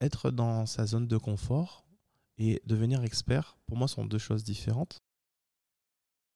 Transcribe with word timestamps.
être 0.00 0.30
dans 0.30 0.66
sa 0.66 0.86
zone 0.86 1.06
de 1.08 1.16
confort 1.16 1.84
et 2.38 2.62
devenir 2.64 3.02
expert, 3.02 3.58
pour 3.66 3.76
moi, 3.76 3.88
sont 3.88 4.04
deux 4.04 4.18
choses 4.18 4.44
différentes. 4.44 5.02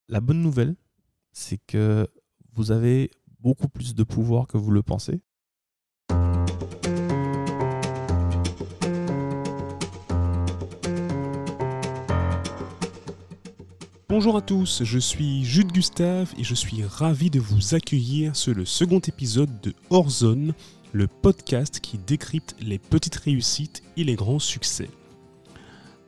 La 0.09 0.21
bonne 0.21 0.43
nouvelle, 0.43 0.75
c'est 1.33 1.59
que 1.59 2.09
vous 2.53 2.73
avez 2.73 3.11
beaucoup 3.41 3.69
plus 3.69 3.95
de 3.95 4.03
pouvoir 4.03 4.47
que 4.47 4.59
vous 4.59 4.71
le 4.71 4.83
pensez. 4.83 5.23
Bonjour 14.09 14.37
à 14.37 14.43
tous, 14.43 14.85
je 14.85 14.99
suis 14.99 15.43
Jude 15.43 15.73
Gustave 15.73 16.35
et 16.37 16.45
je 16.45 16.55
suis 16.55 16.85
ravi 16.85 17.31
de 17.31 17.41
vous 17.41 17.75
accueillir 17.75 18.37
sur 18.37 18.55
le 18.55 18.67
second 18.67 18.99
épisode 18.99 19.61
de 19.63 19.73
Horzone, 19.89 20.53
le 20.93 21.07
podcast 21.07 21.81
qui 21.81 21.97
décrypte 21.97 22.55
les 22.61 22.79
petites 22.79 23.17
réussites 23.17 23.83
et 23.97 24.05
les 24.05 24.15
grands 24.15 24.39
succès. 24.39 24.91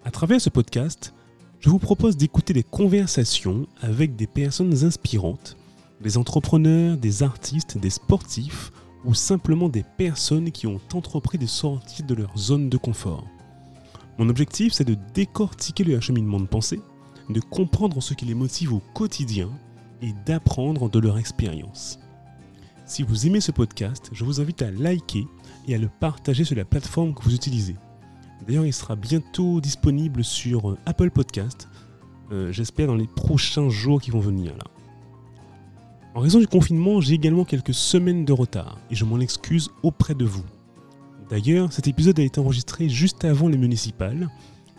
À 0.05 0.11
travers 0.11 0.41
ce 0.41 0.51
podcast, 0.51 1.15
je 1.61 1.71
vous 1.71 1.79
propose 1.79 2.19
d'écouter 2.19 2.53
des 2.53 2.63
conversations 2.63 3.67
avec 3.81 4.17
des 4.17 4.27
personnes 4.27 4.85
inspirantes, 4.85 5.57
des 6.03 6.19
entrepreneurs, 6.19 6.99
des 6.99 7.23
artistes, 7.23 7.79
des 7.79 7.89
sportifs 7.89 8.73
ou 9.07 9.15
simplement 9.15 9.71
des 9.71 9.85
personnes 9.97 10.51
qui 10.53 10.67
ont 10.67 10.81
entrepris 10.93 11.39
de 11.39 11.47
sortir 11.47 12.05
de 12.05 12.15
leur 12.15 12.37
zone 12.37 12.69
de 12.69 12.77
confort. 12.77 13.27
Mon 14.19 14.29
objectif, 14.29 14.75
c'est 14.75 14.85
de 14.85 14.99
décortiquer 15.15 15.85
le 15.85 15.99
cheminement 16.01 16.41
de 16.41 16.47
pensée, 16.47 16.81
de 17.31 17.41
comprendre 17.41 18.03
ce 18.03 18.13
qui 18.13 18.27
les 18.27 18.35
motive 18.35 18.75
au 18.75 18.83
quotidien 18.93 19.49
et 20.03 20.13
d'apprendre 20.27 20.91
de 20.91 20.99
leur 20.99 21.17
expérience. 21.17 21.99
Si 22.87 23.03
vous 23.03 23.27
aimez 23.27 23.41
ce 23.41 23.51
podcast, 23.51 24.11
je 24.13 24.25
vous 24.25 24.43
invite 24.43 24.61
à 24.61 24.71
liker 24.71 25.27
et 25.67 25.75
à 25.75 25.79
le 25.79 25.89
partager 25.89 26.45
sur 26.45 26.55
la 26.55 26.67
plateforme 26.67 27.15
que 27.15 27.23
vous 27.23 27.35
utilisez. 27.35 27.77
D'ailleurs, 28.47 28.67
il 28.67 28.75
sera 28.75 28.95
bientôt 28.95 29.63
disponible 29.63 30.23
sur 30.23 30.71
euh, 30.71 30.79
Apple 30.85 31.11
Podcast. 31.11 31.67
Euh, 32.31 32.53
j'espère 32.53 32.89
dans 32.89 32.95
les 32.95 33.07
prochains 33.07 33.71
jours 33.71 34.03
qui 34.03 34.11
vont 34.11 34.21
venir 34.21 34.55
là. 34.59 34.65
En 36.15 36.21
raison 36.21 36.39
du 36.39 36.47
confinement, 36.47 37.01
j'ai 37.01 37.15
également 37.15 37.47
quelques 37.47 37.73
semaines 37.73 38.27
de 38.27 38.35
retard 38.35 38.79
et 38.91 38.95
je 38.95 39.07
m'en 39.07 39.19
excuse 39.19 39.71
auprès 39.83 40.15
de 40.15 40.27
vous. 40.27 40.45
D'ailleurs, 41.31 41.73
cet 41.73 41.89
épisode 41.89 42.21
a 42.21 42.23
été 42.23 42.39
enregistré 42.39 42.91
juste 42.91 43.25
avant 43.25 43.49
les 43.49 43.57
municipales, 43.57 44.29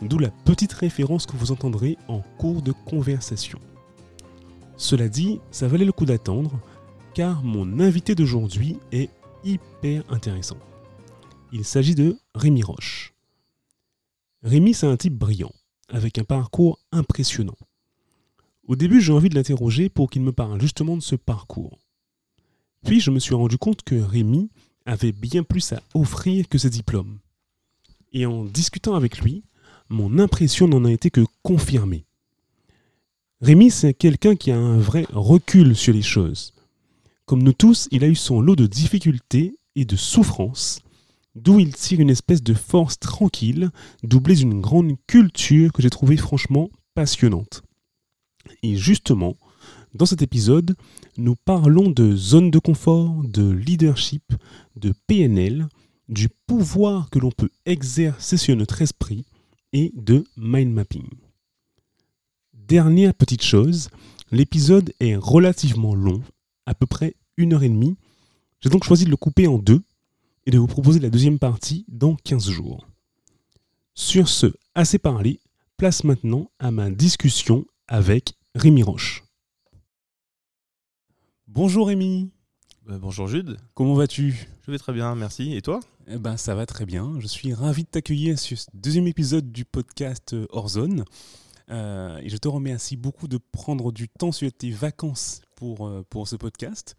d'où 0.00 0.18
la 0.18 0.30
petite 0.30 0.72
référence 0.74 1.26
que 1.26 1.36
vous 1.36 1.50
entendrez 1.50 1.98
en 2.06 2.20
cours 2.38 2.62
de 2.62 2.72
conversation. 2.72 3.58
Cela 4.76 5.08
dit, 5.08 5.40
ça 5.50 5.66
valait 5.66 5.84
le 5.84 5.92
coup 5.92 6.04
d'attendre, 6.04 6.60
car 7.16 7.42
mon 7.42 7.80
invité 7.80 8.14
d'aujourd'hui 8.14 8.76
est 8.92 9.08
hyper 9.42 10.04
intéressant. 10.12 10.58
Il 11.50 11.64
s'agit 11.64 11.94
de 11.94 12.18
Rémi 12.34 12.62
Roche. 12.62 13.14
Rémi, 14.42 14.74
c'est 14.74 14.86
un 14.86 14.98
type 14.98 15.14
brillant, 15.14 15.54
avec 15.88 16.18
un 16.18 16.24
parcours 16.24 16.78
impressionnant. 16.92 17.56
Au 18.68 18.76
début, 18.76 19.00
j'ai 19.00 19.14
envie 19.14 19.30
de 19.30 19.34
l'interroger 19.34 19.88
pour 19.88 20.10
qu'il 20.10 20.20
me 20.20 20.32
parle 20.32 20.60
justement 20.60 20.94
de 20.94 21.00
ce 21.00 21.16
parcours. 21.16 21.78
Puis, 22.84 23.00
je 23.00 23.10
me 23.10 23.18
suis 23.18 23.34
rendu 23.34 23.56
compte 23.56 23.82
que 23.82 23.94
Rémi 23.94 24.50
avait 24.84 25.12
bien 25.12 25.42
plus 25.42 25.72
à 25.72 25.80
offrir 25.94 26.46
que 26.50 26.58
ses 26.58 26.68
diplômes. 26.68 27.20
Et 28.12 28.26
en 28.26 28.44
discutant 28.44 28.94
avec 28.94 29.22
lui, 29.22 29.42
mon 29.88 30.18
impression 30.18 30.68
n'en 30.68 30.84
a 30.84 30.92
été 30.92 31.08
que 31.08 31.24
confirmée. 31.42 32.04
Rémi, 33.40 33.70
c'est 33.70 33.94
quelqu'un 33.94 34.36
qui 34.36 34.50
a 34.50 34.58
un 34.58 34.78
vrai 34.78 35.06
recul 35.14 35.74
sur 35.74 35.94
les 35.94 36.02
choses. 36.02 36.52
Comme 37.26 37.42
nous 37.42 37.52
tous, 37.52 37.88
il 37.90 38.04
a 38.04 38.08
eu 38.08 38.14
son 38.14 38.40
lot 38.40 38.54
de 38.54 38.68
difficultés 38.68 39.58
et 39.74 39.84
de 39.84 39.96
souffrances, 39.96 40.80
d'où 41.34 41.58
il 41.58 41.74
tire 41.74 41.98
une 41.98 42.10
espèce 42.10 42.40
de 42.40 42.54
force 42.54 43.00
tranquille, 43.00 43.70
doublée 44.04 44.36
d'une 44.36 44.60
grande 44.60 44.92
culture 45.08 45.72
que 45.72 45.82
j'ai 45.82 45.90
trouvée 45.90 46.16
franchement 46.16 46.70
passionnante. 46.94 47.64
Et 48.62 48.76
justement, 48.76 49.36
dans 49.92 50.06
cet 50.06 50.22
épisode, 50.22 50.76
nous 51.16 51.34
parlons 51.34 51.90
de 51.90 52.14
zone 52.14 52.52
de 52.52 52.60
confort, 52.60 53.24
de 53.24 53.50
leadership, 53.50 54.32
de 54.76 54.94
PNL, 55.08 55.66
du 56.08 56.28
pouvoir 56.46 57.10
que 57.10 57.18
l'on 57.18 57.32
peut 57.32 57.50
exercer 57.64 58.36
sur 58.36 58.54
notre 58.54 58.82
esprit 58.82 59.24
et 59.72 59.90
de 59.96 60.22
mind 60.36 60.72
mapping. 60.72 61.08
Dernière 62.54 63.14
petite 63.14 63.42
chose, 63.42 63.88
l'épisode 64.30 64.92
est 65.00 65.16
relativement 65.16 65.96
long, 65.96 66.22
à 66.66 66.74
peu 66.74 66.86
près 66.86 67.14
une 67.36 67.54
heure 67.54 67.62
et 67.62 67.68
demie. 67.68 67.96
J'ai 68.60 68.70
donc 68.70 68.84
choisi 68.84 69.04
de 69.04 69.10
le 69.10 69.16
couper 69.16 69.46
en 69.46 69.58
deux 69.58 69.82
et 70.44 70.50
de 70.50 70.58
vous 70.58 70.66
proposer 70.66 71.00
la 71.00 71.10
deuxième 71.10 71.38
partie 71.38 71.84
dans 71.88 72.16
15 72.16 72.50
jours. 72.50 72.86
Sur 73.94 74.28
ce, 74.28 74.52
assez 74.74 74.98
parlé, 74.98 75.40
place 75.76 76.04
maintenant 76.04 76.50
à 76.58 76.70
ma 76.70 76.90
discussion 76.90 77.64
avec 77.88 78.34
Rémi 78.54 78.82
Roche. 78.82 79.24
Bonjour 81.46 81.88
Rémi. 81.88 82.30
Euh, 82.88 82.98
bonjour 82.98 83.26
Jude. 83.26 83.56
Comment 83.74 83.94
vas-tu? 83.94 84.48
Je 84.66 84.70
vais 84.70 84.78
très 84.78 84.92
bien, 84.92 85.14
merci. 85.14 85.54
Et 85.54 85.62
toi? 85.62 85.80
Eh 86.08 86.18
ben, 86.18 86.36
Ça 86.36 86.54
va 86.54 86.66
très 86.66 86.86
bien. 86.86 87.14
Je 87.18 87.26
suis 87.26 87.52
ravi 87.54 87.84
de 87.84 87.88
t'accueillir 87.88 88.38
sur 88.38 88.58
ce 88.58 88.66
deuxième 88.74 89.06
épisode 89.06 89.50
du 89.50 89.64
podcast 89.64 90.34
euh, 90.34 90.46
Horzone. 90.50 91.04
Euh, 91.70 92.18
et 92.18 92.28
je 92.28 92.36
te 92.36 92.46
remercie 92.46 92.96
beaucoup 92.96 93.26
de 93.26 93.38
prendre 93.38 93.90
du 93.90 94.08
temps 94.08 94.32
sur 94.32 94.52
tes 94.52 94.70
vacances 94.70 95.40
pour, 95.56 95.90
pour 96.08 96.28
ce 96.28 96.36
podcast. 96.36 96.96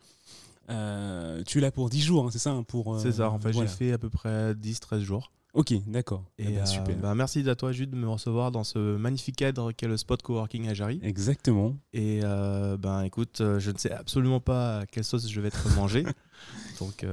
Euh, 0.69 1.43
tu 1.45 1.59
es 1.59 1.61
là 1.61 1.71
pour 1.71 1.89
10 1.89 2.01
jours, 2.01 2.25
hein, 2.25 2.29
c'est 2.31 2.39
ça 2.39 2.51
hein, 2.51 2.63
pour, 2.63 2.95
euh, 2.95 2.99
C'est 2.99 3.13
ça, 3.13 3.29
en 3.31 3.39
fait, 3.39 3.53
j'ai 3.53 3.67
fait 3.67 3.93
à 3.93 3.97
peu 3.97 4.09
près 4.09 4.53
10-13 4.53 4.99
jours. 4.99 5.31
Ok, 5.53 5.73
d'accord. 5.87 6.23
Et 6.37 6.45
eh 6.49 6.51
ben, 6.57 6.65
super. 6.65 6.95
Bah, 6.97 7.15
merci 7.15 7.47
à 7.49 7.55
toi, 7.55 7.71
Jude, 7.71 7.89
de 7.89 7.95
me 7.95 8.07
recevoir 8.07 8.51
dans 8.51 8.63
ce 8.63 8.97
magnifique 8.97 9.37
cadre 9.37 9.71
qu'est 9.71 9.87
le 9.87 9.97
spot 9.97 10.21
coworking 10.21 10.67
à 10.67 10.73
Jarry. 10.73 10.99
Exactement. 11.03 11.75
Et 11.93 12.19
ben, 12.21 13.03
écoute, 13.03 13.37
je 13.39 13.71
ne 13.71 13.77
sais 13.77 13.91
absolument 13.91 14.39
pas 14.39 14.79
à 14.79 14.85
quelle 14.85 15.05
sauce 15.05 15.29
je 15.29 15.41
vais 15.41 15.47
être 15.47 15.75
mangé. 15.75 16.03
donc. 16.79 17.05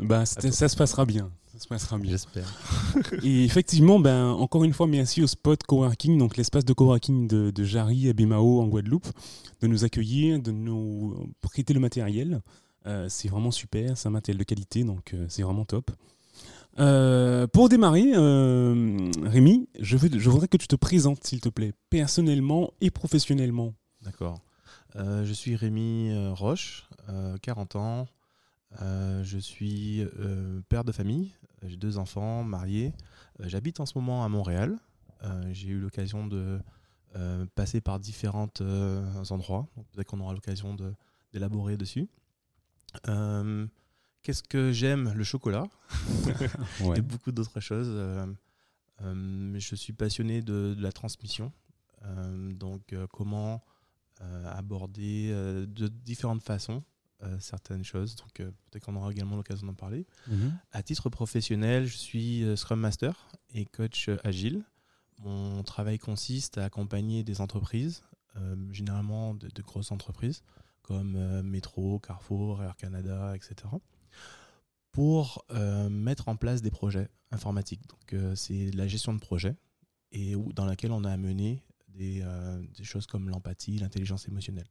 Bah, 0.00 0.26
ça 0.26 0.68
se 0.68 0.76
passera 0.76 1.04
bien. 1.04 1.30
Ça 1.52 1.58
se 1.58 1.68
passera 1.68 1.98
bien. 1.98 2.10
J'espère. 2.10 2.52
Et 3.22 3.44
effectivement, 3.44 3.98
ben, 3.98 4.28
encore 4.28 4.64
une 4.64 4.72
fois, 4.72 4.86
merci 4.86 5.22
au 5.22 5.26
spot 5.26 5.62
coworking, 5.64 6.16
donc 6.16 6.36
l'espace 6.36 6.64
de 6.64 6.72
coworking 6.72 7.26
de, 7.26 7.50
de 7.50 7.64
Jarry 7.64 8.08
à 8.08 8.12
Bimao 8.12 8.60
en 8.60 8.66
Guadeloupe, 8.66 9.08
de 9.60 9.66
nous 9.66 9.84
accueillir, 9.84 10.40
de 10.40 10.52
nous 10.52 11.32
prêter 11.40 11.74
le 11.74 11.80
matériel. 11.80 12.40
Euh, 12.86 13.06
c'est 13.08 13.28
vraiment 13.28 13.50
super, 13.50 13.96
c'est 13.96 14.08
un 14.08 14.12
matériel 14.12 14.38
de 14.38 14.44
qualité, 14.44 14.84
donc 14.84 15.12
euh, 15.12 15.26
c'est 15.28 15.42
vraiment 15.42 15.64
top. 15.64 15.90
Euh, 16.78 17.46
pour 17.46 17.68
démarrer, 17.68 18.12
Rémi, 18.14 19.68
je, 19.78 19.98
je, 19.98 20.30
voudrais 20.30 20.48
que 20.48 20.56
tu 20.56 20.68
te 20.68 20.76
présentes, 20.76 21.24
s'il 21.24 21.40
te 21.40 21.48
plaît, 21.48 21.72
personnellement 21.90 22.72
et 22.80 22.90
professionnellement. 22.90 23.74
D'accord. 24.02 24.40
je 24.94 25.32
suis 25.32 25.56
Rémi 25.56 26.12
Roche, 26.32 26.88
40 27.42 27.76
ans. 27.76 28.06
Je 28.78 29.38
suis 29.38 30.04
père 30.68 30.84
de 30.84 30.92
famille. 30.92 31.34
J'ai 31.62 31.76
deux 31.76 31.98
enfants, 31.98 32.44
marié. 32.44 32.92
J'habite 33.40 33.80
en 33.80 33.86
ce 33.86 33.96
moment 33.96 34.24
à 34.24 34.28
Montréal. 34.28 34.78
J'ai 35.50 35.68
eu 35.68 35.78
l'occasion 35.78 36.26
de 36.26 36.60
passer 37.54 37.80
par 37.80 37.98
différents 37.98 38.50
endroits. 39.30 39.68
Peut-être 39.92 40.08
qu'on 40.08 40.20
aura 40.20 40.34
l'occasion 40.34 40.76
d'élaborer 41.32 41.76
dessus. 41.76 42.08
Euh, 43.08 43.66
qu'est-ce 44.22 44.42
que 44.42 44.72
j'aime? 44.72 45.12
Le 45.14 45.24
chocolat 45.24 45.64
et 46.96 47.00
beaucoup 47.00 47.32
d'autres 47.32 47.60
choses. 47.60 47.90
Euh, 47.90 48.26
euh, 49.02 49.54
je 49.58 49.74
suis 49.74 49.92
passionné 49.92 50.42
de, 50.42 50.76
la 50.78 50.92
transmission. 50.92 51.52
donc, 52.50 52.94
comment 53.12 53.62
aborder 54.44 55.30
de 55.32 55.88
différentes 55.88 56.42
façons 56.42 56.82
certaines 57.38 57.84
choses. 57.84 58.16
Donc, 58.16 58.34
peut-être 58.34 58.84
qu'on 58.84 58.96
aura 58.96 59.10
également 59.10 59.36
l'occasion 59.36 59.66
d'en 59.66 59.74
parler. 59.74 60.06
Mhm. 60.26 60.58
À 60.72 60.82
titre 60.82 61.10
professionnel, 61.10 61.86
je 61.86 61.96
suis 61.96 62.44
Scrum 62.56 62.80
Master 62.80 63.28
et 63.54 63.66
coach 63.66 64.10
agile. 64.24 64.64
Mon 65.22 65.62
travail 65.62 65.98
consiste 65.98 66.58
à 66.58 66.64
accompagner 66.64 67.22
des 67.22 67.40
entreprises, 67.40 68.02
généralement 68.70 69.34
de, 69.34 69.62
grosses 69.62 69.92
entreprises, 69.92 70.42
comme 70.90 71.14
euh, 71.14 71.40
Métro, 71.44 72.00
Carrefour, 72.00 72.62
Air 72.64 72.74
Canada, 72.76 73.36
etc., 73.36 73.54
pour 74.90 75.44
euh, 75.52 75.88
mettre 75.88 76.28
en 76.28 76.34
place 76.34 76.62
des 76.62 76.72
projets 76.72 77.08
informatiques. 77.30 77.86
Donc, 77.86 78.12
euh, 78.12 78.34
c'est 78.34 78.72
la 78.72 78.88
gestion 78.88 79.14
de 79.14 79.20
projet 79.20 79.56
et 80.10 80.34
dans 80.56 80.64
laquelle 80.64 80.90
on 80.90 81.04
a 81.04 81.12
amené 81.12 81.62
des, 81.86 82.24
des 82.76 82.82
choses 82.82 83.06
comme 83.06 83.28
l'empathie, 83.28 83.78
l'intelligence 83.78 84.26
émotionnelle. 84.26 84.66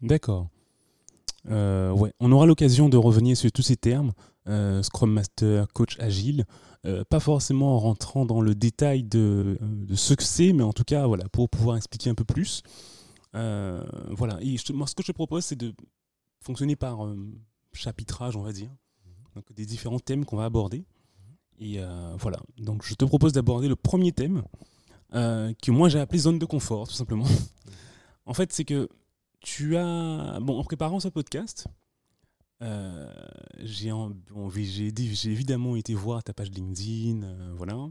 D'accord. 0.00 0.48
Ouais. 1.48 2.12
On 2.20 2.32
aura 2.32 2.46
l'occasion 2.46 2.88
de 2.88 2.96
revenir 2.96 3.36
sur 3.36 3.50
tous 3.52 3.62
ces 3.62 3.76
termes, 3.76 4.12
Scrum 4.82 5.12
Master, 5.12 5.66
Coach 5.72 5.96
Agile, 5.98 6.44
pas 7.08 7.20
forcément 7.20 7.76
en 7.76 7.78
rentrant 7.78 8.26
dans 8.26 8.40
le 8.40 8.54
détail 8.54 9.02
de, 9.02 9.58
ce 9.94 10.14
que 10.14 10.22
c'est, 10.22 10.52
mais 10.52 10.62
en 10.62 10.72
tout 10.72 10.84
cas, 10.84 11.06
voilà, 11.06 11.28
pour 11.30 11.48
pouvoir 11.48 11.76
expliquer 11.76 12.10
un 12.10 12.14
peu 12.14 12.24
plus. 12.24 12.62
Euh, 13.34 13.84
voilà. 14.10 14.38
Et 14.42 14.56
ce 14.58 14.72
que 14.72 15.02
je 15.02 15.06
te 15.06 15.12
propose, 15.12 15.44
c'est 15.44 15.56
de 15.56 15.72
fonctionner 16.42 16.76
par 16.76 17.04
euh, 17.04 17.16
chapitrage, 17.72 18.36
on 18.36 18.42
va 18.42 18.52
dire. 18.52 18.70
Donc, 19.34 19.52
des 19.52 19.66
différents 19.66 20.00
thèmes 20.00 20.24
qu'on 20.24 20.36
va 20.36 20.44
aborder. 20.44 20.84
Et 21.60 21.74
euh, 21.78 22.16
voilà, 22.18 22.40
donc 22.56 22.82
je 22.84 22.94
te 22.94 23.04
propose 23.04 23.34
d'aborder 23.34 23.68
le 23.68 23.76
premier 23.76 24.12
thème 24.12 24.42
euh, 25.14 25.52
que 25.62 25.70
moi 25.70 25.90
j'ai 25.90 26.00
appelé 26.00 26.20
zone 26.20 26.38
de 26.38 26.46
confort, 26.46 26.88
tout 26.88 26.94
simplement. 26.94 27.26
en 28.26 28.32
fait, 28.32 28.50
c'est 28.52 28.64
que 28.64 28.88
tu 29.40 29.76
as, 29.76 30.38
bon, 30.40 30.58
en 30.58 30.64
préparant 30.64 31.00
ce 31.00 31.08
podcast, 31.08 31.66
euh, 32.62 33.10
j'ai 33.58 33.90
bon, 33.90 34.50
évidemment 34.50 35.76
été 35.76 35.94
voir 35.94 36.22
ta 36.22 36.34
page 36.34 36.50
LinkedIn, 36.50 37.22
euh, 37.22 37.52
voilà, 37.56 37.88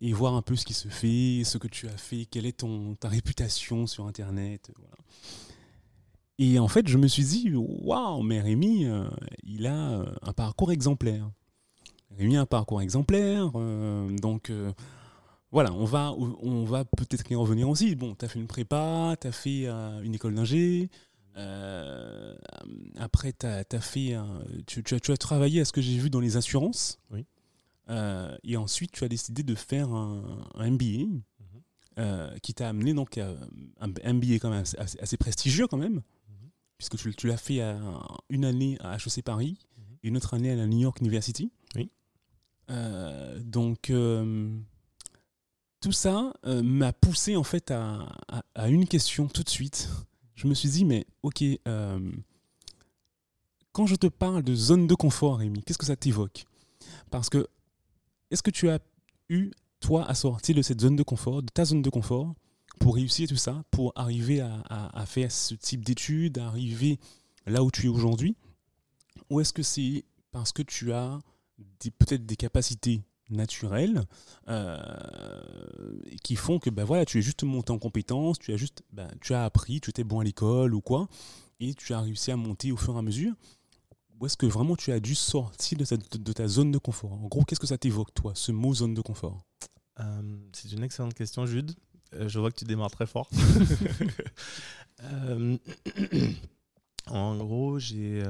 et 0.00 0.12
voir 0.12 0.34
un 0.34 0.42
peu 0.42 0.54
ce 0.54 0.64
qui 0.64 0.74
se 0.74 0.88
fait, 0.88 1.42
ce 1.44 1.58
que 1.58 1.66
tu 1.66 1.88
as 1.88 1.96
fait, 1.96 2.26
quelle 2.26 2.46
est 2.46 2.58
ton, 2.58 2.94
ta 2.94 3.08
réputation 3.08 3.86
sur 3.86 4.06
Internet, 4.06 4.70
voilà. 4.76 4.94
Et 6.38 6.58
en 6.58 6.66
fait, 6.66 6.88
je 6.88 6.98
me 6.98 7.06
suis 7.06 7.24
dit, 7.24 7.52
waouh, 7.54 8.22
mais 8.22 8.40
Rémi, 8.40 8.86
euh, 8.86 9.08
il 9.44 9.66
a 9.66 10.04
un 10.22 10.32
parcours 10.32 10.72
exemplaire. 10.72 11.30
Rémi 12.16 12.36
a 12.36 12.40
un 12.40 12.46
parcours 12.46 12.82
exemplaire, 12.82 13.50
donc 13.52 14.50
voilà, 15.54 15.72
on 15.72 15.86
va, 15.86 16.12
on 16.12 16.64
va 16.64 16.84
peut-être 16.84 17.30
y 17.30 17.34
revenir 17.34 17.68
aussi. 17.68 17.94
Bon, 17.94 18.14
tu 18.14 18.26
as 18.26 18.28
fait 18.28 18.38
une 18.38 18.46
prépa, 18.46 19.16
tu 19.18 19.26
as 19.28 19.32
fait 19.32 19.66
une 20.02 20.14
école 20.14 20.34
d'ingé, 20.34 20.90
euh, 21.36 22.34
après, 22.96 23.34
as, 23.42 23.64
as 23.70 23.80
fait 23.80 24.16
tu, 24.66 24.82
tu, 24.82 24.94
as, 24.94 25.00
tu, 25.00 25.12
as, 25.12 25.16
travaillé 25.16 25.60
à 25.60 25.64
ce 25.64 25.72
que 25.72 25.80
j'ai 25.80 25.96
vu 25.96 26.10
dans 26.10 26.20
les 26.20 26.36
assurances. 26.36 26.98
Oui. 27.10 27.26
Euh, 27.90 28.36
et 28.44 28.56
ensuite, 28.56 28.92
tu 28.92 29.04
as 29.04 29.08
décidé 29.08 29.42
de 29.42 29.54
faire 29.54 29.90
un, 29.90 30.44
MBA 30.56 31.04
mhm. 31.06 31.20
euh, 31.98 32.38
qui 32.38 32.54
t'a 32.54 32.68
amené 32.68 32.94
donc 32.94 33.18
à 33.18 33.34
un 33.80 33.88
MBA 33.88 34.34
quand 34.40 34.50
même 34.50 34.64
assez, 34.78 35.16
prestigieux 35.16 35.66
quand 35.66 35.76
même, 35.76 35.94
mhm. 35.94 36.50
puisque 36.78 36.96
tu, 36.96 37.14
tu 37.14 37.26
l'as 37.26 37.36
fait 37.36 37.60
à, 37.60 37.78
une 38.30 38.44
année 38.44 38.78
à 38.80 38.96
HEC 38.96 39.22
Paris 39.22 39.58
mhm. 39.76 39.96
et 40.02 40.08
une 40.08 40.16
autre 40.16 40.34
année 40.34 40.50
à 40.50 40.56
la 40.56 40.66
New 40.66 40.80
York 40.80 41.00
University. 41.00 41.50
Oui. 41.74 41.90
donc 43.44 43.92
tout 45.84 45.92
ça 45.92 46.32
m'a 46.46 46.94
poussé 46.94 47.36
en 47.36 47.42
fait 47.42 47.70
à, 47.70 48.08
à, 48.54 48.70
une 48.70 48.88
question 48.88 49.28
tout 49.28 49.42
de 49.42 49.50
suite. 49.50 49.90
Je 50.34 50.46
me 50.46 50.54
suis 50.54 50.70
dit, 50.70 50.82
mais 50.86 51.06
ok, 51.22 51.44
euh, 51.68 52.10
quand 53.72 53.84
je 53.84 53.94
te 53.94 54.06
parle 54.06 54.42
de 54.42 54.54
zone 54.54 54.86
de 54.86 54.94
confort, 54.94 55.40
Rémi, 55.40 55.62
qu'est-ce 55.62 55.76
que 55.76 55.84
ça 55.84 55.94
t'évoque? 55.94 56.46
Parce 57.10 57.28
que, 57.28 57.46
est-ce 58.30 58.42
que 58.42 58.50
tu 58.50 58.70
as 58.70 58.78
eu, 59.28 59.50
toi, 59.78 60.06
à 60.06 60.14
sortir 60.14 60.54
de 60.54 60.62
cette 60.62 60.80
zone 60.80 60.96
de 60.96 61.02
confort, 61.02 61.42
de 61.42 61.50
ta 61.50 61.66
zone 61.66 61.82
de 61.82 61.90
confort, 61.90 62.34
pour 62.80 62.94
réussir 62.94 63.28
tout 63.28 63.36
ça, 63.36 63.62
pour 63.70 63.92
arriver 63.94 64.40
à, 64.40 65.04
faire 65.04 65.30
ce 65.30 65.54
type 65.54 65.84
d'études, 65.84 66.38
arriver 66.38 66.98
là 67.44 67.62
où 67.62 67.70
tu 67.70 67.84
es 67.84 67.88
aujourd'hui? 67.90 68.36
Ou 69.28 69.42
est-ce 69.42 69.52
que 69.52 69.62
c'est 69.62 70.06
parce 70.32 70.50
que 70.50 70.62
tu 70.62 70.94
as 70.94 71.20
peut-être 71.98 72.24
des 72.24 72.36
capacités 72.36 73.02
naturels 73.30 74.04
euh, 74.48 74.78
qui 76.22 76.36
font 76.36 76.58
que 76.58 76.70
ben 76.70 76.84
voilà, 76.84 77.04
tu 77.04 77.18
es 77.18 77.22
juste 77.22 77.44
monté 77.44 77.72
en 77.72 77.78
compétence, 77.78 78.38
tu 78.38 78.52
as 78.52 78.56
juste 78.56 78.82
ben, 78.92 79.08
tu 79.20 79.34
as 79.34 79.44
appris, 79.44 79.80
tu 79.80 79.90
étais 79.90 80.04
bon 80.04 80.20
à 80.20 80.24
l'école 80.24 80.74
ou 80.74 80.80
quoi, 80.80 81.08
et 81.60 81.74
tu 81.74 81.92
as 81.94 82.00
réussi 82.00 82.30
à 82.30 82.36
monter 82.36 82.72
au 82.72 82.76
fur 82.76 82.94
et 82.94 82.98
à 82.98 83.02
mesure. 83.02 83.34
Ou 84.20 84.26
est-ce 84.26 84.36
que 84.36 84.46
vraiment 84.46 84.76
tu 84.76 84.92
as 84.92 85.00
dû 85.00 85.14
sortir 85.14 85.78
de, 85.78 86.18
de, 86.18 86.32
ta 86.32 86.46
zone 86.46 86.70
de 86.70 86.78
confort? 86.78 87.12
En 87.12 87.26
gros, 87.26 87.42
qu'est-ce 87.42 87.58
que 87.58 87.66
ça 87.66 87.78
t'évoque, 87.78 88.14
toi, 88.14 88.32
ce 88.34 88.52
mot 88.52 88.72
zone 88.72 88.94
de 88.94 89.00
confort? 89.00 89.44
Euh, 89.98 90.36
C'est 90.52 90.70
une 90.72 90.84
excellente 90.84 91.14
question, 91.14 91.46
Jude. 91.46 91.74
Euh, 92.14 92.28
je 92.28 92.38
vois 92.38 92.52
que 92.52 92.56
tu 92.56 92.64
démarres 92.64 92.92
très 92.92 93.06
fort. 93.06 93.28
en 97.06 97.36
gros, 97.36 97.80
j'ai 97.80 98.22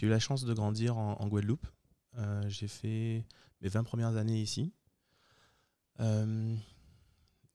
eu 0.00 0.08
la 0.08 0.18
chance 0.18 0.44
de 0.44 0.54
grandir 0.54 0.96
en, 0.96 1.20
en 1.20 1.28
Guadeloupe. 1.28 1.66
j'ai 2.48 2.68
fait 2.68 3.26
mes 3.64 3.70
20 3.70 3.82
premières 3.82 4.16
années 4.16 4.40
ici. 4.40 4.72
Euh, 6.00 6.54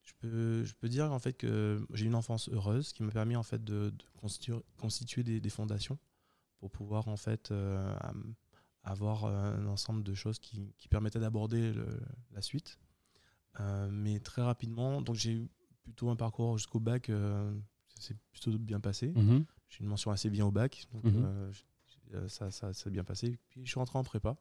je, 0.04 0.14
peux, 0.20 0.64
je 0.64 0.74
peux 0.74 0.90
dire 0.90 1.12
en 1.14 1.20
fait 1.20 1.34
que 1.34 1.86
j'ai 1.94 2.08
une 2.08 2.16
enfance 2.16 2.50
heureuse 2.50 2.92
qui 2.94 3.04
m'a 3.04 3.12
permis 3.12 3.36
en 3.36 3.44
fait 3.44 3.64
de, 3.64 3.94
constituer, 4.18 4.56
constituer 4.78 5.24
des, 5.24 5.50
fondations 5.50 5.98
pour 6.58 6.72
pouvoir 6.72 7.08
en 7.08 7.18
fait 7.18 7.52
euh, 7.52 7.96
avoir 8.84 9.26
un 9.26 9.68
ensemble 9.68 10.04
de 10.04 10.16
choses 10.16 10.40
qui, 10.40 10.74
qui 10.78 10.88
permettaient 10.88 11.20
d'aborder 11.20 11.74
la 12.34 12.42
suite. 12.42 12.80
Euh, 13.60 13.90
mais 13.92 14.20
très 14.20 14.42
rapidement, 14.42 15.02
donc 15.02 15.16
j'ai 15.16 15.34
eu 15.34 15.50
plutôt 15.84 16.10
un 16.10 16.16
parcours 16.16 16.58
jusqu'au 16.58 16.80
bac, 16.80 17.08
ça 17.08 18.02
s'est 18.02 18.16
plutôt 18.32 18.58
bien 18.58 18.80
passé. 18.80 19.12
Mhm. 19.16 19.46
J'ai 19.70 19.82
une 19.82 19.88
mention 19.88 20.10
assez 20.10 20.32
bien 20.32 20.46
au 20.46 20.52
bac, 20.52 20.88
donc 20.92 21.04
mhm. 21.04 21.52
ça, 22.28 22.50
ça 22.50 22.74
s'est 22.74 22.90
bien 22.90 23.04
passé. 23.04 23.38
Puis 23.50 23.62
je 23.64 23.70
suis 23.70 23.80
rentré 23.80 24.00
en 24.00 24.04
prépa. 24.04 24.38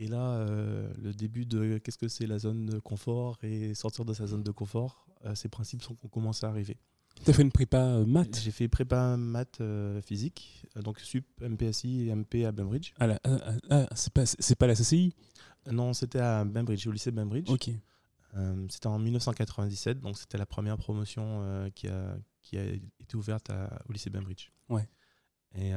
Et 0.00 0.08
là, 0.08 0.32
euh, 0.32 0.90
le 0.96 1.12
début 1.12 1.44
de 1.44 1.76
qu'est-ce 1.76 1.98
que 1.98 2.08
c'est 2.08 2.26
la 2.26 2.38
zone 2.38 2.64
de 2.64 2.78
confort 2.78 3.36
et 3.42 3.74
sortir 3.74 4.06
de 4.06 4.14
sa 4.14 4.26
zone 4.26 4.42
de 4.42 4.50
confort, 4.50 5.06
euh, 5.26 5.34
ces 5.34 5.50
principes 5.50 5.82
sont 5.82 5.94
commencé 5.94 6.46
à 6.46 6.48
arriver. 6.48 6.78
Tu 7.22 7.30
as 7.30 7.34
fait 7.34 7.42
une 7.42 7.52
prépa 7.52 7.82
euh, 7.82 8.06
maths? 8.06 8.40
J'ai 8.42 8.50
fait 8.50 8.66
prépa 8.66 9.18
maths 9.18 9.60
physique, 10.02 10.64
donc 10.74 11.00
SUP, 11.00 11.26
MPSI 11.42 12.08
et 12.08 12.14
MP 12.14 12.46
à 12.46 12.52
Bainbridge. 12.52 12.94
Ah, 12.98 13.18
ah, 13.68 13.86
c'est 13.94 14.10
pas, 14.14 14.24
pas 14.58 14.66
la 14.66 14.74
CCI 14.74 15.12
Non, 15.70 15.92
c'était 15.92 16.20
à 16.20 16.46
Bainbridge, 16.46 16.86
au 16.86 16.92
lycée 16.92 17.10
Bainbridge. 17.10 17.50
Ok. 17.50 17.68
c'était 18.70 18.86
en 18.86 18.98
1997, 18.98 20.00
donc 20.00 20.16
c'était 20.16 20.38
la 20.38 20.46
première 20.46 20.78
promotion 20.78 21.70
qui, 21.74 21.88
a, 21.88 22.16
qui 22.40 22.56
a 22.56 22.64
été 22.64 23.16
ouverte 23.16 23.50
au 23.86 23.92
lycée 23.92 24.08
Bainbridge. 24.08 24.50
Ouais. 24.70 24.88
Et 25.56 25.72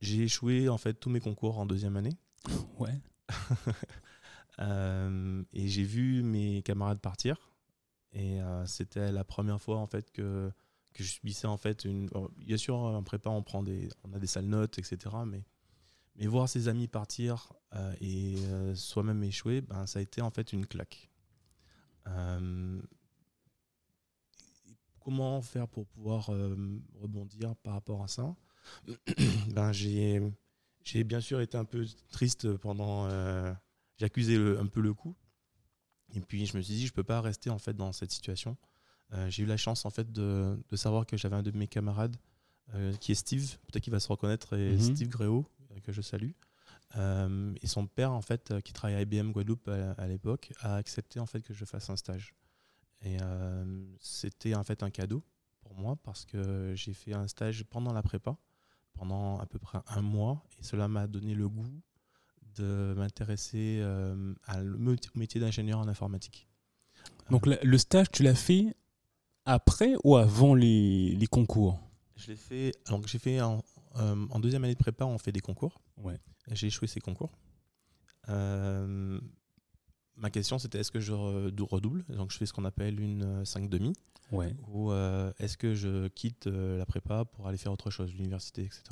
j'ai 0.00 0.22
échoué 0.22 0.68
en 0.68 0.78
fait 0.78 0.94
tous 0.94 1.10
mes 1.10 1.20
concours 1.20 1.58
en 1.58 1.66
deuxième 1.66 1.96
année. 1.96 2.16
Ouais. 2.78 3.00
Euh, 4.58 5.42
et 5.54 5.68
j'ai 5.68 5.84
vu 5.84 6.22
mes 6.22 6.60
camarades 6.60 7.00
partir. 7.00 7.50
Et 8.12 8.42
euh, 8.42 8.66
c'était 8.66 9.10
la 9.10 9.24
première 9.24 9.58
fois 9.58 9.78
en 9.78 9.86
fait 9.86 10.10
que, 10.10 10.52
que 10.92 11.02
je 11.02 11.08
subissais 11.12 11.46
en 11.46 11.56
fait 11.56 11.86
une. 11.86 12.10
bien 12.36 12.58
sûr, 12.58 12.76
en 12.76 13.02
prépa, 13.02 13.30
on 13.30 13.42
prend 13.42 13.62
des, 13.62 13.88
on 14.04 14.12
a 14.12 14.18
des 14.18 14.26
sales 14.26 14.44
notes, 14.44 14.78
etc. 14.78 14.98
Mais, 15.26 15.46
mais 16.16 16.26
voir 16.26 16.46
ses 16.46 16.68
amis 16.68 16.88
partir 16.88 17.54
euh, 17.74 17.94
et 18.02 18.36
soi-même 18.74 19.24
échouer, 19.24 19.62
ben, 19.62 19.86
ça 19.86 20.00
a 20.00 20.02
été 20.02 20.20
en 20.20 20.30
fait 20.30 20.52
une 20.52 20.66
claque. 20.66 21.10
comment 24.98 25.40
faire 25.40 25.68
pour 25.68 25.86
pouvoir 25.86 26.26
rebondir 27.00 27.56
par 27.56 27.72
rapport 27.72 28.02
à 28.02 28.08
ça? 28.08 28.36
Ben, 29.54 29.72
j'ai 29.72 30.20
j'ai 30.84 31.04
bien 31.04 31.20
sûr 31.20 31.40
été 31.40 31.56
un 31.56 31.64
peu 31.64 31.86
triste 32.10 32.56
pendant. 32.56 33.06
Euh, 33.06 33.52
accusé 34.02 34.36
un 34.36 34.64
peu 34.64 34.80
le 34.80 34.94
coup. 34.94 35.14
Et 36.14 36.20
puis 36.20 36.46
je 36.46 36.56
me 36.56 36.62
suis 36.62 36.74
dit, 36.74 36.86
je 36.86 36.92
peux 36.94 37.04
pas 37.04 37.20
rester 37.20 37.50
en 37.50 37.58
fait 37.58 37.74
dans 37.74 37.92
cette 37.92 38.10
situation. 38.10 38.56
Euh, 39.12 39.28
j'ai 39.28 39.42
eu 39.42 39.46
la 39.46 39.58
chance 39.58 39.84
en 39.84 39.90
fait 39.90 40.10
de, 40.10 40.58
de 40.68 40.76
savoir 40.76 41.04
que 41.04 41.18
j'avais 41.18 41.36
un 41.36 41.42
de 41.42 41.50
mes 41.50 41.66
camarades 41.66 42.16
euh, 42.72 42.94
qui 42.94 43.12
est 43.12 43.14
Steve, 43.14 43.58
peut-être 43.66 43.82
qu'il 43.82 43.92
va 43.92 44.00
se 44.00 44.08
reconnaître, 44.08 44.56
et 44.56 44.72
mhm. 44.72 44.80
Steve 44.80 45.08
Gréau, 45.08 45.46
que 45.84 45.92
je 45.92 46.00
salue. 46.00 46.30
et 46.96 47.66
son 47.66 47.86
père 47.86 48.12
en 48.12 48.22
fait, 48.22 48.54
qui 48.62 48.72
travaille 48.72 48.96
à 48.96 49.02
IBM 49.02 49.32
Guadeloupe 49.32 49.68
à, 49.68 50.06
l'époque, 50.06 50.50
a 50.60 50.76
accepté 50.76 51.20
en 51.20 51.26
fait 51.26 51.42
que 51.42 51.52
je 51.52 51.66
fasse 51.66 51.90
un 51.90 51.96
stage. 51.96 52.34
Et 53.02 53.18
c'était 54.00 54.54
en 54.54 54.64
fait 54.64 54.82
un 54.82 54.90
cadeau 54.90 55.22
pour 55.60 55.74
moi 55.74 55.96
parce 56.02 56.24
que 56.24 56.72
j'ai 56.74 56.94
fait 56.94 57.12
un 57.12 57.28
stage 57.28 57.64
pendant 57.64 57.92
la 57.92 58.02
prépa 58.02 58.38
pendant 59.00 59.38
à 59.38 59.46
peu 59.46 59.58
près 59.58 59.78
un 59.86 60.02
mois 60.02 60.44
et 60.58 60.62
cela 60.62 60.86
m'a 60.86 61.06
donné 61.06 61.34
le 61.34 61.48
goût 61.48 61.72
de 62.56 62.92
m'intéresser 62.98 63.78
euh, 63.80 64.34
au 64.54 65.18
métier 65.18 65.40
d'ingénieur 65.40 65.78
en 65.78 65.88
informatique. 65.88 66.46
Donc 67.30 67.46
le 67.46 67.78
stage, 67.78 68.10
tu 68.10 68.22
l'as 68.22 68.34
fait 68.34 68.76
après 69.46 69.94
ou 70.04 70.16
avant 70.16 70.54
les, 70.54 71.16
les 71.16 71.26
concours? 71.26 71.80
Je 72.16 72.26
l'ai 72.26 72.36
fait. 72.36 72.72
Donc 72.90 73.06
j'ai 73.06 73.18
fait 73.18 73.40
en, 73.40 73.64
euh, 73.96 74.26
en, 74.28 74.38
deuxième 74.38 74.64
année 74.64 74.74
de 74.74 74.78
prépa, 74.78 75.06
on 75.06 75.16
fait 75.16 75.32
des 75.32 75.40
concours. 75.40 75.80
Ouais. 75.96 76.18
J'ai 76.50 76.66
échoué 76.66 76.86
ces 76.86 77.00
concours. 77.00 77.32
Euh, 80.20 80.22
ma 80.22 80.30
question 80.30 80.58
c'était 80.58 80.78
est-ce 80.80 80.90
que 80.90 81.00
je 81.00 81.12
redouble? 81.12 82.04
Donc 82.08 82.30
je 82.30 82.36
fais 82.38 82.46
ce 82.46 82.52
qu'on 82.52 82.64
appelle 82.64 83.00
une 83.00 83.44
5 83.44 83.68
demi. 83.68 83.92
Ouais. 84.32 84.54
Ou 84.68 84.92
euh, 84.92 85.32
est-ce 85.38 85.56
que 85.56 85.74
je 85.74 86.08
quitte 86.08 86.46
euh, 86.46 86.78
la 86.78 86.86
prépa 86.86 87.24
pour 87.24 87.48
aller 87.48 87.58
faire 87.58 87.72
autre 87.72 87.90
chose, 87.90 88.14
l'université, 88.14 88.62
etc. 88.62 88.82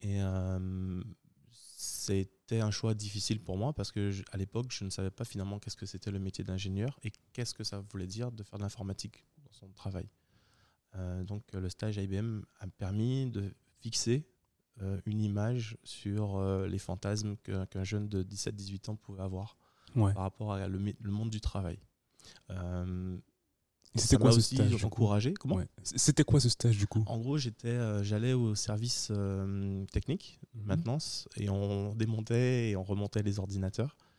Et 0.00 0.22
euh, 0.22 1.02
c'était 1.50 2.60
un 2.60 2.70
choix 2.70 2.94
difficile 2.94 3.42
pour 3.42 3.56
moi 3.56 3.72
parce 3.72 3.90
que 3.90 4.12
à 4.30 4.36
l'époque, 4.36 4.66
je 4.70 4.84
ne 4.84 4.90
savais 4.90 5.10
pas 5.10 5.24
finalement 5.24 5.58
qu'est-ce 5.58 5.76
que 5.76 5.86
c'était 5.86 6.12
le 6.12 6.20
métier 6.20 6.44
d'ingénieur 6.44 6.98
et 7.02 7.12
qu'est-ce 7.32 7.54
que 7.54 7.64
ça 7.64 7.80
voulait 7.80 8.06
dire 8.06 8.30
de 8.30 8.42
faire 8.44 8.58
de 8.58 8.62
l'informatique 8.62 9.24
dans 9.44 9.52
son 9.52 9.68
travail. 9.72 10.08
donc 11.24 11.42
le 11.52 11.68
stage 11.68 11.98
à 11.98 12.02
IBM 12.02 12.42
a 12.60 12.66
permis 12.68 13.30
de 13.30 13.52
fixer 13.80 14.26
une 15.06 15.20
image 15.20 15.76
sur 15.82 16.40
les 16.66 16.78
fantasmes 16.78 17.36
qu'un 17.36 17.84
jeune 17.84 18.08
de 18.08 18.22
17-18 18.22 18.90
ans 18.90 18.96
pouvait 18.96 19.22
avoir 19.22 19.56
par 20.14 20.22
rapport 20.22 20.52
à 20.52 20.68
le, 20.68 20.78
monde 21.10 21.30
du 21.30 21.40
travail. 21.40 21.78
C'était 23.94 24.16
ça 24.16 24.16
quoi 24.18 24.32
ce 24.32 24.38
aussi 24.38 24.54
stage 24.54 24.68
du 24.70 24.76
coup 24.76 24.86
encouragé. 24.86 25.34
Comment 25.34 25.56
Ouais. 25.56 25.68
C'était 25.82 26.24
quoi 26.24 26.40
ce 26.40 26.48
stage 26.48 26.76
du 26.76 26.86
coup? 26.86 27.02
En 27.06 27.18
gros, 27.18 27.38
j'étais, 27.38 27.68
euh, 27.68 28.02
j'allais 28.04 28.32
au 28.32 28.54
service 28.54 29.08
euh, 29.10 29.84
technique, 29.86 30.38
Mhm. 30.54 30.68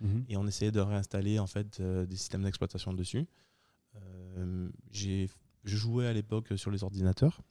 Mhm. 0.02 0.26
et 0.28 0.38
on 0.38 0.48
essayait 0.48 0.72
de 0.72 0.80
réinstaller 0.80 1.40
en 1.40 1.48
fait 1.48 1.80
euh, 1.80 2.06
des 2.06 2.16
systèmes 2.16 2.44
d'exploitation 2.44 2.94
dessus. 2.94 3.28
Euh, 3.96 4.70
j'ai, 4.92 5.30
je 5.66 5.78
jouais 5.78 6.08
à 6.08 6.14
l'époque 6.14 6.54
sur 6.58 6.72
les 6.72 6.84
ordinateurs, 6.84 7.42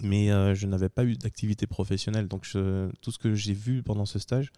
mais 0.00 0.30
euh, 0.30 0.54
je 0.54 0.66
n'avais 0.66 0.88
pas 0.88 1.04
eu 1.04 1.16
d'activité 1.16 1.66
professionnelle. 1.66 2.28
Donc 2.28 2.44
je- 2.44 2.90
tout 3.00 3.10
ce 3.10 3.18
que 3.18 3.34
j'ai 3.34 3.52
vu 3.52 3.82
pendant 3.82 4.06
ce 4.06 4.18
stage 4.18 4.50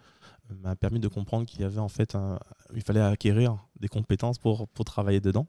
euh, 0.50 0.54
m'a 0.62 0.76
permis 0.76 1.00
de 1.00 1.08
comprendre 1.08 1.46
qu'il 1.46 1.60
y 1.60 1.64
avait 1.64 1.80
en 1.80 1.88
fait, 1.88 2.14
un- 2.14 2.38
il 2.74 2.82
fallait 2.82 3.00
acquérir 3.00 3.58
des 3.80 3.88
compétences 3.88 4.38
pour, 4.38 4.68
pour 4.68 4.84
travailler 4.84 5.20
dedans, 5.20 5.46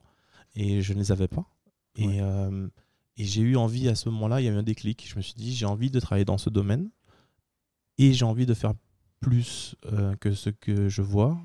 et 0.56 0.82
je 0.82 0.94
ne 0.94 1.00
les 1.00 1.12
avais 1.12 1.28
pas. 1.28 1.46
Et, 1.98 2.08
Ouais. 2.08 2.20
euh, 2.22 2.68
et 3.18 3.24
j'ai 3.26 3.42
eu 3.42 3.56
envie 3.56 3.88
à 3.88 3.96
ce 3.96 4.10
moment-là, 4.10 4.42
il 4.42 4.46
y 4.46 4.50
a 4.50 4.52
eu 4.52 4.56
un 4.58 4.64
déclic. 4.64 5.08
Je 5.08 5.16
me 5.16 5.22
suis 5.22 5.36
dit, 5.36 5.54
j'ai 5.56 5.66
envie 5.66 5.90
de 5.92 6.00
travailler 6.00 6.26
dans 6.26 6.38
ce 6.38 6.50
domaine 6.50 6.90
et 7.98 8.12
j'ai 8.14 8.26
envie 8.26 8.46
de 8.46 8.54
faire 8.54 8.74
plus 9.22 9.76
que 10.20 10.34
ce 10.34 10.50
que 10.50 10.90
je 10.90 11.02
vois. 11.02 11.38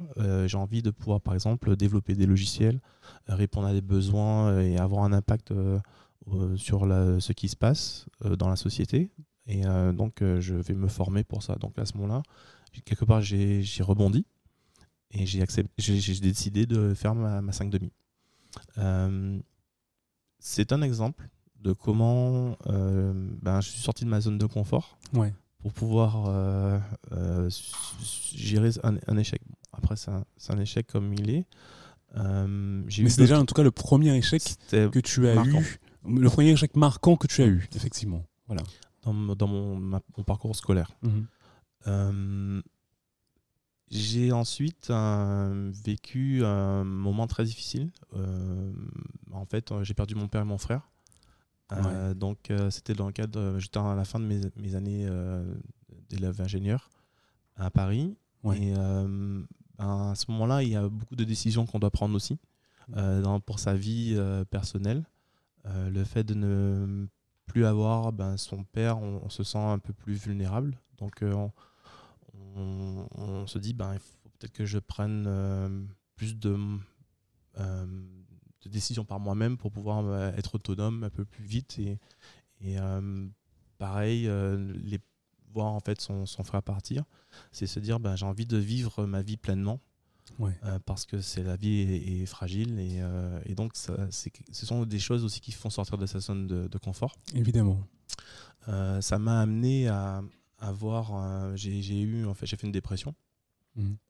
J'ai 0.47 0.57
envie 0.57 0.83
de 0.83 0.91
pouvoir, 0.91 1.21
par 1.21 1.35
exemple, 1.35 1.77
développer 1.77 2.15
des 2.15 2.27
logiciels, 2.27 2.81
répondre 3.27 3.69
à 3.69 3.73
des 3.73 3.81
besoins 3.81 4.61
et 4.61 4.77
avoir 4.79 5.05
un 5.05 5.13
impact 5.13 5.55
sur 6.57 6.87
la- 6.87 7.21
ce 7.21 7.33
qui 7.33 7.49
se 7.49 7.57
passe 7.57 8.07
euh, 8.25 8.37
dans 8.37 8.49
la 8.49 8.57
société. 8.57 9.11
Et 9.47 9.67
euh, 9.67 9.93
donc, 9.93 10.23
euh, 10.23 10.41
je 10.41 10.55
vais 10.55 10.75
me 10.75 10.87
former 10.89 11.25
pour 11.25 11.43
ça. 11.43 11.57
Donc, 11.57 11.79
à 11.79 11.85
ce 11.87 11.97
moment-là, 11.97 12.23
quelque 12.85 13.05
part, 13.05 13.21
j'ai 13.21 13.65
rebondi 13.81 14.25
et 15.13 15.27
j'ai 15.27 15.41
décidé 16.21 16.67
de 16.67 16.95
faire 16.95 17.15
ma, 17.15 17.41
ma 17.43 17.53
5,5. 17.53 17.91
Euh, 18.79 19.39
c'est 20.39 20.73
un 20.73 20.83
exemple 20.83 21.29
de 21.61 21.73
comment 21.73 22.57
euh, 22.69 23.13
ben, 23.43 23.61
je 23.61 23.69
suis 23.71 23.81
sorti 23.81 24.05
de 24.05 24.11
ma 24.11 24.21
zone 24.21 24.39
de 24.39 24.47
confort 24.47 24.99
Ouais. 25.13 25.33
pour 25.59 25.73
pouvoir 25.73 26.25
euh, 26.29 26.79
euh, 27.13 27.51
gérer 28.35 28.71
un, 28.83 28.97
un 29.07 29.17
échec. 29.19 29.43
Après, 29.73 29.97
c'est 29.97 30.11
un, 30.11 30.59
échec 30.59 30.87
comme 30.87 31.13
il 31.15 31.31
est. 31.31 31.45
Euh, 32.17 32.47
Mais 32.47 33.09
c'est 33.09 33.21
déjà 33.23 33.39
en 33.39 33.45
tout 33.45 33.55
cas 33.55 33.63
le 33.63 33.71
premier 33.71 34.17
échec 34.17 34.43
que 34.71 34.99
tu 35.01 35.29
as 35.29 35.35
marquant. 35.35 35.61
eu, 35.61 35.79
le 36.07 36.29
premier 36.31 36.51
échec 36.51 36.77
marquant 36.77 37.17
que 37.17 37.27
tu 37.27 37.43
as 37.43 37.47
eu, 37.47 37.69
effectivement. 37.75 38.25
Voilà. 38.47 38.63
dans, 39.03 39.13
mon- 39.13 39.35
dans 39.35 39.47
mon, 39.47 39.77
ma- 39.77 40.03
mon 40.17 40.25
parcours 40.25 40.55
scolaire. 40.57 40.91
Mhm. 41.03 41.27
Euh, 41.87 42.63
j'ai 43.91 44.31
ensuite 44.31 44.89
euh, 44.91 45.71
vécu 45.85 46.45
un 46.45 46.85
moment 46.85 47.27
très 47.27 47.45
difficile. 47.45 47.91
Euh, 48.15 48.73
en 49.33 49.45
fait, 49.47 49.73
j'ai 49.83 49.95
perdu 49.95 50.15
mon 50.15 50.29
père 50.29 50.43
et 50.43 50.45
mon 50.45 50.59
frère. 50.59 50.89
Donc, 52.17 52.53
c'était 52.71 52.95
dans 52.95 53.07
le 53.07 53.13
cadre. 53.13 53.59
J'étais 53.59 53.79
à 53.79 53.95
la 53.95 54.05
fin 54.05 54.19
de 54.19 54.25
mes, 54.25 54.41
mes 54.57 54.75
années 54.75 55.09
d'élève 56.09 56.41
ingénieur 56.41 56.91
à 57.57 57.71
Paris. 57.71 58.17
Ouais. 58.43 58.61
Et 58.61 58.75
ben, 58.75 59.47
à 59.79 60.15
ce 60.17 60.31
moment-là, 60.33 60.63
il 60.65 60.71
y 60.71 60.77
a 60.77 60.89
beaucoup 60.89 61.15
de 61.17 61.25
décisions 61.25 61.67
qu'on 61.67 61.79
doit 61.79 61.91
prendre 61.93 62.15
aussi 62.17 62.39
dans- 62.89 63.39
pour 63.41 63.59
sa 63.61 63.75
vie 63.75 64.19
personnelle. 64.51 65.05
Euh, 65.67 65.91
le 65.91 66.05
fait 66.05 66.25
de 66.25 66.35
ne 66.35 67.07
plus 67.47 67.65
avoir 67.65 68.13
ben, 68.13 68.37
son 68.37 68.65
père, 68.65 68.99
on, 68.99 69.29
se 69.29 69.43
sent 69.43 69.59
un 69.59 69.79
peu 69.79 69.93
plus 69.93 70.15
vulnérable. 70.15 70.79
Donc, 70.99 71.23
euh, 71.23 71.49
on, 72.57 73.47
se 73.47 73.59
dit, 73.59 73.75
ben, 73.75 73.95
il 73.95 74.01
faut 74.01 74.31
peut-être 74.39 74.53
que 74.53 74.67
je 74.67 74.79
prenne 74.79 75.25
euh, 75.27 75.85
plus 76.17 76.39
de, 76.39 76.57
décisions 78.67 79.05
par 79.05 79.19
moi-même 79.19 79.57
pour 79.57 79.73
pouvoir 79.73 80.33
être 80.37 80.55
autonome 80.55 81.03
un 81.03 81.11
peu 81.11 81.25
plus 81.25 81.45
vite. 81.45 81.79
Et, 81.79 82.77
pareil, 83.79 84.31
les, 84.85 85.01
voir 85.53 85.73
en 85.73 85.81
fait 85.81 86.01
son, 86.01 86.27
son 86.27 86.45
frère 86.45 86.63
partir, 86.63 87.05
c'est 87.51 87.67
se 87.67 87.81
dire, 87.81 87.99
ben, 87.99 88.15
j'ai 88.17 88.27
envie 88.27 88.47
de 88.47 88.57
vivre 88.57 89.07
ma 89.07 89.23
vie 89.23 89.37
pleinement. 89.37 89.81
Ouais. 90.39 90.59
euh, 90.65 90.79
parce 90.87 91.05
que 91.07 91.21
c'est 91.21 91.43
la 91.43 91.57
vie 91.57 91.81
est, 91.81 92.23
est 92.23 92.27
fragile 92.27 92.79
et, 92.79 92.99
euh, 93.01 93.41
et 93.47 93.55
donc 93.55 93.73
ça, 93.75 93.95
ce 94.11 94.67
sont 94.67 94.87
des 94.87 94.99
choses 94.99 95.25
aussi 95.25 95.41
qui 95.41 95.53
font 95.53 95.71
sortir 95.71 95.99
de 95.99 96.07
sa 96.07 96.21
zone 96.21 96.47
de, 96.47 96.67
de 96.69 96.79
confort. 96.79 97.17
Évidemment. 97.35 97.81
Euh, 98.69 99.01
ça 99.01 99.19
m'a 99.19 99.41
amené 99.41 99.89
à 99.89 100.23
avoir. 100.59 101.55
j'ai 101.57 102.01
eu 102.01 102.27
en 102.27 102.35
fait, 102.35 102.47
j'ai 102.47 102.57
fait 102.57 102.67
une 102.67 102.73
dépression 102.73 103.15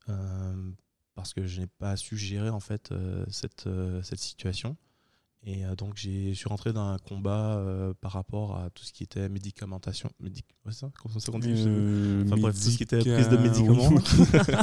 euh, 0.09 0.71
parce 1.15 1.33
que 1.35 1.47
je 1.47 1.61
n'ai 1.61 1.67
pas 1.67 1.97
su 1.97 2.17
gérer 2.17 2.51
en 2.51 2.61
fait 2.61 2.93
cette, 3.29 3.69
cette 4.03 4.21
situation. 4.21 4.77
Et 5.43 5.63
donc 5.79 5.97
j'ai- 5.97 6.35
je 6.35 6.39
suis 6.39 6.49
rentré 6.49 6.73
dans 6.75 6.87
un 6.89 6.99
combat 6.99 7.65
par 8.03 8.13
rapport 8.13 8.57
à 8.59 8.69
tout 8.71 8.85
ce 8.85 8.93
qui 8.93 9.05
était 9.05 9.29
médicamentation. 9.29 10.11
Médic 10.21 10.45
ouais, 10.67 10.73
c'est 10.73 10.81
ça? 10.81 10.91
Comment 11.01 11.19
ça 11.19 11.33
plus. 11.33 11.65
Euh, 11.67 12.25
Enfin 12.27 12.37
bref, 12.37 12.55
tout 12.57 12.61
ce 12.71 12.77
qui 12.77 12.83
était 12.83 12.99
prise 13.01 13.29
de 13.29 13.37
médicaments. 13.39 13.89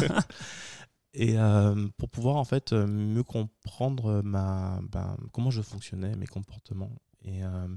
Et 1.14 1.38
euh, 1.38 1.88
pour 1.98 2.10
pouvoir 2.10 2.36
en 2.36 2.44
fait 2.44 2.74
euh, 2.74 2.86
mieux 2.86 3.24
comprendre 3.24 4.22
ma, 4.24 4.80
ben, 4.84 5.18
comment 5.32 5.50
je 5.52 5.62
fonctionnais, 5.62 6.16
mes 6.16 6.28
comportements. 6.28 6.96
Et 7.24 7.44
euh, 7.44 7.68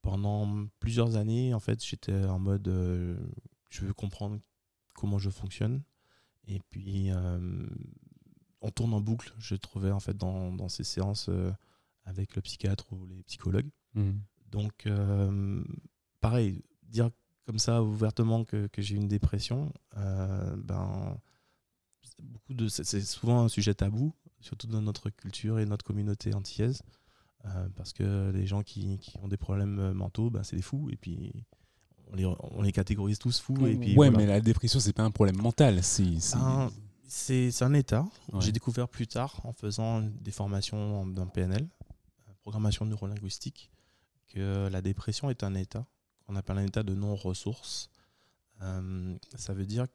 pendant 0.00 0.66
plusieurs 0.80 1.16
années, 1.16 1.52
en 1.52 1.60
fait, 1.60 1.84
j'étais 1.84 2.24
en 2.24 2.38
mode 2.38 2.68
euh, 2.68 3.16
je 3.70 3.84
veux 3.84 3.92
comprendre 3.92 4.38
comment 4.94 5.18
je 5.18 5.30
fonctionne. 5.30 5.82
Et 6.48 6.60
puis 6.70 7.10
euh, 7.10 7.66
on 8.60 8.70
tourne 8.70 8.94
en 8.94 9.00
boucle, 9.00 9.34
je 9.38 9.54
trouvais 9.54 9.90
en 9.90 10.00
fait 10.00 10.16
dans, 10.16 10.52
dans 10.52 10.68
ces 10.68 10.84
séances 10.84 11.28
euh, 11.28 11.52
avec 12.04 12.34
le 12.36 12.42
psychiatre 12.42 12.92
ou 12.92 13.06
les 13.06 13.22
psychologues. 13.24 13.70
Mhm. 13.94 14.20
Donc, 14.50 14.86
euh, 14.86 15.64
pareil, 16.20 16.62
dire 16.82 17.10
comme 17.46 17.58
ça 17.58 17.82
ouvertement 17.82 18.44
que, 18.44 18.66
que 18.68 18.82
j'ai 18.82 18.96
une 18.96 19.08
dépression, 19.08 19.72
euh, 19.96 20.56
ben, 20.56 21.18
beaucoup 22.22 22.54
de, 22.54 22.68
c'est, 22.68 23.00
souvent 23.00 23.44
un 23.44 23.48
sujet 23.48 23.74
tabou, 23.74 24.14
surtout 24.40 24.66
dans 24.66 24.82
notre 24.82 25.10
culture 25.10 25.58
et 25.58 25.66
notre 25.66 25.84
communauté 25.84 26.34
antillaise, 26.34 26.82
euh, 27.44 27.68
parce 27.76 27.92
que 27.92 28.30
les 28.30 28.46
gens 28.46 28.62
qui, 28.62 28.98
qui 28.98 29.16
ont 29.22 29.28
des 29.28 29.36
problèmes 29.36 29.78
euh, 29.78 29.94
mentaux, 29.94 30.30
ben, 30.30 30.42
c'est 30.42 30.56
des 30.56 30.62
fous, 30.62 30.88
et 30.90 30.96
puis 30.96 31.44
on 32.12 32.16
les, 32.16 32.26
on 32.26 32.62
les 32.62 32.72
catégorise 32.72 33.18
tous 33.18 33.40
fous. 33.40 33.66
Et 33.66 33.76
puis 33.76 33.90
ouais, 33.96 34.10
voilà. 34.10 34.18
mais 34.18 34.26
la 34.26 34.40
dépression, 34.40 34.80
c'est 34.80 34.92
pas 34.92 35.02
un 35.02 35.10
problème 35.10 35.36
mental. 35.36 35.82
C'est- 35.82 36.34
Ben, 36.34 36.70
c'est, 37.06 37.62
un 37.62 37.74
état. 37.74 38.06
Ouais. 38.32 38.40
J'ai 38.40 38.52
découvert 38.52 38.88
plus 38.88 39.06
tard 39.06 39.40
en 39.44 39.52
faisant 39.52 40.00
des 40.00 40.30
formations 40.30 41.06
dans 41.06 41.26
PNL, 41.26 41.62
euh, 41.62 42.32
programmation 42.40 42.86
neurolinguistique, 42.86 43.70
que 44.28 44.68
la 44.68 44.80
dépression 44.80 45.28
est 45.28 45.42
un 45.44 45.54
état 45.54 45.84
qu'on 46.26 46.36
appelle 46.36 46.58
un 46.58 46.64
état 46.64 46.82
de 46.82 46.94
non-ressource. 46.94 47.90
Euh, 48.62 49.14
ça 49.34 49.52
veut 49.52 49.66
dire 49.66 49.86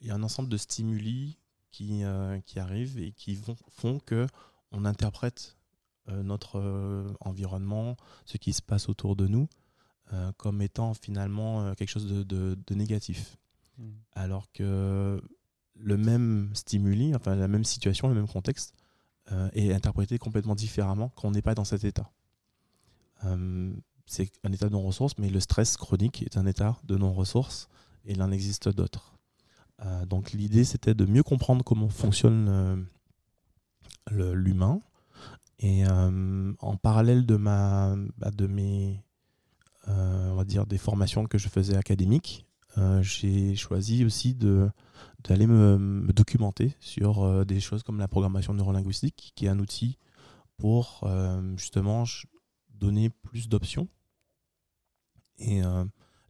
qu'il 0.00 0.08
y 0.08 0.10
a 0.10 0.14
un 0.14 0.22
ensemble 0.22 0.48
de 0.48 0.56
stimuli 0.56 1.36
qui, 1.70 2.02
euh, 2.04 2.40
qui 2.40 2.58
arrivent 2.58 2.98
et 2.98 3.12
qui 3.12 3.34
vont, 3.36 3.56
font 3.68 4.00
que 4.00 4.26
on 4.72 4.84
interprète 4.84 5.56
euh, 6.08 6.22
notre 6.22 6.58
euh, 6.58 7.12
environnement, 7.20 7.96
ce 8.24 8.36
qui 8.38 8.52
se 8.52 8.62
passe 8.62 8.88
autour 8.88 9.14
de 9.16 9.26
nous, 9.26 9.48
comme 10.38 10.60
étant 10.60 10.92
finalement 10.94 11.72
quelque 11.76 11.88
chose 11.88 12.06
de- 12.08 12.24
de- 12.24 12.58
de 12.66 12.74
négatif 12.74 13.36
Mhm. 13.78 13.92
alors 14.12 14.50
que 14.52 15.22
le 15.76 15.96
même 15.96 16.50
stimuli, 16.54 17.14
enfin 17.14 17.36
la 17.36 17.46
même 17.46 17.62
situation, 17.64 18.08
le 18.08 18.14
même 18.14 18.26
contexte, 18.28 18.74
est 19.52 19.72
interprété 19.72 20.18
complètement 20.18 20.56
différemment 20.56 21.10
quand 21.14 21.28
on 21.28 21.30
n'est 21.30 21.42
pas 21.42 21.54
dans 21.54 21.64
cet 21.64 21.84
état. 21.84 22.10
C'est 24.06 24.32
un 24.42 24.52
état 24.52 24.66
de 24.66 24.72
non-ressource, 24.72 25.14
mais 25.18 25.30
le 25.30 25.38
stress 25.38 25.76
chronique 25.76 26.22
est 26.22 26.36
un 26.36 26.46
état 26.46 26.76
de 26.84 26.96
non-ressource 26.96 27.68
et 28.04 28.12
il 28.12 28.22
en 28.22 28.32
existe 28.32 28.68
d'autres. 28.68 29.14
Euh, 29.84 30.06
donc 30.06 30.32
l'idée, 30.32 30.64
c'était 30.64 30.94
de 30.94 31.04
mieux 31.06 31.22
comprendre 31.22 31.64
comment 31.64 31.88
fonctionne 31.88 32.86
euh, 34.12 34.34
l'humain. 34.34 34.80
Et 35.58 35.86
euh, 35.86 36.52
en 36.58 36.76
parallèle 36.76 37.26
de, 37.26 37.36
ma, 37.36 37.94
bah, 38.16 38.30
de 38.30 38.46
mes, 38.46 39.02
on 39.86 40.34
va 40.34 40.44
dire, 40.44 40.66
des 40.66 40.78
formations 40.78 41.26
que 41.26 41.38
je 41.38 41.48
faisais 41.48 41.76
académiques, 41.76 42.46
j'ai 43.02 43.56
choisi 43.56 44.04
aussi 44.04 44.34
d'aller 44.34 45.46
me, 45.46 45.76
me 45.76 46.12
documenter 46.12 46.74
sur 46.80 47.44
des 47.44 47.60
choses 47.60 47.82
comme 47.82 47.98
la 47.98 48.08
programmation 48.08 48.54
neurolinguistique, 48.54 49.32
qui 49.34 49.46
est 49.46 49.48
un 49.48 49.58
outil 49.58 49.98
pour 50.56 51.06
justement 51.56 52.04
donner 52.70 53.10
plus 53.10 53.48
d'options. 53.48 53.88
Et 55.38 55.60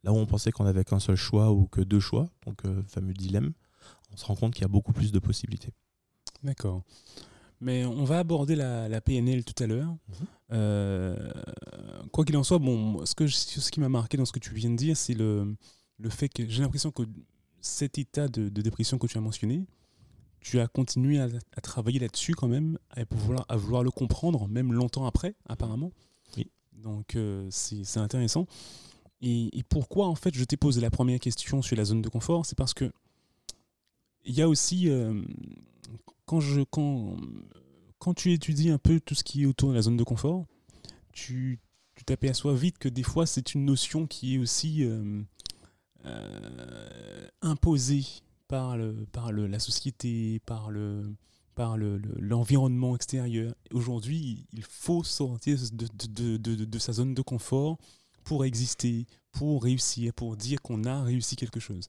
là 0.05 0.13
où 0.13 0.17
on 0.17 0.27
pensait 0.27 0.51
qu'on 0.53 0.65
n'avait 0.65 0.85
qu'un 0.85 0.99
seul 1.01 1.17
choix 1.17 1.51
ou 1.53 1.67
que 1.67 1.81
deux 1.81 2.01
choix, 2.01 2.29
donc 2.47 2.65
euh, 2.65 2.83
fameux 2.89 3.13
dilemme, 3.15 3.53
on 4.13 4.17
se 4.17 4.25
rend 4.25 4.35
compte 4.37 4.55
qu'il 4.55 4.63
y 4.63 4.65
a 4.65 4.69
beaucoup 4.69 4.93
plus 4.93 5.13
de 5.13 5.19
possibilités. 5.19 5.73
D'accord. 6.43 6.83
Mais 7.61 7.85
on 7.85 8.05
va 8.05 8.19
aborder 8.21 8.57
la, 8.57 8.89
la 8.89 9.01
PNL 9.03 9.45
tout 9.45 9.63
à 9.63 9.67
l'heure. 9.67 9.91
Mhm. 9.91 10.27
Euh, 10.53 11.33
quoi 12.13 12.25
qu'il 12.25 12.37
en 12.37 12.43
soit, 12.43 12.59
bon, 12.59 13.05
ce, 13.05 13.15
que 13.15 13.27
je- 13.27 13.35
ce 13.37 13.71
qui 13.71 13.81
m'a 13.81 13.89
marqué 13.91 14.17
dans 14.17 14.25
ce 14.25 14.33
que 14.33 14.39
tu 14.39 14.55
viens 14.55 14.71
de 14.71 14.77
dire, 14.77 14.97
c'est 14.97 15.15
le, 15.15 15.55
le 15.99 16.11
fait 16.11 16.29
que 16.31 16.49
j'ai 16.49 16.63
l'impression 16.63 16.91
que 16.91 17.03
cet 17.61 17.99
état 17.99 18.29
de, 18.29 18.49
de 18.49 18.63
dépression 18.63 18.97
que 18.99 19.07
tu 19.07 19.19
as 19.19 19.21
mentionné 19.21 19.67
tu 20.43 20.59
as 20.59 20.67
continué 20.69 21.21
à, 21.21 21.29
à 21.55 21.61
travailler 21.61 21.99
là-dessus 21.99 22.35
quand 22.35 22.49
même, 22.49 22.79
à 22.89 23.03
vouloir, 23.11 23.45
à 23.51 23.57
vouloir 23.59 23.83
le 23.85 23.91
comprendre, 23.91 24.49
même 24.49 24.73
longtemps 24.73 25.05
après, 25.05 25.35
apparemment. 25.47 25.93
Oui. 26.39 26.51
Donc 26.73 27.15
euh, 27.15 27.47
c'est 27.51 27.85
c'est 27.85 28.01
intéressant. 28.01 28.47
Et, 29.23 29.51
pourquoi 29.69 30.07
en 30.09 30.15
fait 30.15 30.35
je 30.35 30.45
t'ai 30.45 30.57
posé 30.57 30.81
la 30.81 30.91
première 30.91 31.21
question 31.21 31.61
sur 31.63 31.77
la 31.77 31.85
zone 31.85 32.01
de 32.03 32.09
confort 32.09 32.47
C'est 32.47 32.57
parce 32.57 32.73
que 32.75 32.91
il 34.25 34.35
y 34.35 34.43
a 34.43 34.49
aussi 34.49 34.89
euh, 34.89 35.23
quand 36.27 36.41
je 36.41 36.63
quand 36.63 37.17
quand 37.99 38.15
tu 38.15 38.33
étudies 38.33 38.71
un 38.71 38.79
peu 38.79 38.99
tout 39.01 39.15
ce 39.15 39.23
qui 39.25 39.43
est 39.43 39.47
autour 39.47 39.71
de 39.71 39.75
la 39.75 39.83
zone 39.83 39.97
de 39.99 40.05
confort, 40.05 40.47
tu 41.13 41.59
t'aperçois 42.07 42.55
vite 42.55 42.79
que 42.79 42.89
des 42.89 43.03
fois 43.03 43.27
c'est 43.27 43.55
une 43.55 43.67
notion 43.67 44.07
qui 44.07 44.37
est 44.37 44.39
aussi 44.39 44.85
euh, 44.85 45.23
euh, 46.07 47.29
imposée 47.43 48.05
par 48.49 48.77
le 48.77 49.07
par 49.13 49.33
le, 49.33 49.47
la 49.47 49.59
société, 49.59 50.41
par 50.47 50.71
le 50.71 51.15
par 51.55 51.77
le- 51.77 51.99
le- 51.99 52.15
l'environnement 52.19 52.95
extérieur. 52.97 53.55
Aujourd'hui, 53.73 54.47
il 54.55 54.63
faut 54.63 55.05
sortir 55.05 55.59
de- 55.73 55.89
de- 56.09 56.37
de- 56.39 56.65
de 56.65 56.79
sa 56.79 56.93
zone 56.93 57.13
de 57.15 57.21
confort 57.23 57.77
pour 58.31 58.45
exister, 58.45 59.09
pour 59.33 59.65
réussir, 59.65 60.15
pour 60.15 60.37
dire 60.37 60.63
qu'on 60.63 60.85
a 60.85 61.03
réussi 61.03 61.35
quelque 61.35 61.59
chose. 61.59 61.89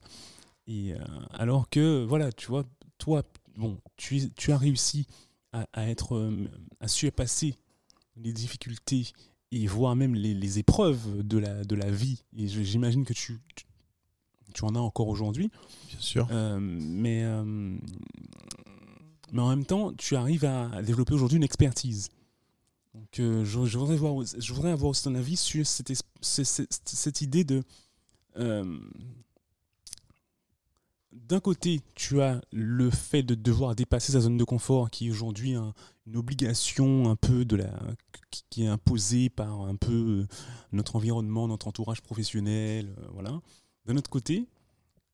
Et 0.66 0.92
euh, 0.92 0.98
alors 1.34 1.68
que, 1.68 2.04
voilà, 2.04 2.32
tu 2.32 2.48
vois, 2.48 2.64
toi, 2.98 3.22
bon, 3.54 3.78
tu, 3.96 4.28
as 4.48 4.58
réussi 4.58 5.06
à, 5.52 5.68
à 5.72 5.88
être, 5.88 6.16
euh, 6.16 6.50
à 6.80 6.88
surpasser 6.88 7.54
les 8.16 8.32
difficultés 8.32 9.12
et 9.52 9.68
voire 9.68 9.94
même 9.94 10.16
les, 10.16 10.34
les 10.34 10.58
épreuves 10.58 11.22
de 11.24 11.38
la, 11.38 11.62
de 11.62 11.76
la 11.76 11.92
vie. 11.92 12.24
Et 12.36 12.48
j'imagine 12.48 13.04
que 13.04 13.12
tu, 13.12 13.38
tu, 13.54 13.64
tu 14.52 14.64
en 14.64 14.74
as 14.74 14.80
encore 14.80 15.06
aujourd'hui. 15.06 15.48
Bien 15.90 16.00
sûr. 16.00 16.26
Euh, 16.32 16.58
mais, 16.60 17.22
euh, 17.22 17.78
mais 19.30 19.42
en 19.42 19.48
même 19.48 19.64
temps, 19.64 19.92
tu 19.92 20.16
arrives 20.16 20.44
à 20.44 20.82
développer 20.82 21.14
aujourd'hui 21.14 21.36
une 21.36 21.44
expertise. 21.44 22.08
Donc, 22.94 23.20
euh, 23.20 23.44
je, 23.44 23.58
voudrais 23.78 23.96
voir, 23.96 24.14
je 24.38 24.52
voudrais 24.52 24.70
avoir 24.72 24.90
aussi 24.90 25.04
ton 25.04 25.14
avis 25.14 25.36
sur 25.36 25.66
cette, 25.66 27.20
idée 27.22 27.44
de. 27.44 27.62
euh, 28.36 28.78
D'un 31.12 31.40
côté, 31.40 31.82
tu 31.94 32.22
as 32.22 32.40
le 32.52 32.90
fait 32.90 33.22
de 33.22 33.34
devoir 33.34 33.74
dépasser 33.74 34.12
sa 34.12 34.20
zone 34.20 34.38
de 34.38 34.44
confort, 34.44 34.90
qui 34.90 35.08
est 35.08 35.10
aujourd'hui 35.10 35.54
un- 35.54 35.74
une 36.06 36.16
obligation 36.16 37.10
un 37.10 37.16
peu 37.16 37.44
de 37.44 37.56
la, 37.56 37.70
qui- 38.50 38.64
est 38.64 38.66
imposée 38.66 39.28
par 39.28 39.60
un 39.62 39.76
peu 39.76 39.92
euh, 39.92 40.26
notre 40.72 40.96
environnement, 40.96 41.48
notre 41.48 41.68
entourage 41.68 42.00
professionnel, 42.00 42.94
voilà. 43.12 43.40
D'un 43.86 43.96
autre 43.96 44.08
côté, 44.10 44.48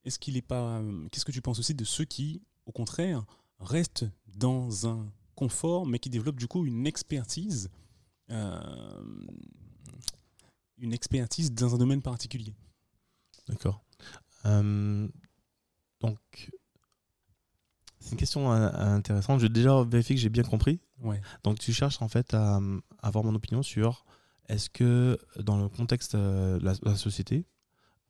est-ce 0.04 0.18
qu'il 0.20 0.36
est 0.36 0.42
pas, 0.42 0.80
qu'est-ce 1.10 1.24
que 1.24 1.32
tu 1.32 1.42
penses 1.42 1.58
aussi 1.58 1.74
de 1.74 1.84
ceux 1.84 2.04
qui, 2.04 2.42
au 2.66 2.72
contraire, 2.72 3.24
restent 3.58 4.06
dans 4.36 4.86
un 4.86 5.10
confort, 5.38 5.86
mais 5.86 6.00
qui 6.00 6.10
développent 6.10 6.40
du 6.40 6.48
coup 6.48 6.66
une 6.66 6.84
expertise, 6.84 7.70
euh, 8.30 8.60
une 10.78 10.92
expertise 10.92 11.52
dans 11.52 11.76
un 11.76 11.78
domaine 11.78 12.02
particulier. 12.02 12.54
D'accord. 13.48 13.80
Euh, 14.46 15.06
donc, 16.00 16.18
c'est 18.00 18.10
une 18.10 18.16
question 18.16 18.52
euh, 18.52 18.68
intéressante. 18.72 19.38
Je 19.38 19.46
vais 19.46 19.52
déjà 19.52 19.84
vérifier 19.84 20.16
que 20.16 20.20
j'ai 20.20 20.28
bien 20.28 20.42
compris. 20.42 20.80
Ouais. 21.00 21.20
Donc, 21.44 21.60
tu 21.60 21.72
cherches 21.72 22.02
en 22.02 22.08
fait 22.08 22.34
à, 22.34 22.58
avoir 23.00 23.22
mon 23.22 23.34
opinion 23.36 23.62
sur 23.62 24.04
est-ce 24.48 24.68
que 24.70 25.18
dans 25.38 25.56
le 25.56 25.68
contexte 25.68 26.16
de 26.16 26.58
la, 26.60 26.74
de 26.74 26.84
la 26.84 26.96
société, 26.96 27.46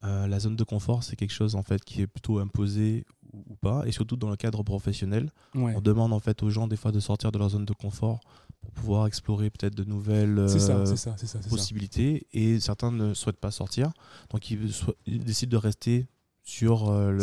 euh, 0.04 0.26
la 0.26 0.38
zone 0.40 0.56
de 0.56 0.64
confort, 0.64 1.02
c'est 1.02 1.16
quelque 1.16 1.32
chose 1.32 1.54
en 1.54 1.62
fait 1.62 1.84
qui 1.84 2.02
est 2.02 2.06
plutôt 2.06 2.38
imposé 2.38 3.04
ou, 3.32 3.44
ou 3.50 3.56
pas, 3.56 3.86
et 3.86 3.92
surtout 3.92 4.16
dans 4.16 4.30
le 4.30 4.36
cadre 4.36 4.62
professionnel, 4.62 5.30
Ouais. 5.54 5.74
on 5.76 5.80
demande 5.80 6.12
en 6.12 6.20
fait 6.20 6.42
aux 6.42 6.50
gens 6.50 6.66
des 6.68 6.76
fois 6.76 6.92
de 6.92 7.00
sortir 7.00 7.32
de 7.32 7.38
leur 7.38 7.50
zone 7.50 7.64
de 7.64 7.72
confort 7.74 8.20
pour 8.60 8.70
pouvoir 8.72 9.06
explorer 9.06 9.50
peut-être 9.50 9.74
de 9.74 9.84
nouvelles 9.84 10.38
euh, 10.38 10.48
ça, 10.48 10.86
ça, 10.96 11.16
ça. 11.16 11.38
possibilités, 11.48 12.26
et 12.32 12.58
certains 12.60 12.90
ne 12.92 13.14
souhaitent 13.14 13.40
pas 13.40 13.50
sortir, 13.50 13.92
donc 14.30 14.50
ils, 14.50 14.72
décident 15.06 15.50
de 15.50 15.56
rester 15.56 16.06
sur 16.42 16.88
euh, 16.88 17.10
le- 17.10 17.22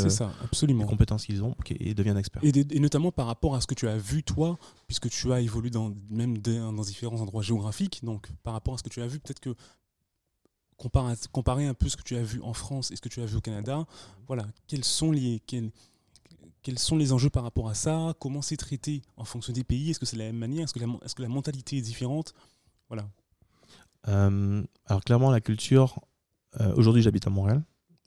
les 0.67 0.85
compétences 0.85 1.25
qu'ils 1.25 1.43
ont 1.43 1.55
et 1.71 1.93
deviennent 1.95 2.17
experts. 2.17 2.43
Et, 2.43 2.49
et 2.75 2.79
notamment 2.79 3.11
par 3.11 3.25
rapport 3.25 3.55
à 3.55 3.61
ce 3.61 3.65
que 3.67 3.73
tu 3.73 3.87
as 3.87 3.97
vu 3.97 4.21
toi, 4.21 4.59
puisque 4.87 5.09
tu 5.09 5.31
as 5.33 5.41
évolué 5.41 5.71
dans, 5.71 5.91
même 6.11 6.37
dans 6.37 6.71
différents 6.83 7.19
endroits 7.21 7.41
géographiques, 7.41 8.01
donc 8.03 8.29
par 8.43 8.53
rapport 8.53 8.75
à 8.75 8.77
ce 8.77 8.83
que 8.83 8.89
tu 8.89 9.01
as 9.01 9.07
vu, 9.07 9.19
peut-être 9.19 9.39
que 9.39 9.55
comparer 10.77 11.65
un 11.65 11.73
peu 11.73 11.89
ce 11.89 11.97
que 11.97 12.03
tu 12.03 12.15
as 12.15 12.23
vu 12.23 12.41
en 12.41 12.53
France 12.53 12.91
et 12.91 12.95
ce 12.95 13.01
que 13.01 13.09
tu 13.09 13.21
as 13.21 13.25
vu 13.25 13.37
au 13.37 13.41
Canada, 13.41 13.85
voilà, 14.27 14.45
quels 14.67 14.83
sont 14.83 15.11
les, 15.11 15.41
quels, 15.47 15.71
quels 16.65 16.79
sont 16.79 16.97
les 16.97 17.13
enjeux 17.13 17.29
par 17.29 17.43
rapport 17.43 17.69
à 17.69 17.75
ça 17.75 18.15
Comment 18.19 18.41
c'est 18.41 18.57
traité 18.57 19.03
en 19.17 19.23
fonction 19.23 19.53
des 19.53 19.63
pays 19.63 19.91
Est-ce 19.91 19.99
que 19.99 20.07
c'est 20.07 20.17
la 20.17 20.25
même 20.25 20.37
manière 20.37 20.63
Est-ce 20.63 20.73
que, 21.15 21.21
la, 21.21 21.27
mentalité 21.27 21.77
est 21.77 21.81
différente 21.81 22.33
Voilà. 22.89 23.07
Euh, 24.07 24.63
alors 24.87 25.03
clairement, 25.03 25.29
la 25.29 25.41
culture, 25.41 25.99
euh, 26.59 26.73
aujourd'hui 26.75 27.03
j'habite 27.03 27.27
à 27.27 27.29
Montréal, 27.29 27.63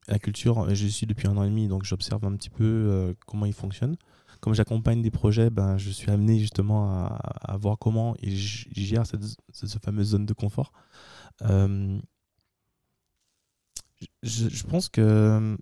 la 0.08 0.18
culture, 0.18 0.58
euh, 0.58 0.74
j'y 0.74 0.90
suis 0.90 1.06
depuis 1.06 1.28
un 1.28 1.36
an 1.36 1.44
et 1.44 1.48
demi, 1.48 1.68
donc 1.68 1.84
j'observe 1.84 2.24
un 2.24 2.34
petit 2.34 2.50
peu 2.50 3.14
comment 3.26 3.46
il 3.46 3.52
fonctionne. 3.52 3.96
Comme 4.40 4.54
j'accompagne 4.54 5.02
des 5.02 5.12
projets, 5.12 5.50
ben, 5.50 5.78
je 5.78 5.90
suis 5.90 6.10
amené 6.10 6.40
justement 6.40 7.06
à, 7.06 7.56
voir 7.58 7.78
comment 7.78 8.16
ils 8.22 8.34
ils 8.74 8.84
gèrent 8.86 9.06
cette 9.06 9.78
fameuse 9.84 10.08
zone 10.08 10.26
de 10.26 10.32
confort. 10.32 10.72
Je, 14.22 14.48
je 14.48 14.64
pense 14.64 14.88
que 14.88 15.56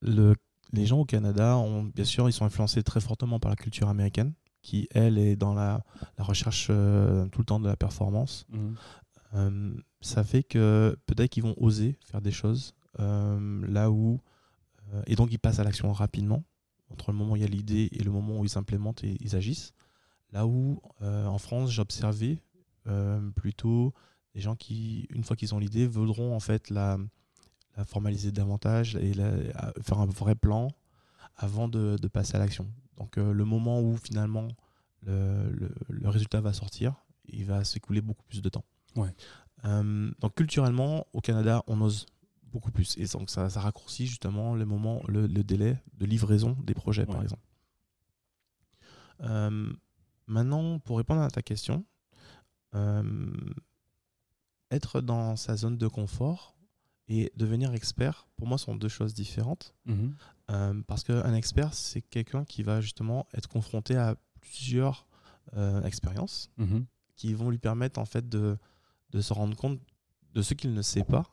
le, 0.00 0.34
les 0.72 0.86
gens 0.86 1.00
au 1.00 1.04
Canada, 1.04 1.56
ont, 1.56 1.84
bien 1.84 2.04
sûr, 2.04 2.28
ils 2.28 2.32
sont 2.32 2.44
influencés 2.44 2.82
très 2.82 3.00
fortement 3.00 3.38
par 3.40 3.50
la 3.50 3.56
culture 3.56 3.88
américaine, 3.88 4.32
qui, 4.62 4.88
elle, 4.90 5.18
est 5.18 5.36
dans 5.36 5.54
la, 5.54 5.84
la 6.18 6.24
recherche 6.24 6.68
euh, 6.70 7.26
tout 7.28 7.40
le 7.40 7.44
temps 7.44 7.60
de 7.60 7.68
la 7.68 7.76
performance. 7.76 8.46
Euh, 9.34 9.74
ça 10.00 10.24
fait 10.24 10.42
que 10.42 10.96
peut-être 11.06 11.30
qu'ils 11.30 11.42
vont 11.42 11.54
oser 11.58 11.98
faire 12.00 12.20
des 12.22 12.32
choses 12.32 12.74
euh, 12.98 13.66
là 13.68 13.90
où. 13.90 14.20
euh, 14.92 15.02
et 15.06 15.16
donc 15.16 15.32
ils 15.32 15.38
passent 15.38 15.58
à 15.58 15.64
l'action 15.64 15.92
rapidement, 15.92 16.44
entre 16.90 17.12
le 17.12 17.18
moment 17.18 17.32
où 17.32 17.36
il 17.36 17.42
y 17.42 17.44
a 17.44 17.48
l'idée 17.48 17.88
et 17.92 18.02
le 18.02 18.10
moment 18.10 18.38
où 18.40 18.44
ils 18.44 18.56
implémentent 18.56 19.04
et 19.04 19.16
ils 19.20 19.36
agissent. 19.36 19.74
Là 20.32 20.46
où 20.46 20.80
euh, 21.02 21.26
en 21.26 21.38
France, 21.38 21.70
j'observais 21.70 22.42
plutôt 23.34 23.92
des 24.34 24.40
gens 24.40 24.56
qui, 24.56 25.06
une 25.10 25.22
fois 25.22 25.36
qu'ils 25.36 25.54
ont 25.54 25.58
l'idée, 25.58 25.86
voudront 25.86 26.34
en 26.34 26.40
fait 26.40 26.70
la, 26.70 26.96
la 27.78 27.84
formaliser 27.84 28.32
davantage 28.32 28.96
et 28.96 29.14
la- 29.14 29.72
faire 29.82 29.98
un 30.00 30.06
vrai 30.06 30.34
plan 30.34 30.68
avant 31.36 31.68
de, 31.68 31.96
de 31.96 32.08
passer 32.08 32.34
à 32.36 32.40
l'action. 32.40 32.66
Donc 32.96 33.16
euh, 33.16 33.32
le 33.32 33.44
moment 33.44 33.80
où 33.80 33.96
finalement 33.96 34.48
le, 35.06 35.48
le- 35.50 35.74
le 35.88 36.08
résultat 36.08 36.40
va 36.40 36.52
sortir, 36.52 36.94
il 37.28 37.44
va 37.44 37.64
s'écouler 37.64 38.00
beaucoup 38.00 38.24
plus 38.24 38.42
de 38.42 38.48
temps. 38.48 38.64
Ouais. 38.96 39.14
Euh, 39.64 40.10
donc 40.20 40.34
culturellement, 40.34 41.06
au 41.12 41.20
Canada, 41.20 41.62
on 41.68 41.80
ose 41.80 42.06
beaucoup 42.42 42.72
plus. 42.72 42.96
Et 42.98 43.06
donc 43.06 43.30
ça, 43.30 43.48
ça 43.48 43.60
raccourcit 43.60 44.06
justement 44.06 44.54
le 44.56 44.64
moment, 44.64 45.00
le, 45.06 45.26
le 45.26 45.44
délai 45.44 45.76
de 45.94 46.04
livraison 46.06 46.56
des 46.64 46.74
projets, 46.74 47.06
par 47.06 47.22
exemple. 47.22 47.42
Euh, 49.20 49.72
maintenant, 50.26 50.78
pour 50.80 50.96
répondre 50.98 51.20
à 51.22 51.30
ta 51.30 51.42
question, 51.42 51.84
euh, 52.74 53.30
être 54.70 55.00
dans 55.00 55.36
sa 55.36 55.56
zone 55.56 55.78
de 55.78 55.86
confort 55.86 56.57
et 57.08 57.32
devenir 57.36 57.72
expert, 57.74 58.28
pour 58.36 58.46
moi, 58.46 58.58
sont 58.58 58.76
deux 58.76 58.88
choses 58.88 59.14
différentes. 59.14 59.74
Mhm. 59.86 60.14
Euh, 60.50 60.82
parce 60.86 61.04
qu'un 61.04 61.34
expert, 61.34 61.74
c'est 61.74 62.00
quelqu'un 62.02 62.44
qui 62.44 62.62
va 62.62 62.80
justement 62.80 63.26
être 63.34 63.48
confronté 63.48 63.96
à 63.96 64.16
plusieurs 64.40 65.06
euh, 65.56 65.82
expériences 65.84 66.50
Mhm. 66.58 66.84
qui 67.16 67.32
vont 67.34 67.48
lui 67.50 67.58
permettre 67.58 67.98
en 67.98 68.04
fait 68.04 68.28
de, 68.28 68.56
de 69.10 69.20
se 69.22 69.32
rendre 69.32 69.56
compte 69.56 69.80
de 70.34 70.42
ce 70.42 70.52
qu'il 70.54 70.72
ne 70.74 70.82
sait 70.82 71.04
pas. 71.04 71.30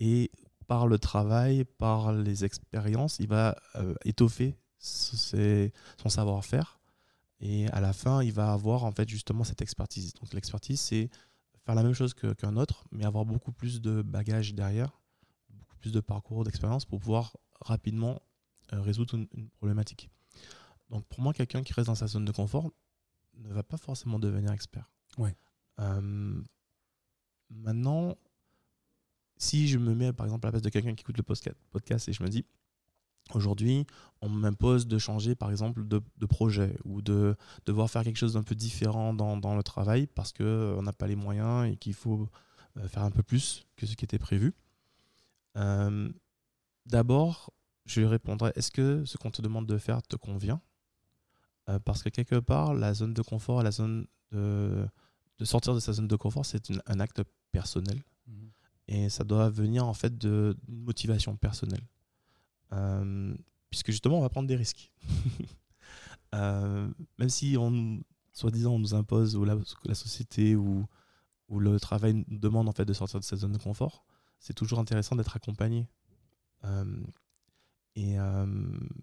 Et 0.00 0.30
par 0.66 0.86
le 0.86 0.98
travail, 0.98 1.64
par 1.64 2.12
les 2.12 2.44
expériences, 2.44 3.18
il 3.20 3.28
va 3.28 3.56
euh, 3.76 3.94
étoffer 4.04 4.56
ses- 4.78 5.72
son 6.00 6.08
savoir-faire. 6.08 6.78
Et 7.40 7.68
à 7.68 7.80
la 7.80 7.92
fin, 7.92 8.22
il 8.22 8.32
va 8.32 8.52
avoir 8.52 8.84
en 8.84 8.92
fait 8.92 9.08
justement 9.08 9.44
cette 9.44 9.62
expertise. 9.62 10.12
Donc 10.14 10.32
l'expertise, 10.34 10.80
c'est 10.80 11.10
faire 11.70 11.76
la 11.76 11.82
même 11.84 11.94
chose 11.94 12.14
qu'un 12.14 12.56
autre, 12.56 12.84
mais 12.90 13.04
avoir 13.04 13.24
beaucoup 13.24 13.52
plus 13.52 13.80
de 13.80 14.02
bagages 14.02 14.54
derrière, 14.54 15.00
beaucoup 15.50 15.76
plus 15.76 15.92
de 15.92 16.00
parcours, 16.00 16.42
d'expérience 16.42 16.84
pour 16.84 16.98
pouvoir 16.98 17.36
rapidement 17.60 18.20
euh, 18.72 18.80
résoudre 18.80 19.14
une, 19.14 19.28
une 19.34 19.48
problématique. 19.50 20.10
Donc 20.90 21.06
pour 21.06 21.20
moi, 21.20 21.32
quelqu'un 21.32 21.62
qui 21.62 21.72
reste 21.72 21.86
dans 21.86 21.94
sa 21.94 22.08
zone 22.08 22.24
de 22.24 22.32
confort 22.32 22.72
ne 23.34 23.52
va 23.52 23.62
pas 23.62 23.76
forcément 23.76 24.18
devenir 24.18 24.52
expert. 24.52 24.90
Ouais. 25.16 25.36
Euh, 25.78 26.42
maintenant, 27.50 28.16
si 29.36 29.68
je 29.68 29.78
me 29.78 29.94
mets 29.94 30.12
par 30.12 30.26
exemple 30.26 30.46
à 30.46 30.48
la 30.48 30.52
place 30.52 30.62
de 30.62 30.70
quelqu'un 30.70 30.94
qui 30.94 31.02
écoute 31.02 31.16
le 31.16 31.22
podcast 31.22 32.08
et 32.08 32.12
je 32.12 32.22
me 32.24 32.28
dis, 32.28 32.44
aujourd'hui, 33.36 33.86
on 34.20 34.28
m'impose 34.28 34.86
de 34.86 34.98
changer 34.98 35.34
par 35.34 35.50
exemple 35.50 35.86
de, 35.86 36.02
de 36.18 36.26
projet 36.26 36.76
ou 36.84 37.02
de 37.02 37.36
devoir 37.66 37.90
faire 37.90 38.04
quelque 38.04 38.18
chose 38.18 38.34
d'un 38.34 38.42
peu 38.42 38.54
différent 38.54 39.14
dans, 39.14 39.36
dans 39.36 39.56
le 39.56 39.62
travail 39.62 40.06
parce 40.06 40.32
qu'on 40.32 40.82
n'a 40.82 40.92
pas 40.92 41.06
les 41.06 41.16
moyens 41.16 41.70
et 41.70 41.76
qu'il 41.76 41.94
faut 41.94 42.28
euh, 42.76 42.88
faire 42.88 43.02
un 43.02 43.10
peu 43.10 43.22
plus 43.22 43.66
que 43.76 43.86
ce 43.86 43.96
qui 43.96 44.04
était 44.04 44.18
prévu. 44.18 44.54
Euh, 45.56 46.10
D'abord, 46.86 47.52
je 47.86 48.00
lui 48.00 48.06
répondrai, 48.06 48.52
est-ce 48.56 48.70
que 48.70 49.04
ce 49.04 49.16
qu'on 49.16 49.30
te 49.30 49.42
demande 49.42 49.66
de 49.66 49.78
faire 49.78 50.02
te 50.02 50.16
convient? 50.16 50.60
Euh, 51.68 51.78
parce 51.78 52.02
que 52.02 52.08
quelque 52.08 52.36
part, 52.40 52.74
la 52.74 52.94
zone 52.94 53.14
de 53.14 53.22
confort, 53.22 53.62
la 53.62 53.70
zone 53.70 54.06
de, 54.32 54.86
de 55.38 55.44
sortir 55.44 55.74
de 55.74 55.80
sa 55.80 55.92
zone 55.92 56.08
de 56.08 56.16
confort, 56.16 56.44
c'est 56.44 56.72
un 56.86 57.00
acte 57.00 57.22
personnel. 57.52 58.02
Mhm. 58.26 58.50
Et 58.88 59.08
ça 59.08 59.24
doit 59.24 59.50
venir 59.50 59.86
en 59.86 59.94
fait 59.94 60.18
d'une 60.18 60.54
motivation 60.66 61.36
personnelle. 61.36 61.86
Euh, 62.72 63.34
puisque 63.70 63.90
justement, 63.90 64.18
on 64.18 64.22
va 64.22 64.28
prendre 64.28 64.48
des 64.48 64.56
risques. 64.56 64.90
Euh, 66.32 66.88
même 67.18 67.28
si 67.28 67.56
on, 67.58 68.00
soi-disant, 68.32 68.74
on 68.74 68.78
nous 68.78 68.94
impose, 68.94 69.34
ou 69.34 69.44
la, 69.44 69.56
société 69.94 70.54
ou, 70.54 70.86
le 71.50 71.80
travail 71.80 72.24
nous 72.28 72.38
demande 72.38 72.68
en 72.68 72.72
fait 72.72 72.84
de 72.84 72.92
sortir 72.92 73.18
de 73.18 73.24
sa 73.24 73.34
zone 73.34 73.50
de 73.50 73.58
confort, 73.58 74.04
c'est 74.38 74.54
toujours 74.54 74.78
intéressant 74.78 75.16
d'être 75.16 75.34
accompagné. 75.34 75.88
Euh, 76.62 77.02
et 77.96 78.14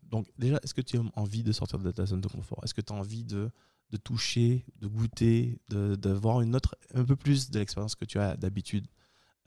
donc, 0.03 0.29
déjà, 0.37 0.57
est-ce 0.63 0.73
que 0.73 0.79
tu 0.79 0.97
as 0.97 1.01
envie 1.17 1.43
de 1.43 1.51
sortir 1.51 1.79
de 1.79 1.91
ta 1.91 2.05
zone 2.05 2.21
de 2.21 2.29
confort? 2.29 2.61
Est-ce 2.63 2.73
que 2.73 2.79
tu 2.79 2.93
as 2.93 2.95
envie 2.95 3.25
de, 3.25 3.51
toucher, 4.05 4.65
de 4.77 4.87
goûter, 4.87 5.59
de, 5.67 5.95
de 5.95 6.41
une 6.41 6.55
autre, 6.55 6.77
un 6.93 7.03
peu 7.03 7.17
plus 7.17 7.49
de 7.49 7.59
l'expérience 7.59 7.95
que 7.95 8.05
tu 8.05 8.19
as 8.19 8.37
d'habitude? 8.37 8.87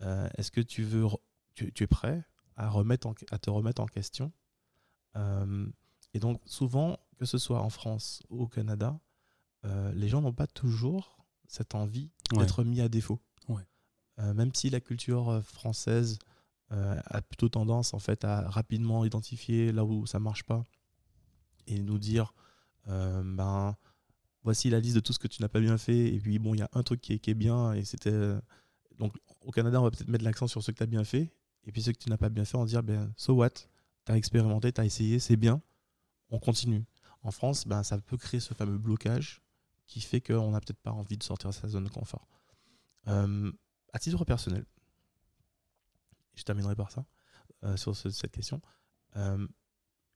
Est-ce 0.01 0.51
que 0.51 0.61
tu, 0.61 0.83
veux, 0.83 1.07
tu 1.55 1.73
es 1.83 1.87
prêt 1.87 2.27
à, 2.61 2.69
remettre 2.69 3.07
en- 3.07 3.15
à 3.31 3.39
te 3.39 3.51
remettre 3.51 3.81
en 3.83 3.87
question 3.87 4.33
Euh, 5.17 5.67
Et 6.15 6.19
donc, 6.21 6.41
souvent, 6.45 6.99
que 7.19 7.25
ce 7.25 7.39
soit 7.39 7.61
en 7.61 7.71
France 7.71 8.23
ou 8.31 8.43
au 8.43 8.49
Canada, 8.49 8.99
euh, 9.65 9.93
les 9.93 10.09
gens 10.09 10.21
n'ont 10.23 10.33
pas 10.33 10.47
toujours 10.49 11.17
cette 11.47 11.75
envie 11.75 12.11
Ouais. 12.33 12.39
d'être 12.39 12.63
mis 12.65 12.81
à 12.81 12.89
défaut. 12.89 13.21
Ouais. 13.49 13.63
Euh, 14.19 14.35
même 14.35 14.53
si 14.55 14.71
la 14.71 14.81
culture 14.81 15.41
française 15.45 16.19
a 16.73 17.21
plutôt 17.23 17.49
tendance 17.49 17.95
en 17.95 17.99
fait 17.99 18.25
à 18.25 18.49
rapidement 18.49 19.05
identifier 19.05 19.73
là 19.73 19.85
où 19.85 20.07
ça 20.07 20.21
marche 20.21 20.45
pas 20.45 20.63
et 21.67 21.81
nous 21.83 21.99
dire 21.99 22.33
ben 22.87 23.77
voici 24.45 24.71
la 24.71 24.79
liste 24.79 24.95
de 24.95 25.01
tout 25.01 25.13
ce 25.13 25.19
que 25.19 25.27
tu 25.27 25.43
n'as 25.43 25.49
pas 25.49 25.59
bien 25.61 25.77
fait 25.79 26.15
et 26.15 26.21
puis 26.21 26.39
bon 26.39 26.55
il 26.55 26.59
y 26.59 26.63
a 26.63 26.69
un 26.73 26.85
truc 26.85 27.01
qui 27.01 27.15
est, 27.15 27.19
qui 27.19 27.31
est 27.33 27.35
bien 27.35 27.73
et 27.73 27.85
c'était 27.85 28.35
donc 29.01 29.17
au 29.41 29.51
Canada 29.51 29.81
on 29.81 29.83
va 29.85 29.91
peut-être 29.91 30.07
mettre 30.09 30.23
l'accent 30.25 30.47
sur 30.47 30.63
ce 30.63 30.71
que 30.71 30.77
tu 30.77 30.83
as 30.85 30.87
bien 30.87 31.03
fait 31.03 31.33
et 31.65 31.73
puis 31.73 31.83
ce 31.83 31.91
que 31.91 31.99
tu 31.99 32.09
n'as 32.11 32.17
pas 32.17 32.29
bien 32.29 32.45
fait 32.45 32.57
on 32.57 32.65
dire 32.65 32.83
ben 32.83 33.13
so 33.17 33.35
what? 33.35 33.51
Tu 33.51 34.13
as 34.13 34.17
expérimenté 34.17 34.73
tu 34.73 34.81
as 34.81 34.85
essayé 34.85 35.19
c'est 35.19 35.37
bien 35.37 35.63
on 36.31 36.39
continue 36.39 36.85
en 37.23 37.31
France 37.31 37.67
ben 37.67 37.83
ça 37.83 37.99
peut 38.01 38.17
créer 38.17 38.41
ce 38.41 38.55
fameux 38.55 38.79
blocage 38.79 39.43
qui 39.87 40.01
fait 40.01 40.21
qu'on 40.21 40.51
n'a 40.53 40.61
peut-être 40.61 40.81
pas 40.81 40.93
envie 40.93 41.17
de 41.19 41.23
sortir 41.23 41.51
de 41.51 41.55
sa 41.55 41.69
zone 41.69 41.85
de 41.85 41.89
confort 41.91 42.27
à 43.07 43.99
titre 43.99 44.25
personnel 44.25 44.65
je 46.37 46.43
terminerai 46.45 46.75
par 46.75 46.91
ça, 46.91 47.05
euh, 47.65 47.77
sur 47.77 47.95
ce- 47.95 48.09
cette 48.09 48.31
question. 48.33 48.63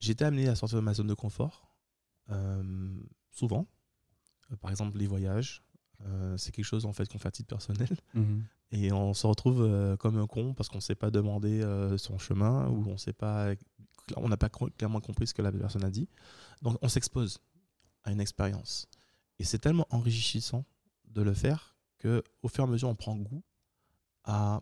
Été 0.06 0.24
amené 0.24 0.48
à 0.48 0.54
sortir 0.54 0.78
de 0.78 0.82
ma 0.84 0.94
zone 0.94 1.06
de 1.08 1.14
confort, 1.14 1.74
souvent. 3.30 3.66
Euh, 4.50 4.56
par 4.56 4.70
exemple, 4.70 4.96
les 4.96 5.06
voyages. 5.06 5.62
Euh, 6.06 6.36
c'est 6.36 6.52
quelque 6.52 6.64
chose 6.64 6.86
en 6.86 6.92
fait 6.92 7.08
qu'on 7.08 7.18
fait 7.18 7.28
à 7.28 7.32
titre 7.32 7.48
personnel. 7.48 7.88
Mhm. 8.14 8.44
Et 8.70 8.90
on 8.92 9.14
se 9.14 9.26
retrouve 9.26 9.62
euh, 9.62 9.96
comme 9.96 10.18
un 10.18 10.26
con 10.26 10.52
parce 10.52 10.68
qu'on 10.68 10.78
ne 10.78 10.82
sait 10.82 10.96
pas 10.96 11.10
demander 11.12 11.62
euh, 11.62 11.96
son 11.96 12.18
chemin 12.18 12.68
ou 12.68 12.84
on 12.88 12.96
sait 12.96 13.12
pas, 13.12 13.54
on 14.16 14.28
n'a 14.28 14.36
pas 14.36 14.48
clairement 14.48 15.00
compris 15.00 15.28
ce 15.28 15.34
que 15.34 15.42
la 15.42 15.52
personne 15.52 15.84
a 15.84 15.90
dit. 15.90 16.08
Donc 16.62 16.76
on 16.82 16.88
s'expose 16.88 17.38
à 18.02 18.10
une 18.10 18.20
expérience. 18.20 18.88
Et 19.38 19.44
c'est 19.44 19.60
tellement 19.60 19.86
enrichissant 19.90 20.64
de 21.04 21.22
le 21.22 21.34
faire 21.34 21.76
que 21.98 22.24
au 22.42 22.48
fur 22.48 22.64
et 22.64 22.66
à 22.66 22.70
mesure 22.70 22.88
on 22.88 22.96
prend 22.96 23.14
goût 23.14 23.44
à, 24.24 24.60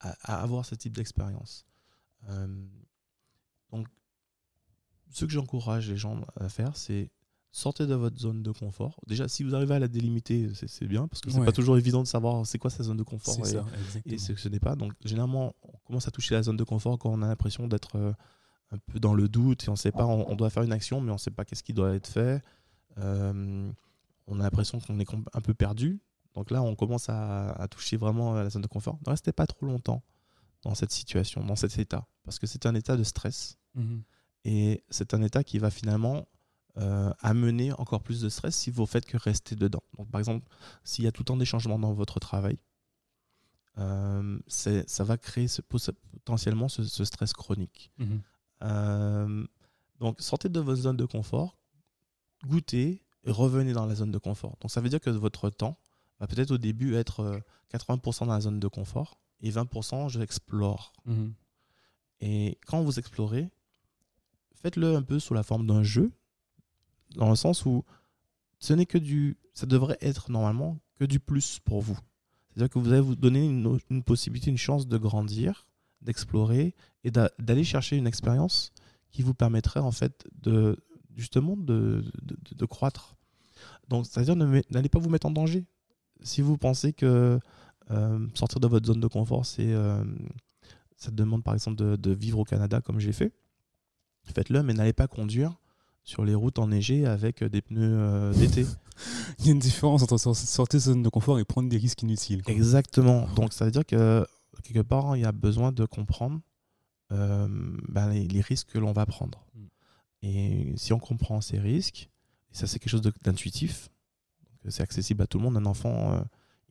à, 0.00 0.10
à 0.24 0.42
avoir 0.42 0.66
ce 0.66 0.74
type 0.74 0.94
d'expérience. 0.94 1.64
Donc 3.70 3.86
ce 5.10 5.24
que 5.24 5.30
j'encourage 5.30 5.88
les 5.88 5.96
gens 5.96 6.20
à 6.36 6.48
faire, 6.50 6.76
c'est 6.76 7.10
sortez 7.50 7.86
de 7.86 7.94
votre 7.94 8.18
zone 8.18 8.42
de 8.42 8.50
confort. 8.52 9.00
Déjà, 9.06 9.26
si 9.28 9.42
vous 9.42 9.54
arrivez 9.54 9.74
à 9.74 9.78
la 9.78 9.88
délimiter, 9.88 10.50
c'est 10.54 10.86
bien 10.86 11.08
parce 11.08 11.20
que 11.20 11.30
c'est 11.30 11.38
Ouais. 11.38 11.46
pas 11.46 11.52
toujours 11.52 11.76
évident 11.78 12.02
de 12.02 12.06
savoir 12.06 12.46
c'est 12.46 12.58
quoi 12.58 12.70
sa 12.70 12.82
zone 12.84 12.96
de 12.98 13.02
confort 13.02 13.38
et, 13.40 13.44
ça, 13.44 13.64
et 13.74 13.80
exactement. 13.82 14.18
ce 14.18 14.32
que 14.32 14.40
ce 14.40 14.48
n'est 14.48 14.60
pas. 14.60 14.76
Donc, 14.76 14.92
généralement, 15.04 15.54
on 15.62 15.76
commence 15.86 16.06
à 16.06 16.10
toucher 16.10 16.34
la 16.34 16.42
zone 16.42 16.56
de 16.56 16.64
confort 16.64 16.98
quand 16.98 17.10
on 17.10 17.22
a 17.22 17.26
l'impression 17.28 17.66
d'être 17.68 17.96
euh, 17.96 18.12
un 18.70 18.78
peu 18.78 19.00
dans 19.00 19.14
le 19.14 19.28
doute 19.28 19.64
et 19.64 19.70
on 19.70 19.76
sait 19.76 19.92
pas, 19.92 20.04
on, 20.06 20.28
on 20.30 20.36
doit 20.36 20.50
faire 20.50 20.62
une 20.62 20.72
action, 20.72 21.00
mais 21.00 21.10
on 21.10 21.18
sait 21.18 21.30
pas 21.30 21.44
qu'est-ce 21.44 21.62
qui 21.62 21.72
doit 21.72 21.94
être 21.94 22.06
fait. 22.06 22.42
Euh, 22.98 23.70
on 24.26 24.40
a 24.40 24.42
l'impression 24.42 24.78
qu'on 24.80 24.98
est 25.00 25.06
un 25.32 25.40
peu 25.40 25.54
perdu. 25.54 26.00
Donc 26.34 26.50
là, 26.50 26.62
on 26.62 26.74
commence 26.74 27.08
à, 27.08 27.50
à 27.52 27.66
toucher 27.68 27.96
vraiment 27.96 28.34
à 28.36 28.44
la 28.44 28.50
zone 28.50 28.62
de 28.62 28.66
confort. 28.68 28.98
Ne 29.06 29.10
restez 29.10 29.32
pas 29.32 29.46
trop 29.46 29.66
longtemps 29.66 30.02
dans 30.62 30.74
cette 30.74 30.92
situation, 30.92 31.42
dans 31.44 31.56
cet 31.56 31.78
état, 31.78 32.06
parce 32.24 32.38
que 32.38 32.46
c'est 32.46 32.66
un 32.66 32.74
état 32.74 32.96
de 32.96 33.04
stress. 33.04 33.56
Mhm. 33.74 34.02
Et 34.44 34.84
c'est 34.90 35.14
un 35.14 35.22
état 35.22 35.42
qui 35.44 35.58
va 35.58 35.70
finalement 35.70 36.26
euh, 36.76 37.12
amener 37.20 37.72
encore 37.72 38.02
plus 38.02 38.20
de 38.20 38.28
stress 38.28 38.54
si 38.56 38.70
vous 38.70 38.86
faites 38.86 39.06
que 39.06 39.16
rester 39.16 39.56
dedans. 39.56 39.82
Donc, 39.96 40.10
par 40.10 40.18
exemple, 40.20 40.46
s'il 40.84 41.04
y 41.04 41.08
a 41.08 41.12
tout 41.12 41.22
le 41.22 41.26
temps 41.26 41.36
des 41.36 41.44
changements 41.44 41.78
dans 41.78 41.92
votre 41.92 42.20
travail, 42.20 42.58
euh, 43.78 44.38
ça 44.48 45.04
va 45.04 45.16
créer 45.18 45.48
ce- 45.48 45.62
potentiellement 45.62 46.68
ce, 46.68 46.84
ce 46.84 47.04
stress 47.04 47.32
chronique. 47.32 47.92
Mhm. 47.98 48.20
Euh, 48.62 49.46
donc, 50.00 50.20
sortez 50.20 50.48
de 50.48 50.60
votre 50.60 50.80
zone 50.80 50.96
de 50.96 51.04
confort, 51.04 51.58
goûtez 52.46 53.02
et 53.24 53.30
revenez 53.30 53.72
dans 53.72 53.86
la 53.86 53.94
zone 53.94 54.10
de 54.10 54.18
confort. 54.18 54.56
Donc, 54.60 54.70
ça 54.70 54.80
veut 54.80 54.88
dire 54.88 55.00
que 55.00 55.10
votre 55.10 55.50
temps 55.50 55.78
va 56.20 56.26
peut-être 56.26 56.50
au 56.52 56.58
début 56.58 56.94
être 56.94 57.20
euh, 57.20 57.38
80% 57.72 58.26
dans 58.26 58.32
la 58.32 58.40
zone 58.40 58.58
de 58.60 58.68
confort 58.68 59.18
et 59.40 59.50
20% 59.50 60.08
je 60.08 60.20
explore. 60.20 60.92
Mhm. 61.04 61.34
Et 62.20 62.58
quand 62.66 62.82
vous 62.82 62.98
explorez, 62.98 63.48
faites-le 64.54 64.96
un 64.96 65.02
peu 65.02 65.20
sous 65.20 65.34
la 65.34 65.44
forme 65.44 65.66
d'un 65.68 65.84
jeu, 65.84 66.10
dans 67.16 67.30
le 67.30 67.36
sens 67.36 67.64
où 67.64 67.84
ce 68.58 68.72
n'est 68.72 68.86
que 68.86 68.98
du. 68.98 69.36
Ça 69.54 69.66
devrait 69.66 69.98
être 70.00 70.30
normalement 70.30 70.78
que 70.98 71.04
du 71.04 71.20
plus 71.20 71.58
pour 71.60 71.80
vous. 71.80 71.98
C'est-à-dire 72.50 72.70
que 72.70 72.78
vous 72.78 72.92
allez 72.92 73.00
vous 73.00 73.16
donner 73.16 73.44
une, 73.44 74.02
possibilité, 74.02 74.50
une 74.50 74.58
chance 74.58 74.88
de 74.88 74.98
grandir, 74.98 75.68
d'explorer 76.02 76.74
et 77.04 77.10
d'a- 77.10 77.30
d'aller 77.38 77.64
chercher 77.64 77.96
une 77.96 78.06
expérience 78.06 78.72
qui 79.10 79.22
vous 79.22 79.34
permettrait 79.34 79.80
en 79.80 79.92
fait 79.92 80.26
de 80.42 80.76
justement 81.16 81.56
de, 81.56 82.04
de, 82.22 82.66
croître. 82.66 83.16
Donc, 83.88 84.06
c'est-à-dire 84.06 84.36
n'allez 84.36 84.88
pas 84.88 84.98
vous 84.98 85.08
mettre 85.08 85.26
en 85.26 85.30
danger. 85.30 85.64
Si 86.22 86.40
vous 86.40 86.56
pensez 86.56 86.92
que 86.92 87.38
euh, 87.90 88.26
sortir 88.34 88.60
de 88.60 88.66
votre 88.66 88.86
zone 88.86 89.00
de 89.00 89.06
confort, 89.06 89.46
c'est 89.46 89.72
euh, 89.72 90.04
ça 90.96 91.10
demande 91.10 91.42
par 91.42 91.54
exemple 91.54 91.96
de 91.96 92.10
vivre 92.12 92.38
au 92.40 92.44
Canada 92.44 92.80
comme 92.80 92.98
j'ai 92.98 93.12
fait, 93.12 93.32
faites-le, 94.24 94.62
mais 94.62 94.74
n'allez 94.74 94.92
pas 94.92 95.08
conduire 95.08 95.58
sur 96.08 96.24
les 96.24 96.34
routes 96.34 96.58
enneigées 96.58 97.04
avec 97.04 97.44
des 97.44 97.60
pneus 97.60 97.82
euh, 97.82 98.32
d'été. 98.32 98.64
Il 99.38 99.46
y 99.46 99.48
a 99.50 99.52
une 99.52 99.58
différence 99.58 100.02
entre 100.02 100.16
sor- 100.16 100.34
sortir 100.34 100.78
de 100.78 100.82
sa 100.82 100.90
zone 100.92 101.02
de 101.02 101.08
confort 101.10 101.38
et 101.38 101.44
prendre 101.44 101.68
des 101.68 101.76
risques 101.76 102.02
inutiles. 102.02 102.42
quoi. 102.42 102.54
Exactement. 102.54 103.28
Donc 103.36 103.52
ça 103.52 103.66
veut 103.66 103.70
dire 103.70 103.84
que 103.84 104.26
quelque 104.62 104.80
part, 104.80 105.16
il 105.16 105.20
y 105.20 105.24
a 105.26 105.32
besoin 105.32 105.70
de 105.70 105.84
comprendre 105.84 106.40
euh, 107.12 107.46
ben, 107.88 108.08
les, 108.08 108.26
les 108.26 108.40
risques 108.40 108.68
que 108.72 108.78
l'on 108.78 108.92
va 108.92 109.04
prendre. 109.04 109.44
Mm. 109.54 109.66
Et 110.22 110.72
si 110.76 110.94
on 110.94 110.98
comprend 110.98 111.42
ces 111.42 111.58
risques, 111.58 112.08
et 112.52 112.56
ça 112.56 112.66
c'est 112.66 112.78
quelque 112.78 112.90
chose 112.90 113.02
d'intuitif, 113.22 113.90
donc 114.64 114.72
c'est 114.72 114.82
accessible 114.82 115.22
à 115.22 115.26
tout 115.26 115.36
le 115.38 115.44
monde, 115.44 115.58
un 115.58 115.66
enfant, 115.66 116.14
euh, 116.14 116.20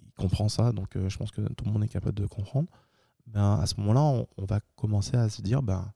il 0.04 0.12
comprend 0.13 0.50
ça, 0.50 0.71
donc 0.71 0.95
euh, 0.95 1.10
je 1.10 1.17
pense 1.17 1.30
que 1.30 1.41
tout 1.54 1.63
le 1.63 1.71
monde 1.71 1.84
est 1.84 1.88
capable 1.88 2.19
de 2.19 2.26
comprendre, 2.26 2.67
ben, 3.28 3.60
à 3.60 3.67
ce 3.67 3.76
moment-là, 3.80 4.02
on, 4.02 4.28
on 4.38 4.45
va 4.45 4.62
commencer 4.76 5.15
à 5.15 5.30
se 5.30 5.41
dire, 5.43 5.62
ben, 5.62 5.93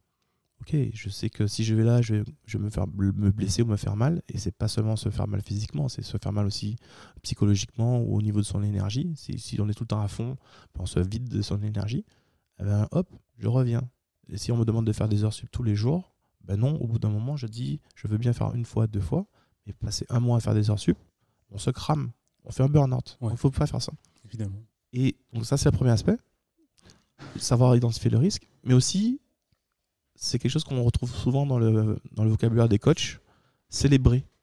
ok, 0.61 0.75
je 0.93 1.09
sais 1.09 1.29
que 1.29 1.47
si 1.47 1.63
je 1.63 1.75
vais 1.75 1.83
là, 1.83 2.01
je 2.01 2.15
vais, 2.15 2.23
je 2.45 2.57
vais 2.57 2.63
me, 2.63 2.69
faire, 2.69 2.87
me 2.87 3.31
blesser 3.31 3.61
ou 3.61 3.65
me 3.65 3.75
faire 3.77 3.95
mal, 3.95 4.21
et 4.29 4.37
c'est 4.37 4.51
pas 4.55 4.67
seulement 4.67 4.95
se 4.95 5.09
faire 5.09 5.27
mal 5.27 5.41
physiquement, 5.41 5.89
c'est 5.89 6.01
se 6.03 6.17
faire 6.17 6.31
mal 6.31 6.45
aussi 6.45 6.75
psychologiquement 7.23 7.99
ou 8.01 8.15
au 8.17 8.21
niveau 8.21 8.39
de 8.39 8.45
son 8.45 8.63
énergie. 8.63 9.11
Si, 9.15 9.37
si 9.39 9.59
on 9.61 9.67
est 9.69 9.73
tout 9.73 9.83
le 9.83 9.87
temps 9.87 10.01
à 10.01 10.07
fond, 10.07 10.37
ben, 10.75 10.81
on 10.81 10.85
se 10.85 10.99
vide 10.99 11.27
de 11.29 11.41
son 11.41 11.61
énergie, 11.63 12.05
eh 12.59 12.63
ben, 12.63 12.87
hop, 12.91 13.09
je 13.37 13.47
reviens. 13.47 13.81
Et 14.29 14.37
si 14.37 14.51
on 14.51 14.57
me 14.57 14.65
demande 14.65 14.85
de 14.85 14.93
faire 14.93 15.09
des 15.09 15.23
heures 15.23 15.33
sup 15.33 15.49
tous 15.51 15.63
les 15.63 15.75
jours, 15.75 16.13
ben 16.43 16.57
non, 16.57 16.75
au 16.81 16.87
bout 16.87 16.99
d'un 16.99 17.09
moment, 17.09 17.35
je 17.37 17.47
dis, 17.47 17.81
je 17.95 18.07
veux 18.07 18.17
bien 18.17 18.33
faire 18.33 18.53
une 18.55 18.65
fois, 18.65 18.87
deux 18.87 19.01
fois, 19.01 19.27
mais 19.67 19.73
passer 19.73 20.05
un 20.09 20.19
mois 20.19 20.37
à 20.37 20.39
faire 20.39 20.53
des 20.55 20.69
heures 20.69 20.79
sup, 20.79 20.97
on 21.51 21.57
se 21.57 21.69
crame, 21.69 22.11
on 22.45 22.51
fait 22.51 22.63
un 22.63 22.67
burn-out. 22.69 23.17
Il 23.21 23.25
Ouais. 23.27 23.31
ne 23.33 23.37
faut 23.37 23.51
pas 23.51 23.67
faire 23.67 23.81
ça. 23.81 23.91
Évidemment. 24.25 24.63
Et 24.93 25.15
donc 25.33 25.45
ça, 25.45 25.57
c'est 25.57 25.69
le 25.71 25.75
premier 25.77 25.91
aspect, 25.91 26.17
savoir 27.37 27.75
identifier 27.75 28.09
le 28.09 28.17
risque, 28.17 28.47
mais 28.63 28.73
aussi, 28.73 29.20
c'est 30.15 30.39
quelque 30.39 30.51
chose 30.51 30.63
qu'on 30.63 30.83
retrouve 30.83 31.13
souvent 31.13 31.45
dans 31.45 31.57
le, 31.59 31.97
dans 32.13 32.23
le 32.23 32.29
vocabulaire 32.29 32.69
des 32.69 32.79
coachs, 32.79 33.19
célébrer. 33.69 34.25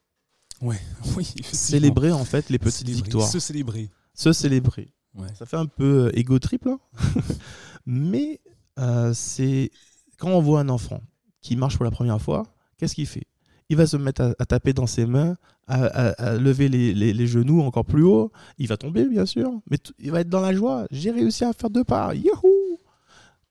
Oui, 0.61 0.75
effectivement. 1.05 1.53
Célébrer 1.53 2.11
en 2.13 2.25
fait 2.25 2.51
les 2.51 2.59
petites 2.59 2.79
Célébrer, 2.81 3.03
victoires. 3.03 3.29
Se 3.29 3.39
célébrer. 3.39 3.91
Se 4.15 4.33
célébrer. 4.33 4.89
Ouais. 5.15 5.29
Ça 5.35 5.47
fait 5.47 5.57
un 5.57 5.67
peu 5.67 6.07
euh, 6.07 6.19
égo 6.19 6.39
triple, 6.41 6.69
hein. 6.71 6.81
mais 7.87 8.41
euh, 8.81 9.13
c'est 9.15 9.71
quand 10.19 10.31
on 10.31 10.41
voit 10.41 10.61
un 10.61 10.69
enfant 10.69 11.01
qui 11.43 11.55
marche 11.55 11.77
pour 11.77 11.85
la 11.85 11.91
première 11.93 12.21
fois, 12.21 12.43
qu'est-ce 12.77 12.95
qu'il 12.97 13.07
fait? 13.07 13.27
Il 13.69 13.77
va 13.77 13.87
se 13.87 13.97
mettre 13.97 14.23
à, 14.23 14.35
à 14.39 14.47
taper 14.47 14.73
dans 14.73 14.87
ses 14.89 15.07
mains, 15.07 15.37
à, 15.69 15.85
à- 15.85 16.09
à 16.31 16.35
lever 16.37 16.69
les, 16.69 16.93
les- 16.95 17.13
les 17.13 17.27
genoux 17.27 17.61
encore 17.61 17.85
plus 17.85 18.03
haut. 18.03 18.33
Il 18.59 18.67
va 18.67 18.77
tomber, 18.77 19.05
bien 19.07 19.27
sûr, 19.27 19.53
mais 19.71 19.79
il 20.01 20.11
va 20.11 20.21
être 20.23 20.29
dans 20.29 20.41
la 20.41 20.53
joie. 20.55 20.87
J'ai 20.91 21.11
réussi 21.13 21.45
à 21.45 21.53
faire 21.53 21.71
deux 21.71 21.85
pas. 21.85 22.15
Youhou 22.15 22.53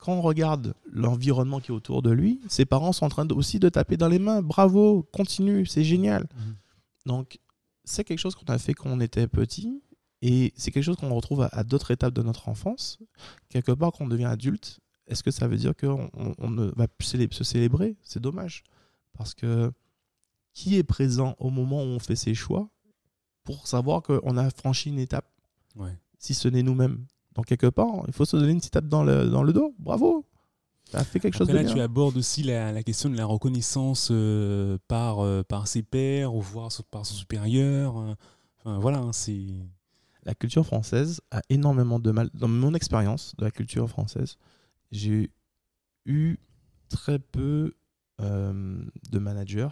Quand 0.07 0.13
on 0.13 0.21
regarde 0.21 0.73
l'environnement 0.89 1.59
qui 1.59 1.71
est 1.71 1.75
autour 1.75 2.01
de 2.01 2.11
lui, 2.11 2.39
ses 2.47 2.63
parents 2.63 2.93
sont 2.93 3.05
en 3.05 3.09
train 3.09 3.25
de- 3.25 3.33
aussi 3.33 3.59
de 3.59 3.67
taper 3.67 3.97
dans 3.97 4.07
les 4.07 4.19
mains. 4.19 4.41
Bravo, 4.41 5.03
continue, 5.11 5.65
c'est 5.65 5.83
génial. 5.83 6.29
Mhm. 6.37 6.55
Donc, 7.07 7.39
c'est 7.83 8.05
quelque 8.05 8.19
chose 8.19 8.33
qu'on 8.33 8.45
a 8.45 8.57
fait 8.57 8.73
quand 8.73 8.89
on 8.89 9.01
était 9.01 9.27
petit. 9.27 9.81
Et 10.21 10.53
c'est 10.55 10.71
quelque 10.71 10.85
chose 10.85 10.95
qu'on 10.95 11.13
retrouve 11.13 11.41
à, 11.41 11.47
à 11.51 11.65
d'autres 11.65 11.91
étapes 11.91 12.13
de 12.13 12.21
notre 12.23 12.47
enfance. 12.47 12.99
Quelque 13.49 13.73
part, 13.73 13.91
quand 13.91 14.05
on 14.05 14.07
devient 14.07 14.23
adulte, 14.25 14.79
est-ce 15.07 15.23
que 15.23 15.29
ça 15.31 15.45
veut 15.49 15.57
dire 15.57 15.75
qu'on 15.75 16.09
on, 16.37 16.49
ne 16.49 16.71
va 16.77 16.87
plus 16.87 17.05
se 17.31 17.43
célébrer? 17.43 17.97
C'est 18.01 18.21
dommage. 18.21 18.63
Parce 19.11 19.33
que 19.33 19.73
qui 20.53 20.77
est 20.77 20.83
présent 20.83 21.35
au 21.37 21.49
moment 21.49 21.81
où 21.83 21.85
on 21.87 21.99
fait 21.99 22.15
ses 22.15 22.33
choix 22.33 22.69
pour 23.43 23.67
savoir 23.67 24.01
qu'on 24.03 24.37
a 24.37 24.49
franchi 24.51 24.87
une 24.87 24.99
étape, 24.99 25.29
Ouais. 25.75 25.97
si 26.17 26.33
ce 26.33 26.47
n'est 26.47 26.63
nous-mêmes 26.63 27.05
Donc, 27.37 27.45
quelque 27.45 27.67
part, 27.67 28.03
il 28.07 28.13
faut 28.13 28.25
se 28.25 28.35
donner 28.35 28.51
une 28.51 28.57
petite 28.57 28.73
tape 28.73 28.87
dans 28.87 29.03
le, 29.03 29.29
dans 29.29 29.43
le 29.43 29.53
dos. 29.53 29.73
Bravo 29.79 30.25
Tu 30.89 30.95
as 30.97 31.03
fait 31.05 31.19
quelque 31.19 31.37
chose 31.37 31.47
de 31.47 31.53
là, 31.53 31.63
bien. 31.63 31.73
tu 31.73 31.79
abordes 31.79 32.17
aussi 32.17 32.43
la, 32.43 32.71
la 32.71 32.83
question 32.83 33.09
de 33.09 33.15
la 33.15 33.25
reconnaissance 33.25 34.09
euh, 34.11 34.77
par, 34.87 35.19
euh, 35.19 35.43
par 35.43 35.67
ses 35.67 35.83
pairs 35.83 36.33
ou 36.35 36.41
voire 36.41 36.69
par 36.91 37.05
son 37.05 37.13
supérieur. 37.13 37.97
euh. 37.99 38.15
Enfin, 38.59 38.79
voilà, 38.79 38.97
hein, 38.97 39.13
c'est. 39.13 39.45
la 40.23 40.33
culture 40.35 40.65
française 40.65 41.21
a 41.31 41.41
énormément 41.49 41.99
de 41.99 42.11
mal. 42.11 42.29
Dans 42.33 42.47
mon 42.49 42.73
expérience 42.73 43.33
de 43.37 43.45
la 43.45 43.51
culture 43.51 43.87
française, 43.87 44.37
j'ai 44.91 45.31
eu 46.05 46.37
très 46.89 47.19
peu 47.19 47.75
de 48.19 49.19
managers 49.19 49.69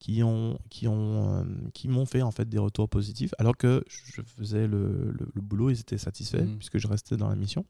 qui 0.00 0.22
ont 0.24 0.58
qui 0.70 0.88
ont 0.88 1.34
euh, 1.40 1.44
qui 1.74 1.86
m'ont 1.86 2.06
fait 2.06 2.22
en 2.22 2.30
fait 2.32 2.48
des 2.48 2.58
retours 2.58 2.88
positifs 2.88 3.32
alors 3.38 3.56
que 3.56 3.84
je 3.88 4.22
faisais 4.22 4.66
le, 4.66 5.12
le- 5.12 5.30
le 5.34 5.40
boulot 5.40 5.70
ils 5.70 5.78
étaient 5.80 5.98
satisfaits 5.98 6.42
Mhm. 6.46 6.56
puisque 6.56 6.78
je 6.78 6.88
restais 6.88 7.16
dans 7.16 7.28
la 7.28 7.36
mission 7.36 7.64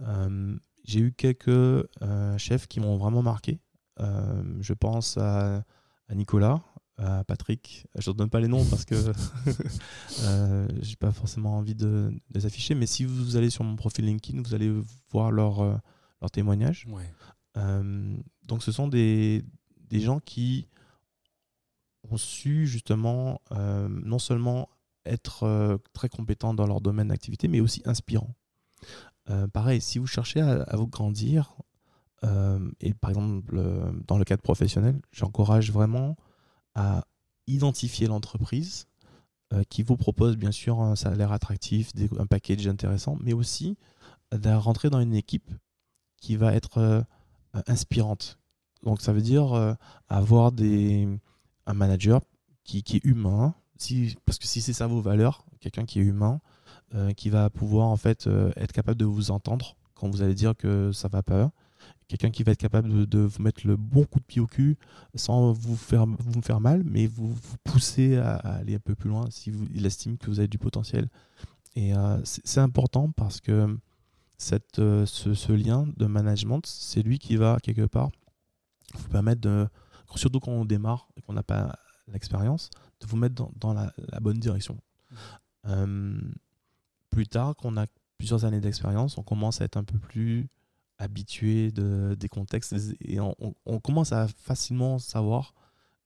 Euh, 0.00 0.56
j'ai 0.84 1.00
eu 1.00 1.12
quelques 1.12 1.48
euh, 1.48 2.38
chefs 2.38 2.66
qui 2.68 2.80
m'ont 2.80 2.96
vraiment 2.98 3.22
marqué 3.22 3.58
Euh, 4.00 4.42
je 4.60 4.74
pense 4.74 5.16
à, 5.16 5.64
à 6.08 6.14
Nicolas 6.14 6.60
à 6.98 7.22
Patrick 7.24 7.86
je 7.96 8.10
ne 8.10 8.16
donne 8.16 8.30
pas 8.30 8.40
les 8.40 8.48
noms 8.48 8.64
parce 8.64 8.84
que 8.84 8.96
j'ai 10.82 10.96
pas 10.96 11.12
forcément 11.12 11.56
envie 11.58 11.74
de, 11.74 12.10
de 12.10 12.34
les 12.34 12.46
afficher 12.46 12.74
mais 12.74 12.86
si 12.86 13.04
vous 13.04 13.36
allez 13.36 13.50
sur 13.50 13.64
mon 13.64 13.76
profil 13.76 14.04
LinkedIn 14.06 14.42
vous 14.42 14.54
allez 14.54 14.72
voir 15.10 15.30
leur 15.32 15.60
leur 16.20 16.30
témoignage 16.32 16.86
Ouais. 16.90 17.08
donc 18.44 18.62
ce 18.62 18.72
sont 18.72 18.88
des, 18.88 19.44
des 19.90 20.00
gens 20.00 20.20
qui 20.20 20.66
ont 22.10 22.16
su 22.16 22.66
justement 22.66 23.40
euh, 23.52 23.88
non 23.88 24.18
seulement 24.18 24.68
être 25.04 25.44
euh, 25.44 25.78
très 25.92 26.08
compétents 26.08 26.54
dans 26.54 26.66
leur 26.66 26.80
domaine 26.80 27.08
d'activité, 27.08 27.48
mais 27.48 27.60
aussi 27.60 27.82
inspirants. 27.84 28.34
Euh, 29.30 29.46
pareil, 29.48 29.80
si 29.80 29.98
vous 29.98 30.06
cherchez 30.06 30.40
à, 30.40 30.76
vous 30.76 30.86
grandir, 30.86 31.54
et 32.80 32.94
par 32.94 33.10
exemple 33.10 33.54
dans 34.08 34.18
le 34.18 34.24
cadre 34.24 34.42
professionnel, 34.42 35.00
j'encourage 35.12 35.70
vraiment 35.70 36.16
à 36.74 37.04
identifier 37.46 38.08
l'entreprise 38.08 38.88
qui 39.68 39.84
vous 39.84 39.96
propose 39.96 40.36
bien 40.36 40.50
sûr 40.50 40.80
un 40.80 40.96
salaire 40.96 41.30
attractif, 41.30 41.92
un 42.18 42.26
package 42.26 42.66
intéressant, 42.66 43.16
mais 43.20 43.34
aussi 43.34 43.76
de 44.32 44.50
rentrer 44.50 44.90
dans 44.90 44.98
une 44.98 45.14
équipe 45.14 45.48
qui 46.20 46.34
va 46.34 46.54
être 46.54 47.04
inspirante. 47.68 48.40
Donc 48.82 49.00
ça 49.00 49.12
veut 49.12 49.22
dire 49.22 49.76
avoir 50.08 50.50
des, 50.50 51.06
un 51.68 51.74
manager 51.74 52.20
qui, 52.64 52.82
qui 52.82 52.96
est 52.96 53.04
humain, 53.04 53.54
si, 53.76 54.16
parce 54.26 54.38
que 54.38 54.46
si 54.46 54.60
c'est 54.60 54.72
ça 54.72 54.88
vos 54.88 55.00
valeurs, 55.00 55.44
quelqu'un 55.60 55.84
qui 55.84 56.00
est 56.00 56.02
humain, 56.02 56.40
euh, 56.94 57.12
qui 57.12 57.30
va 57.30 57.50
pouvoir 57.50 57.88
en 57.88 57.96
fait 57.96 58.26
euh, 58.26 58.50
être 58.56 58.72
capable 58.72 58.98
de 58.98 59.04
vous 59.04 59.30
entendre 59.30 59.76
quand 59.94 60.08
vous 60.08 60.22
allez 60.22 60.34
dire 60.34 60.56
que 60.56 60.90
ça 60.92 61.08
va 61.08 61.22
pas, 61.22 61.52
quelqu'un 62.08 62.30
qui 62.30 62.42
va 62.42 62.52
être 62.52 62.58
capable 62.58 63.06
de, 63.06 63.18
vous 63.18 63.42
mettre 63.42 63.66
le 63.66 63.76
bon 63.76 64.04
coup 64.04 64.18
de 64.18 64.24
pied 64.24 64.40
au 64.40 64.46
cul 64.46 64.76
sans 65.14 65.52
vous 65.52 65.76
faire, 65.76 66.06
vous 66.06 66.42
faire 66.42 66.60
mal, 66.60 66.82
mais 66.84 67.06
vous, 67.06 67.32
vous 67.32 67.56
pousser 67.64 68.16
à, 68.16 68.36
aller 68.36 68.76
un 68.76 68.80
peu 68.80 68.94
plus 68.94 69.10
loin 69.10 69.28
si 69.30 69.50
vous, 69.50 69.66
il 69.74 69.84
estime 69.84 70.16
que 70.16 70.26
vous 70.26 70.38
avez 70.38 70.48
du 70.48 70.58
potentiel. 70.58 71.08
Et 71.76 71.94
euh, 71.94 72.18
c'est 72.24 72.60
important 72.60 73.10
parce 73.10 73.40
que 73.40 73.76
cette, 74.36 74.76
ce, 74.76 75.34
ce 75.34 75.52
lien 75.52 75.86
de 75.96 76.06
management, 76.06 76.64
c'est 76.64 77.02
lui 77.02 77.18
qui 77.18 77.36
va 77.36 77.58
quelque 77.62 77.86
part 77.86 78.10
vous 78.94 79.08
permettre 79.08 79.42
de, 79.42 79.68
surtout 80.16 80.40
quand 80.40 80.52
on 80.52 80.64
démarre 80.64 81.08
et 81.16 81.22
qu'on 81.22 81.32
n'a 81.34 81.42
pas 81.42 81.78
l'expérience, 82.08 82.70
de 83.00 83.06
vous 83.06 83.16
mettre 83.16 83.34
dans, 83.34 83.52
dans 83.56 83.74
la, 83.74 83.92
la 84.08 84.20
bonne 84.20 84.38
direction. 84.38 84.78
Euh, 85.66 86.18
plus 87.10 87.26
tard, 87.26 87.54
quand 87.56 87.68
on 87.72 87.76
a 87.76 87.86
plusieurs 88.16 88.44
années 88.44 88.60
d'expérience, 88.60 89.18
on 89.18 89.22
commence 89.22 89.60
à 89.60 89.64
être 89.64 89.76
un 89.76 89.84
peu 89.84 89.98
plus 89.98 90.48
habitué 90.98 91.70
de, 91.70 92.16
des 92.18 92.28
contextes 92.28 92.74
et 93.00 93.20
on, 93.20 93.34
on- 93.38 93.54
on 93.66 93.78
commence 93.78 94.12
à 94.12 94.26
facilement 94.28 94.98
savoir 94.98 95.54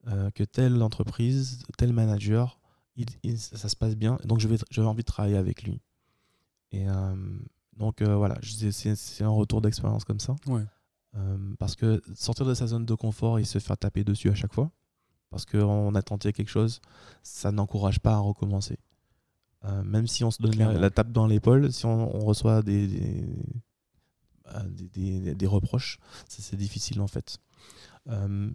euh, 0.07 0.29
que 0.31 0.43
telle 0.43 0.81
entreprise, 0.83 1.63
tel 1.77 1.93
manager, 1.93 2.59
il, 2.95 3.05
il- 3.23 3.39
ça 3.39 3.69
se 3.69 3.75
passe 3.75 3.95
bien. 3.95 4.19
Donc, 4.25 4.39
je 4.39 4.47
vais, 4.47 4.57
j'avais 4.69 4.87
envie 4.87 5.01
de 5.03 5.07
travailler 5.07 5.37
avec 5.37 5.63
lui. 5.63 5.81
Et 6.71 6.87
euh, 6.89 7.15
donc, 7.77 8.01
voilà, 8.03 8.37
c'est 8.43 9.23
un 9.23 9.29
retour 9.29 9.61
d'expérience 9.61 10.03
comme 10.03 10.19
ça. 10.19 10.35
Ouais. 10.47 10.63
Euh, 11.15 11.37
parce 11.59 11.75
que 11.75 12.01
sortir 12.15 12.45
de 12.45 12.53
sa 12.53 12.65
zone 12.67 12.85
de 12.85 12.95
confort 12.95 13.37
et 13.39 13.43
se 13.43 13.59
faire 13.59 13.77
taper 13.77 14.03
dessus 14.03 14.29
à 14.29 14.35
chaque 14.35 14.53
fois, 14.53 14.71
parce 15.29 15.45
qu'on 15.45 15.93
a 15.95 16.01
tenté 16.01 16.33
quelque 16.33 16.49
chose, 16.49 16.81
ça 17.21 17.51
n'encourage 17.51 17.99
pas 17.99 18.13
à 18.13 18.17
recommencer. 18.19 18.77
Euh, 19.65 19.83
même 19.83 20.07
si 20.07 20.23
on 20.23 20.31
se 20.31 20.41
donne 20.41 20.55
la, 20.57 20.89
tape 20.89 21.11
dans 21.11 21.25
l'épaule, 21.27 21.71
si 21.71 21.85
on, 21.85 22.15
on 22.15 22.25
reçoit 22.25 22.61
des, 22.63 22.87
des, 22.87 23.25
des- 24.69 25.19
des- 25.21 25.35
des 25.35 25.47
reproches, 25.47 25.99
c'est 26.27 26.55
difficile 26.57 26.99
en 26.99 27.07
fait. 27.07 27.37
Euh, 28.09 28.49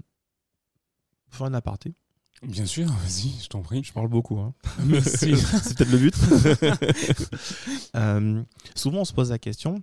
faire 1.31 1.47
un 1.47 1.55
aparté, 1.55 1.95
Bien 2.43 2.67
sûr, 2.67 2.87
vas-y, 2.87 3.31
je 3.43 3.49
t'en 3.49 3.63
prie. 3.63 3.83
je 3.83 3.93
parle 3.93 4.07
beaucoup. 4.09 4.39
hein. 4.39 4.55
Merci. 4.85 5.37
c'est 5.63 5.77
peut-être 5.77 5.91
le 5.91 5.99
but. 5.99 6.15
Euh, 7.97 8.43
souvent, 8.75 9.01
on 9.01 9.05
se 9.05 9.13
pose 9.13 9.31
la 9.31 9.39
question 9.39 9.81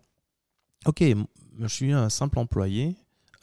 Ok, 0.86 1.04
je 1.60 1.68
suis 1.68 1.92
un 1.92 2.10
simple 2.10 2.40
employé. 2.40 2.96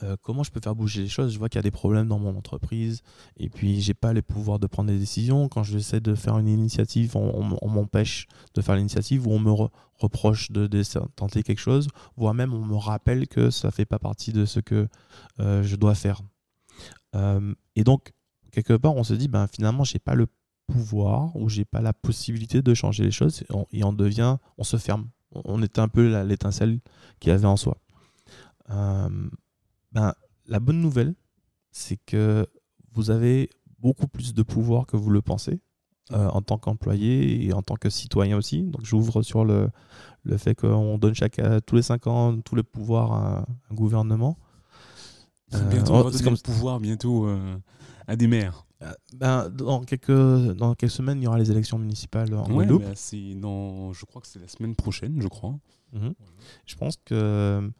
euh, 0.02 0.16
comment 0.20 0.42
je 0.42 0.50
peux 0.50 0.60
faire 0.60 0.74
bouger 0.74 1.02
les 1.02 1.08
choses? 1.08 1.32
Je 1.32 1.38
vois 1.38 1.48
qu'il 1.48 1.58
y 1.58 1.60
a 1.60 1.62
des 1.62 1.70
problèmes 1.70 2.08
dans 2.08 2.18
mon 2.18 2.36
entreprise 2.36 3.02
et 3.36 3.48
puis 3.48 3.80
j'ai 3.80 3.94
pas 3.94 4.12
les 4.12 4.22
pouvoirs 4.22 4.58
de 4.58 4.66
prendre 4.66 4.90
des 4.90 4.98
décisions. 4.98 5.48
Quand 5.48 5.62
j'essaie 5.62 6.00
de 6.00 6.14
faire 6.14 6.38
une 6.38 6.48
initiative, 6.48 7.16
on, 7.16 7.68
m'empêche 7.68 8.26
de 8.54 8.62
faire 8.62 8.76
l'initiative 8.76 9.26
ou 9.26 9.32
on 9.32 9.38
me 9.38 9.50
re- 9.50 9.70
reproche 9.96 10.50
de, 10.50 10.68
tenter 11.14 11.42
quelque 11.42 11.60
chose, 11.60 11.88
voire 12.16 12.34
même 12.34 12.52
on 12.52 12.64
me 12.64 12.76
rappelle 12.76 13.28
que 13.28 13.50
ça 13.50 13.70
fait 13.70 13.84
pas 13.84 13.98
partie 13.98 14.32
de 14.32 14.44
ce 14.44 14.60
que 14.60 14.88
euh, 15.40 15.62
je 15.62 15.76
dois 15.76 15.94
faire. 15.94 16.22
Euh, 17.14 17.54
et 17.76 17.84
donc, 17.84 18.12
quelque 18.50 18.74
part, 18.74 18.96
on 18.96 19.04
se 19.04 19.14
dit, 19.14 19.28
ben, 19.28 19.46
finalement, 19.46 19.84
j'ai 19.84 19.98
pas 19.98 20.14
le 20.14 20.26
pouvoir 20.66 21.34
ou 21.36 21.48
j'ai 21.48 21.64
pas 21.64 21.80
la 21.80 21.92
possibilité 21.92 22.62
de 22.62 22.74
changer 22.74 23.04
les 23.04 23.10
choses 23.10 23.44
et 23.72 23.84
on, 23.84 23.92
devient, 23.92 24.36
on 24.58 24.64
se 24.64 24.76
ferme. 24.76 25.08
On, 25.32 25.62
est 25.62 25.78
un 25.78 25.88
peu 25.88 26.22
l'étincelle 26.22 26.80
qu'il 27.20 27.32
avait 27.32 27.46
en 27.46 27.56
soi. 27.56 27.78
Euh, 28.70 29.08
ben, 29.92 30.14
la 30.46 30.60
bonne 30.60 30.80
nouvelle, 30.80 31.14
c'est 31.70 31.96
que 32.06 32.46
vous 32.92 33.10
avez 33.10 33.50
beaucoup 33.78 34.06
plus 34.08 34.34
de 34.34 34.42
pouvoir 34.42 34.86
que 34.86 34.96
vous 34.96 35.10
le 35.10 35.22
pensez 35.22 35.60
euh, 36.12 36.28
en 36.28 36.42
tant 36.42 36.58
qu'employé 36.58 37.44
et 37.46 37.52
en 37.52 37.62
tant 37.62 37.76
que 37.76 37.90
citoyen 37.90 38.36
aussi. 38.36 38.62
Donc 38.64 38.84
j'ouvre 38.84 39.22
sur 39.22 39.44
le, 39.44 39.68
le 40.24 40.36
fait 40.36 40.54
qu'on 40.54 40.98
donne 40.98 41.14
chaque, 41.14 41.38
euh, 41.38 41.60
tous 41.60 41.76
les 41.76 41.82
cinq 41.82 42.06
ans 42.06 42.38
tous 42.40 42.54
les 42.54 42.62
pouvoirs 42.62 43.12
à 43.12 43.46
un 43.70 43.74
gouvernement. 43.74 44.36
Euh, 45.54 45.68
bientôt, 45.68 45.92
oh, 45.94 45.96
on 45.96 46.02
va 46.04 46.10
donner 46.10 46.24
comme- 46.24 46.34
le 46.34 46.38
pouvoir 46.42 46.80
bientôt 46.80 47.26
euh, 47.26 47.56
à 48.06 48.16
des 48.16 48.26
maires. 48.26 48.66
Ben, 49.14 49.48
dans, 49.48 49.82
quelques, 49.84 50.10
dans 50.56 50.74
quelques 50.74 50.90
semaines, 50.90 51.20
il 51.20 51.24
y 51.24 51.26
aura 51.28 51.38
les 51.38 51.52
élections 51.52 51.78
municipales 51.78 52.34
en 52.34 52.46
Ouais, 52.48 52.66
Guadeloupe. 52.66 52.82
bah, 52.82 52.94
je 52.94 54.04
crois 54.06 54.20
que 54.20 54.26
c'est 54.26 54.40
la 54.40 54.48
semaine 54.48 54.74
prochaine, 54.74 55.20
je 55.22 55.28
crois. 55.28 55.56
Mhm. 55.92 56.14
Je 56.66 56.74
pense 56.74 56.96
que 57.04 57.70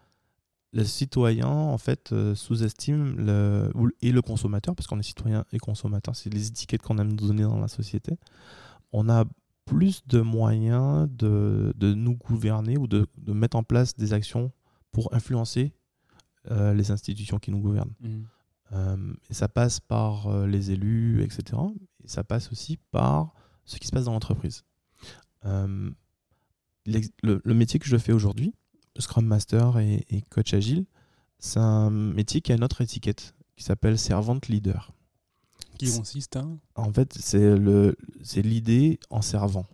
le 0.73 0.85
citoyen, 0.85 1.49
en 1.49 1.77
fait, 1.77 2.13
euh, 2.13 2.35
sous-estime 2.35 3.15
le, 3.19 3.71
et 4.01 4.11
le 4.11 4.23
consommateur, 4.23 4.75
parce 4.75 4.87
qu'on 4.87 4.99
est 4.99 5.03
citoyen 5.05 5.45
et 5.53 5.59
consommateur, 5.59 6.17
c'est 6.17 6.33
les 6.33 6.49
étiquettes 6.49 6.81
qu'on 6.83 6.99
aime 6.99 7.09
nous 7.09 7.27
donner 7.29 7.43
dans 7.43 7.61
la 7.61 7.69
société. 7.69 8.19
On 8.93 9.11
a 9.11 9.25
plus 9.67 10.07
de 10.07 10.21
moyens 10.21 11.09
de, 11.11 11.75
de 11.77 11.93
nous 11.93 12.17
gouverner 12.17 12.79
ou 12.79 12.87
de, 12.87 13.07
de 13.19 13.33
mettre 13.33 13.57
en 13.57 13.63
place 13.63 13.95
des 13.95 14.13
actions 14.15 14.51
pour 14.91 15.15
influencer 15.15 15.73
euh, 16.51 16.73
les 16.73 16.91
institutions 16.91 17.39
qui 17.39 17.51
nous 17.51 17.61
gouvernent. 17.61 17.95
Mhm. 18.01 18.27
Euh, 18.73 19.13
et 19.29 19.35
ça 19.35 19.49
passe 19.49 19.79
par 19.79 20.47
les 20.47 20.71
élus, 20.71 21.23
etc. 21.23 21.61
Et 22.03 22.09
ça 22.09 22.25
passe 22.25 22.51
aussi 22.51 22.79
par 22.91 23.35
ce 23.67 23.79
qui 23.79 23.87
se 23.87 23.93
passe 23.93 24.07
dans 24.07 24.13
l'entreprise. 24.13 24.65
Le 25.45 25.93
métier 27.45 27.79
que 27.79 27.87
je 27.87 27.99
fais 27.99 28.13
aujourd'hui, 28.13 28.55
Scrum 28.99 29.25
Master 29.27 29.79
et, 29.79 30.05
et 30.11 30.23
Coach 30.23 30.55
Agile, 30.55 30.85
c'est 31.39 31.59
un 31.61 31.91
métier 31.91 32.41
qui 32.41 32.53
a 32.53 32.55
une 32.57 32.65
autre 32.65 32.81
étiquette 32.81 33.35
qui 33.57 33.65
s'appelle 33.65 33.99
Servante 33.99 34.49
Leader. 34.49 34.93
Qui 35.79 35.91
consiste 35.97 36.37
à 36.37 36.47
En 36.77 36.93
fait, 36.93 37.13
c'est 37.19 37.57
le- 37.57 37.97
c'est 38.23 38.43
l'idée 38.43 39.01
en 39.11 39.23
servant. 39.23 39.67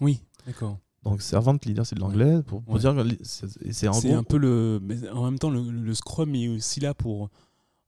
Oui, 0.00 0.20
d'accord. 0.46 0.78
Donc, 1.04 1.22
Servante 1.22 1.64
Leader, 1.64 1.86
c'est 1.86 1.94
de 1.94 2.00
l'anglais 2.00 2.42
pour, 2.42 2.62
pour 2.62 2.74
Ouais. 2.74 2.80
dire 2.80 2.94
c'est 3.22 3.86
un 4.12 4.24
peu 4.24 4.36
le. 4.38 4.80
Mais 4.82 5.08
en 5.10 5.24
même 5.24 5.38
temps, 5.38 5.50
le, 5.50 5.70
le 5.70 5.94
Scrum 5.94 6.34
est 6.34 6.48
aussi 6.48 6.80
là 6.80 6.94
pour 6.94 7.30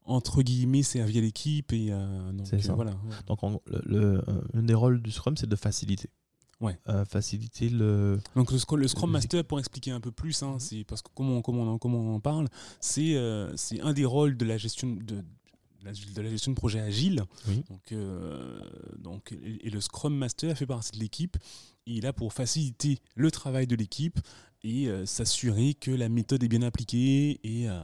entre 0.05 0.41
guillemets 0.41 0.81
servi 0.83 1.17
à 1.19 1.21
l'équipe 1.21 1.71
et 1.73 1.89
euh, 1.91 2.31
donc, 2.31 2.47
ça. 2.47 2.55
euh, 2.55 2.75
voilà. 2.75 2.91
Donc, 3.27 3.39
le, 3.67 3.81
le- 3.85 4.23
euh, 4.29 4.41
un 4.55 4.63
des 4.63 4.73
rôles 4.73 5.01
du 5.01 5.11
Scrum, 5.11 5.35
c'est 5.37 5.47
de 5.49 5.55
faciliter. 5.55 6.09
Ouais. 6.61 6.77
Euh, 6.89 7.05
faciliter 7.05 7.69
le. 7.69 8.19
Donc 8.35 8.51
le, 8.51 8.57
Scrum- 8.57 8.79
le 8.79 8.87
Scrum 8.87 9.09
Le- 9.09 9.13
Master, 9.13 9.45
pour 9.45 9.59
expliquer 9.59 9.91
un 9.91 10.01
peu 10.01 10.11
plus, 10.11 10.43
hein, 10.43 10.53
Mhm. 10.53 10.59
c'est 10.59 10.83
parce 10.83 11.01
que 11.01 11.09
comment, 11.15 11.41
comment, 11.41 11.61
on, 11.63 11.67
en- 11.73 11.77
comment 11.77 11.99
on 11.99 12.15
en 12.15 12.19
parle, 12.19 12.47
c'est 12.81 13.15
euh, 13.15 13.55
c'est 13.55 13.79
un 13.81 13.93
des 13.93 14.03
rôles 14.05 14.35
de 14.35 14.43
la 14.45 14.57
gestion 14.57 14.89
de, 14.89 15.15
de 15.15 15.23
la, 15.83 15.93
gestion 16.29 16.51
de 16.51 16.57
projet 16.57 16.81
agile. 16.81 17.23
Oui. 17.47 17.63
Donc, 17.69 17.91
euh, 17.93 18.59
donc, 18.97 19.31
et, 19.31 19.67
et 19.67 19.69
le 19.69 19.79
Scrum 19.79 20.13
Master 20.13 20.57
fait 20.57 20.65
partie 20.65 20.91
de 20.91 20.99
l'équipe. 20.99 21.37
Il 21.85 21.99
est 21.99 22.01
là 22.01 22.11
pour 22.13 22.33
faciliter 22.33 22.99
le 23.15 23.31
travail 23.31 23.65
de 23.65 23.75
l'équipe 23.77 24.19
et 24.61 24.89
euh, 24.89 25.05
s'assurer 25.05 25.73
que 25.75 25.91
la 25.91 26.09
méthode 26.09 26.43
est 26.43 26.49
bien 26.49 26.61
appliquée 26.61 27.39
et, 27.43 27.69
euh, 27.69 27.79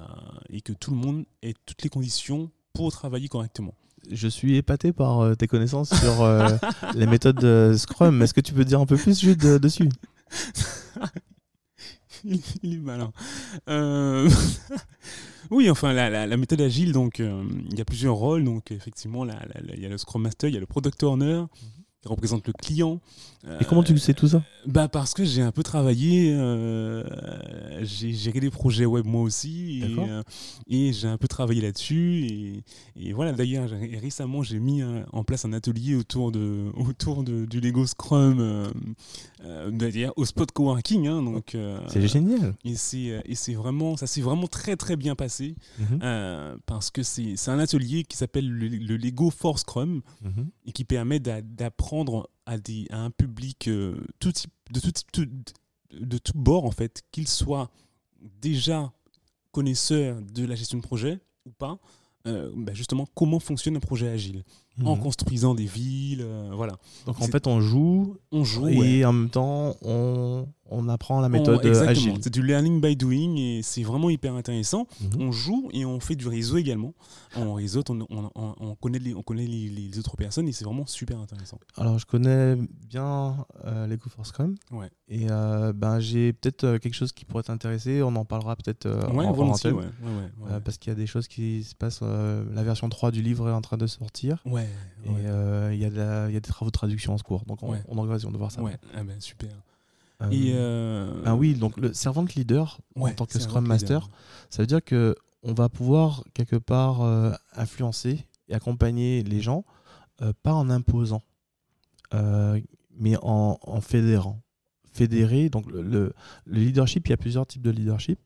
et 0.49 0.59
que 0.59 0.73
tout 0.73 0.91
le 0.91 0.97
monde 0.97 1.25
ait 1.41 1.53
toutes 1.65 1.81
les 1.83 1.89
conditions 1.89 2.51
pour 2.73 2.91
travailler 2.91 3.29
correctement. 3.29 3.73
Je 4.11 4.27
suis 4.27 4.55
épaté 4.57 4.93
par 4.93 5.19
euh, 5.21 5.35
tes 5.35 5.47
connaissances 5.47 5.93
sur 5.99 6.21
euh, 6.23 6.47
les 6.95 7.05
méthodes 7.07 7.39
de 7.39 7.73
Scrum. 7.77 8.21
Est-ce 8.21 8.33
que 8.33 8.41
tu 8.41 8.53
peux 8.53 8.65
dire 8.65 8.79
un 8.79 8.85
peu 8.85 8.97
plus 8.97 9.19
Jude, 9.19 9.39
de- 9.39 9.57
dessus? 9.57 9.89
Il, 12.23 12.39
il 12.63 12.73
est 12.73 12.77
malin. 12.77 13.11
Euh, 13.69 14.27
oui, 15.51 15.69
enfin, 15.69 15.93
la, 15.93 16.09
la- 16.09 16.25
la 16.25 16.37
méthode 16.37 16.61
agile, 16.61 16.91
donc, 16.91 17.19
euh, 17.19 17.43
il 17.69 17.77
y 17.77 17.81
a 17.81 17.85
plusieurs 17.85 18.15
rôles. 18.15 18.43
Donc, 18.43 18.71
effectivement, 18.71 19.25
il 19.25 19.79
y 19.81 19.85
a 19.85 19.89
le 19.89 19.97
Scrum 19.97 20.23
Master, 20.23 20.49
il 20.49 20.53
y 20.53 20.57
a 20.57 20.59
le 20.59 20.65
Product 20.65 21.03
Owner, 21.03 21.43
qui 22.05 22.11
représente 22.11 22.45
le 22.47 22.53
client. 22.53 22.99
Et 23.61 23.65
comment 23.65 23.83
tu 23.83 23.93
Euh, 23.93 23.97
sais 23.97 24.13
tout 24.15 24.27
ça 24.27 24.43
bah 24.65 24.87
Parce 24.87 25.13
que 25.13 25.23
j'ai 25.23 25.43
un 25.43 25.51
peu 25.51 25.61
travaillé, 25.61 26.33
euh, 26.33 27.03
j'ai 27.83 28.11
géré 28.11 28.39
des 28.39 28.49
projets 28.49 28.85
web 28.85 29.05
moi 29.05 29.21
aussi, 29.21 29.81
et, 29.83 29.99
euh, 29.99 30.23
et 30.67 30.91
j'ai 30.93 31.07
un 31.07 31.17
peu 31.17 31.27
travaillé 31.27 31.61
là-dessus. 31.61 32.25
Et, 32.25 32.63
et 32.95 33.13
voilà, 33.13 33.33
d'ailleurs, 33.33 33.69
récemment, 34.01 34.41
j'ai 34.41 34.59
mis 34.59 34.81
un- 34.81 35.05
en 35.13 35.23
place 35.23 35.45
un 35.45 35.53
atelier 35.53 35.93
autour, 35.95 36.31
de, 36.31 36.71
autour 36.75 37.23
de, 37.23 37.45
du 37.45 37.59
Lego 37.61 37.85
Scrum, 37.85 38.37
euh, 38.39 38.67
euh, 39.43 39.69
d'ailleurs, 39.71 40.13
au 40.15 40.25
spot 40.25 40.51
coworking. 40.51 41.07
Hein, 41.07 41.21
donc, 41.21 41.53
euh, 41.53 41.79
C'est 41.87 42.07
génial. 42.07 42.55
et 42.63 42.75
c'est 42.75 43.11
euh, 43.11 43.57
vraiment, 43.57 43.95
ça 43.95 44.07
s'est 44.07 44.21
vraiment 44.21 44.47
très 44.47 44.75
très 44.75 44.95
bien 44.95 45.13
passé, 45.15 45.55
Mhm, 45.79 45.99
euh, 46.01 46.57
parce 46.65 46.89
que 46.89 47.03
c'est 47.03 47.35
un 47.49 47.59
atelier 47.59 48.03
qui 48.03 48.17
s'appelle 48.17 48.49
le, 48.49 48.67
le 48.69 48.97
Lego 48.97 49.29
Force 49.29 49.61
Scrum 49.61 50.01
mhm. 50.23 50.47
et 50.65 50.71
qui 50.71 50.83
permet 50.83 51.19
d'a- 51.19 51.41
à, 52.45 52.55
un 52.91 53.11
public 53.11 53.67
euh, 53.67 54.05
de, 54.71 56.17
tout 56.17 56.33
bord, 56.37 56.65
en 56.65 56.71
fait, 56.71 57.03
qu'il 57.11 57.27
soit 57.27 57.69
déjà 58.41 58.91
connaisseur 59.51 60.21
de 60.21 60.45
la 60.45 60.55
gestion 60.55 60.77
de 60.77 60.83
projet 60.83 61.19
ou 61.45 61.51
pas, 61.51 61.79
euh, 62.27 62.51
bah, 62.55 62.73
justement, 62.73 63.07
comment 63.13 63.39
fonctionne 63.39 63.77
un 63.77 63.81
projet 63.81 64.09
agile 64.09 64.43
en 64.83 64.95
Mhm. 64.95 65.01
construisant 65.03 65.55
des 65.55 65.65
villes, 65.65 66.21
euh, 66.21 66.51
voilà. 66.53 66.73
Donc 67.05 67.21
en 67.21 67.27
fait, 67.27 67.47
on 67.47 67.61
joue 67.61 68.17
On 68.31 68.43
joue. 68.43 68.67
et 68.67 68.77
ouais. 68.77 69.05
en 69.05 69.13
même 69.13 69.29
temps, 69.29 69.75
on, 69.81 70.47
on 70.69 70.89
apprend 70.89 71.21
la 71.21 71.29
méthode 71.29 71.63
euh, 71.63 71.69
exactement. 71.69 71.91
agile. 71.91 72.17
C'est 72.21 72.33
du 72.33 72.41
learning 72.43 72.81
by 72.81 72.95
doing 72.97 73.35
et 73.37 73.61
c'est 73.63 73.83
vraiment 73.83 74.09
hyper 74.09 74.33
intéressant. 74.33 74.87
Mhm. 74.99 75.21
On 75.21 75.31
joue 75.31 75.69
et 75.71 75.85
on 75.85 75.99
fait 75.99 76.15
du 76.15 76.27
réseau 76.27 76.57
également. 76.57 76.93
On 77.37 77.53
réseaute, 77.53 77.89
on, 77.89 78.01
on- 78.09 78.29
on- 78.35 78.55
on 78.59 78.75
connaît, 78.75 78.99
les, 78.99 79.13
on 79.13 79.21
connaît 79.21 79.45
les, 79.47 79.69
les 79.69 79.97
autres 79.99 80.17
personnes 80.17 80.47
et 80.49 80.51
c'est 80.51 80.65
vraiment 80.65 80.85
super 80.87 81.19
intéressant. 81.19 81.59
Alors, 81.77 81.97
je 81.99 82.05
connais 82.05 82.57
bien 82.89 83.45
euh, 83.65 83.87
Lego 83.87 84.09
for 84.09 84.25
Scrum. 84.25 84.55
Ouais. 84.71 84.89
Et 85.07 85.27
euh, 85.29 85.71
ben, 85.71 85.99
j'ai 85.99 86.33
peut-être 86.33 86.77
quelque 86.79 86.95
chose 86.95 87.11
qui 87.13 87.23
pourrait 87.25 87.43
t'intéresser. 87.43 88.01
On 88.01 88.15
en 88.15 88.25
parlera 88.25 88.55
peut-être 88.55 88.89
ouais, 88.89 89.25
en, 89.25 89.29
en 89.29 89.33
volontiers, 89.33 89.71
parce 90.63 90.77
qu'il 90.77 90.91
y 90.91 90.95
a 90.95 90.95
des 90.95 91.07
choses 91.07 91.27
qui 91.27 91.63
se 91.63 91.75
passent. 91.75 92.01
la 92.01 92.63
version 92.63 92.89
3 92.89 93.11
du 93.11 93.21
livre 93.21 93.47
est 93.49 93.53
en 93.53 93.61
train 93.61 93.77
de 93.77 93.87
sortir. 93.87 94.41
Ouais, 94.45 94.64
Et 95.05 95.09
ouais. 95.09 95.21
euh, 95.25 95.69
il 95.73 95.79
y, 95.79 95.85
a 95.85 96.29
y 96.29 96.33
des 96.33 96.41
travaux 96.41 96.69
de 96.71 96.73
traduction 96.77 97.13
en 97.13 97.17
cours. 97.19 97.45
Donc, 97.45 97.61
on, 97.63 97.71
Ouais. 97.71 97.83
on 97.87 97.97
a 97.99 98.05
l'occasion 98.05 98.31
de 98.31 98.37
voir 98.37 98.51
ça. 98.51 98.61
Ouais, 98.61 98.77
ah 98.95 99.03
ben, 99.03 99.19
super. 99.21 99.49
Euh, 100.21 100.29
Et 100.31 100.51
euh, 100.55 101.21
ben 101.23 101.35
oui, 101.35 101.55
donc 101.55 101.77
le 101.77 101.93
servant 101.93 102.25
leader, 102.35 102.79
en 102.95 103.09
tant 103.11 103.25
que 103.25 103.37
Scrum 103.37 103.67
Master, 103.67 104.01
leader. 104.01 104.09
ça 104.49 104.63
veut 104.63 104.67
dire 104.67 104.83
que 104.83 105.15
on 105.43 105.53
va 105.53 105.67
pouvoir 105.69 106.23
quelque 106.33 106.55
part 106.55 107.01
influencer 107.53 108.25
et 108.47 108.53
accompagner 108.55 109.21
les 109.23 109.41
gens, 109.41 109.63
pas 110.41 110.53
en 110.53 110.69
imposant, 110.69 111.21
mais 112.97 113.17
en, 113.21 113.57
en 113.61 113.81
fédérant. 113.81 114.41
Fédérer, 114.91 115.49
donc 115.49 115.69
le, 115.69 115.81
le- 115.81 116.13
le 116.45 116.59
leadership, 116.59 117.05
il 117.07 117.09
y 117.09 117.13
a 117.13 117.17
plusieurs 117.17 117.45
types 117.45 117.61
de 117.61 117.69
leadership. 117.69 118.17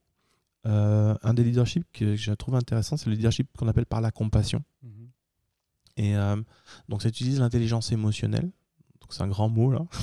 Euh, 0.68 1.16
un 1.24 1.34
des 1.34 1.44
leaderships 1.44 1.86
que 1.92 2.16
je 2.16 2.32
trouve 2.34 2.54
intéressant, 2.56 2.96
c'est 2.96 3.08
le 3.10 3.16
leadership 3.16 3.48
qu'on 3.58 3.68
appelle 3.68 3.88
par 3.88 4.02
la 4.02 4.12
compassion. 4.12 4.62
Mhm. 4.84 4.99
Et 6.00 6.16
euh, 6.16 6.38
donc, 6.88 7.02
ça 7.02 7.10
utilise 7.10 7.40
l'intelligence 7.42 7.92
émotionnelle. 7.92 8.50
C'est 9.10 9.24
un 9.24 9.28
grand 9.28 9.50
mot, 9.50 9.72
là. 9.72 9.86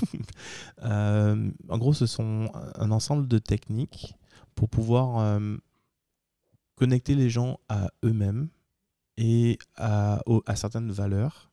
Euh, 0.83 1.51
en 1.71 1.79
gros, 1.79 1.95
ce 1.95 2.07
sont 2.07 2.51
un 2.75 2.91
ensemble 2.91 3.27
de 3.27 3.39
techniques 3.39 4.15
pour 4.55 4.69
pouvoir 4.69 5.19
euh, 5.19 5.57
connecter 6.75 7.15
les 7.15 7.31
gens 7.31 7.59
à 7.71 7.89
eux-mêmes 8.05 8.49
et 9.17 9.59
à, 9.77 10.21
certaines 10.55 10.93
valeurs 10.93 11.51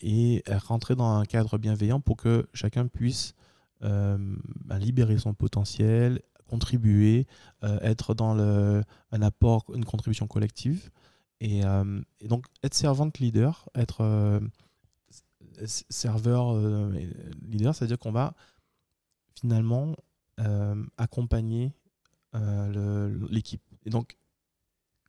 et 0.00 0.44
rentrer 0.48 0.94
dans 0.94 1.16
un 1.16 1.24
cadre 1.24 1.58
bienveillant 1.58 2.00
pour 2.00 2.16
que 2.16 2.46
chacun 2.54 2.86
puisse 2.86 3.34
bah, 3.80 4.78
libérer 4.78 5.18
son 5.18 5.34
potentiel, 5.34 6.22
contribuer, 6.46 7.26
être 7.62 8.14
dans 8.14 8.38
un 8.38 9.22
apport, 9.22 9.64
une 9.74 9.84
contribution 9.84 10.28
collective. 10.28 10.90
Et, 11.40 11.64
euh, 11.64 12.00
et 12.20 12.28
donc, 12.28 12.46
être 12.62 12.74
servante 12.74 13.18
leader, 13.18 13.68
être 13.74 14.02
euh, 14.02 14.40
serveur 15.64 16.54
euh, 16.54 16.92
leader, 17.42 17.74
c'est-à-dire 17.74 17.98
qu'on 17.98 18.12
va 18.12 18.34
finalement 19.34 19.96
accompagner 20.96 21.74
l'équipe. 23.28 23.62
Et 23.84 23.90
donc, 23.90 24.16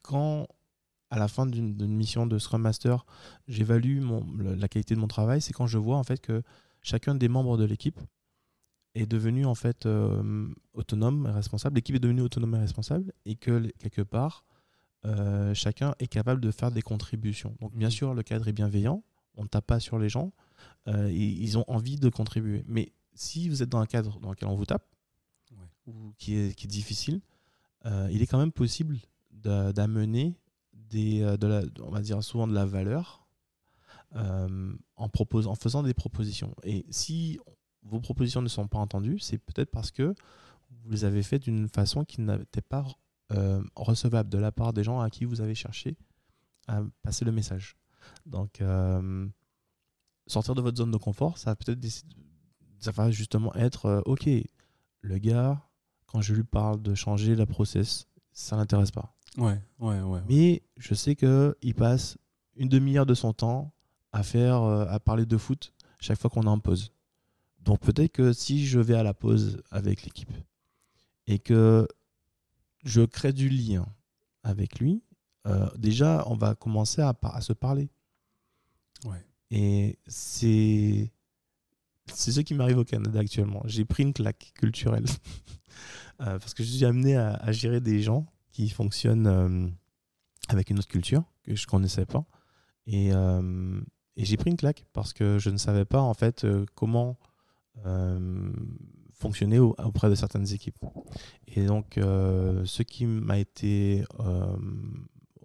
quand 0.02 0.46
à 1.10 1.18
la 1.18 1.30
fin 1.30 1.46
d'une 1.46 1.96
mission 1.96 2.28
de 2.28 2.38
Scrum 2.38 2.62
Master, 2.62 3.06
j'évalue 3.48 4.02
la 4.38 4.68
qualité 4.68 4.94
de 4.94 5.00
mon 5.00 5.08
travail, 5.08 5.42
c'est 5.42 5.54
quand 5.54 5.68
je 5.68 5.78
vois 5.78 5.96
en 5.96 6.04
fait 6.04 6.20
que 6.20 6.44
chacun 6.82 7.16
des 7.16 7.30
membres 7.30 7.56
de 7.56 7.64
l'équipe 7.64 7.98
est 8.94 9.06
devenu 9.06 9.46
en 9.46 9.56
fait 9.56 9.88
autonome 10.74 11.28
et 11.28 11.32
responsable. 11.32 11.76
L'équipe 11.76 11.96
est 11.96 12.00
devenue 12.00 12.22
autonome 12.24 12.56
et 12.56 12.60
responsable 12.60 13.14
et 13.24 13.38
que 13.38 13.72
quelque 13.80 14.02
part 14.02 14.44
euh, 15.06 15.54
chacun 15.54 15.96
est 16.00 16.08
capable 16.08 16.42
de 16.42 16.52
faire 16.52 16.72
des 16.72 16.82
contributions. 16.82 17.56
Donc 17.60 17.74
bien 17.76 17.88
Mhm. 17.88 17.92
sûr 17.92 18.14
le 18.14 18.24
cadre 18.24 18.48
est 18.48 18.54
bienveillant, 18.54 19.04
on 19.36 19.44
ne 19.44 19.48
tape 19.48 19.66
pas 19.66 19.80
sur 19.80 19.98
les 20.00 20.10
gens, 20.10 20.32
euh, 20.88 21.08
et 21.08 21.14
ils 21.16 21.58
ont 21.58 21.66
envie 21.68 21.96
de 21.98 22.10
contribuer. 22.10 22.64
Mais 22.68 22.94
si 23.14 23.50
vous 23.50 23.62
êtes 23.64 23.70
dans 23.70 23.80
un 23.80 23.86
cadre 23.86 24.20
dans 24.20 24.30
lequel 24.32 24.48
on 24.50 24.56
vous 24.56 24.66
tape 24.66 24.86
Ouais. 25.52 25.68
ou 25.88 26.14
qui 26.18 26.36
est, 26.36 26.56
qui 26.56 26.66
est 26.68 26.70
difficile, 26.70 27.22
euh, 27.86 28.08
il 28.12 28.22
est 28.22 28.28
quand 28.28 28.38
même 28.40 28.52
possible 28.52 28.98
d'a- 29.32 29.74
d'amener 29.74 30.36
des, 30.74 31.22
de 31.38 31.48
la, 31.48 31.62
on 31.82 31.90
va 31.92 32.02
dire 32.02 32.22
souvent 32.24 32.48
de 32.48 32.54
la 32.54 32.66
valeur 32.66 33.26
en, 34.16 35.56
faisant 35.56 35.84
des 35.84 35.94
propositions. 35.94 36.54
Et 36.64 36.86
si 36.90 37.40
vos 37.84 38.00
propositions 38.00 38.42
ne 38.42 38.48
sont 38.50 38.68
pas 38.68 38.78
entendues, 38.80 39.20
c'est 39.20 39.38
peut-être 39.38 39.72
parce 39.72 39.92
que 39.92 40.14
vous 40.70 40.90
les 40.92 41.06
avez 41.06 41.24
faites 41.24 41.44
d'une 41.44 41.68
façon 41.68 42.04
qui 42.06 42.22
n'était 42.22 42.62
pas 42.62 42.86
euh, 43.32 43.62
recevable 43.76 44.30
de 44.30 44.38
la 44.38 44.52
part 44.52 44.74
des 44.74 44.84
gens 44.84 45.00
à 45.00 45.10
qui 45.10 45.26
vous 45.26 45.42
avez 45.42 45.56
cherché 45.56 45.98
à 46.68 46.82
passer 47.02 47.26
le 47.26 47.32
message. 47.32 47.78
Donc, 48.26 48.62
euh, 48.62 49.28
sortir 50.28 50.56
de 50.56 50.62
votre 50.62 50.78
zone 50.78 50.92
de 50.92 50.98
confort, 50.98 51.38
ça 51.38 51.52
va 51.52 51.56
peut-être 51.56 51.80
ça 52.80 52.92
va 52.92 53.12
justement 53.12 53.54
être 53.56 53.86
euh, 53.86 54.02
ok, 54.06 54.28
le 55.02 55.18
gars, 55.18 55.62
quand 56.08 56.22
je 56.22 56.34
lui 56.34 56.44
parle 56.44 56.82
de 56.82 56.96
changer 56.96 57.36
la 57.36 57.46
process, 57.46 58.08
ça 58.32 58.56
l'intéresse 58.56 58.92
pas. 58.92 59.16
Ouais, 59.38 59.62
ouais, 59.80 60.00
ouais. 60.00 60.02
ouais. 60.02 60.22
Mais 60.28 60.64
je 60.78 60.94
sais 60.94 61.16
que 61.16 61.56
il 61.62 61.76
passe 61.76 62.18
une 62.56 62.70
demi-heure 62.70 63.06
de 63.06 63.14
son 63.14 63.34
temps 63.34 63.72
à 64.12 64.24
faire, 64.24 64.62
à 64.62 65.00
parler 65.00 65.26
de 65.26 65.38
foot 65.38 65.74
chaque 66.00 66.20
fois 66.20 66.30
qu'on 66.30 66.44
est 66.44 66.48
en 66.48 66.60
pause. 66.60 66.92
Donc 67.60 67.80
peut-être 67.80 68.12
que 68.12 68.34
si 68.34 68.66
je 68.66 68.80
vais 68.80 68.96
à 68.96 69.04
la 69.04 69.14
pause 69.14 69.62
avec 69.70 70.04
l'équipe 70.04 70.32
et 71.28 71.40
que 71.40 71.88
je 72.84 73.02
crée 73.02 73.34
du 73.34 73.50
lien 73.50 73.86
avec 74.44 74.80
lui, 74.80 75.04
euh, 75.48 75.70
déjà 75.78 76.24
on 76.28 76.36
va 76.36 76.56
commencer 76.56 77.02
à, 77.02 77.42
se 77.42 77.54
parler. 77.54 77.90
Ouais. 79.06 79.24
Et 79.50 79.98
c'est 80.08 81.12
c'est 82.08 82.32
ce 82.32 82.42
qui 82.42 82.54
m'arrive 82.54 82.78
au 82.78 82.84
Canada 82.84 83.20
actuellement. 83.20 83.62
J'ai 83.66 83.86
pris 83.86 84.04
une 84.04 84.14
claque 84.14 84.52
culturelle 84.56 85.06
Euh, 86.20 86.38
parce 86.38 86.54
que 86.54 86.62
je 86.62 86.70
suis 86.70 86.86
amené 86.86 87.16
à, 87.16 87.34
à 87.34 87.52
gérer 87.52 87.82
des 87.82 88.00
gens 88.04 88.28
qui 88.52 88.70
fonctionnent 88.70 89.26
euh, 89.26 89.68
avec 90.50 90.70
une 90.70 90.78
autre 90.78 90.88
culture 90.88 91.24
que 91.42 91.56
je 91.56 91.66
connaissais 91.66 92.06
pas. 92.06 92.24
Et, 92.86 93.08
et 93.08 94.26
j'ai 94.26 94.38
pris 94.38 94.52
une 94.52 94.58
claque 94.58 94.86
parce 94.94 95.14
que 95.14 95.40
je 95.40 95.50
ne 95.50 95.58
savais 95.58 95.86
pas 95.86 96.02
en 96.02 96.14
fait 96.14 96.46
comment 96.76 97.18
fonctionner 99.22 99.60
au- 99.60 99.76
auprès 99.84 100.10
de 100.10 100.16
certaines 100.16 100.52
équipes. 100.52 100.78
Et 101.48 101.66
donc, 101.66 101.98
euh, 101.98 102.66
ce 102.66 102.84
qui 102.84 103.06
m'a 103.06 103.38
été 103.40 104.04
euh, 104.20 104.56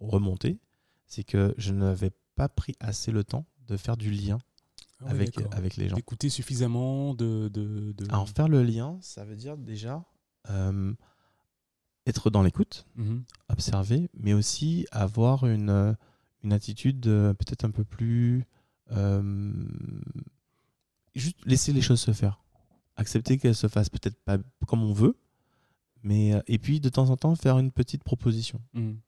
remonté, 0.01 0.59
c'est 1.07 1.23
que 1.25 1.55
je 1.59 1.73
n'avais 1.73 2.11
pas 2.35 2.49
pris 2.49 2.75
assez 2.81 3.13
le 3.13 3.23
temps 3.23 3.47
de 3.69 3.77
faire 3.77 3.97
du 3.97 4.11
lien 4.11 4.39
Ah 5.01 5.05
ouais, 5.07 5.11
avec, 5.11 5.39
avec 5.53 5.77
les 5.77 5.89
gens. 5.89 5.97
D'écouter 5.97 6.29
suffisamment, 6.31 7.15
de. 7.15 7.49
de, 7.53 7.93
de- 7.93 8.05
Alors, 8.09 8.29
faire 8.29 8.49
le 8.49 8.63
lien, 8.63 8.99
ça 9.01 9.25
veut 9.25 9.37
dire 9.37 9.57
déjà 9.57 10.05
euh, 10.51 10.93
être 12.07 12.31
dans 12.31 12.43
l'écoute, 12.43 12.87
Mhm. 12.97 13.25
observer, 13.49 14.09
mais 14.15 14.33
aussi 14.33 14.87
avoir 14.93 15.45
une, 15.47 15.97
une 16.45 16.53
attitude 16.53 17.03
peut-être 17.05 17.65
un 17.65 17.71
peu 17.73 17.85
plus. 17.85 18.45
juste 21.15 21.39
laisser 21.47 21.73
les 21.73 21.81
choses 21.83 22.01
se 22.01 22.13
faire. 22.13 22.41
Accepter 22.97 23.39
qu'elles 23.39 23.55
se 23.55 23.69
fassent 23.69 23.91
peut-être 23.91 24.19
pas 24.25 24.39
comme 24.67 24.83
on 24.83 24.93
veut, 24.93 25.17
mais. 26.03 26.35
euh, 26.35 26.41
et 26.47 26.59
puis 26.59 26.81
de 26.81 26.89
temps 26.89 27.11
en 27.11 27.17
temps 27.17 27.35
faire 27.35 27.59
une 27.59 27.71
petite 27.73 28.05
proposition. 28.05 28.61
Mhm. 28.75 28.99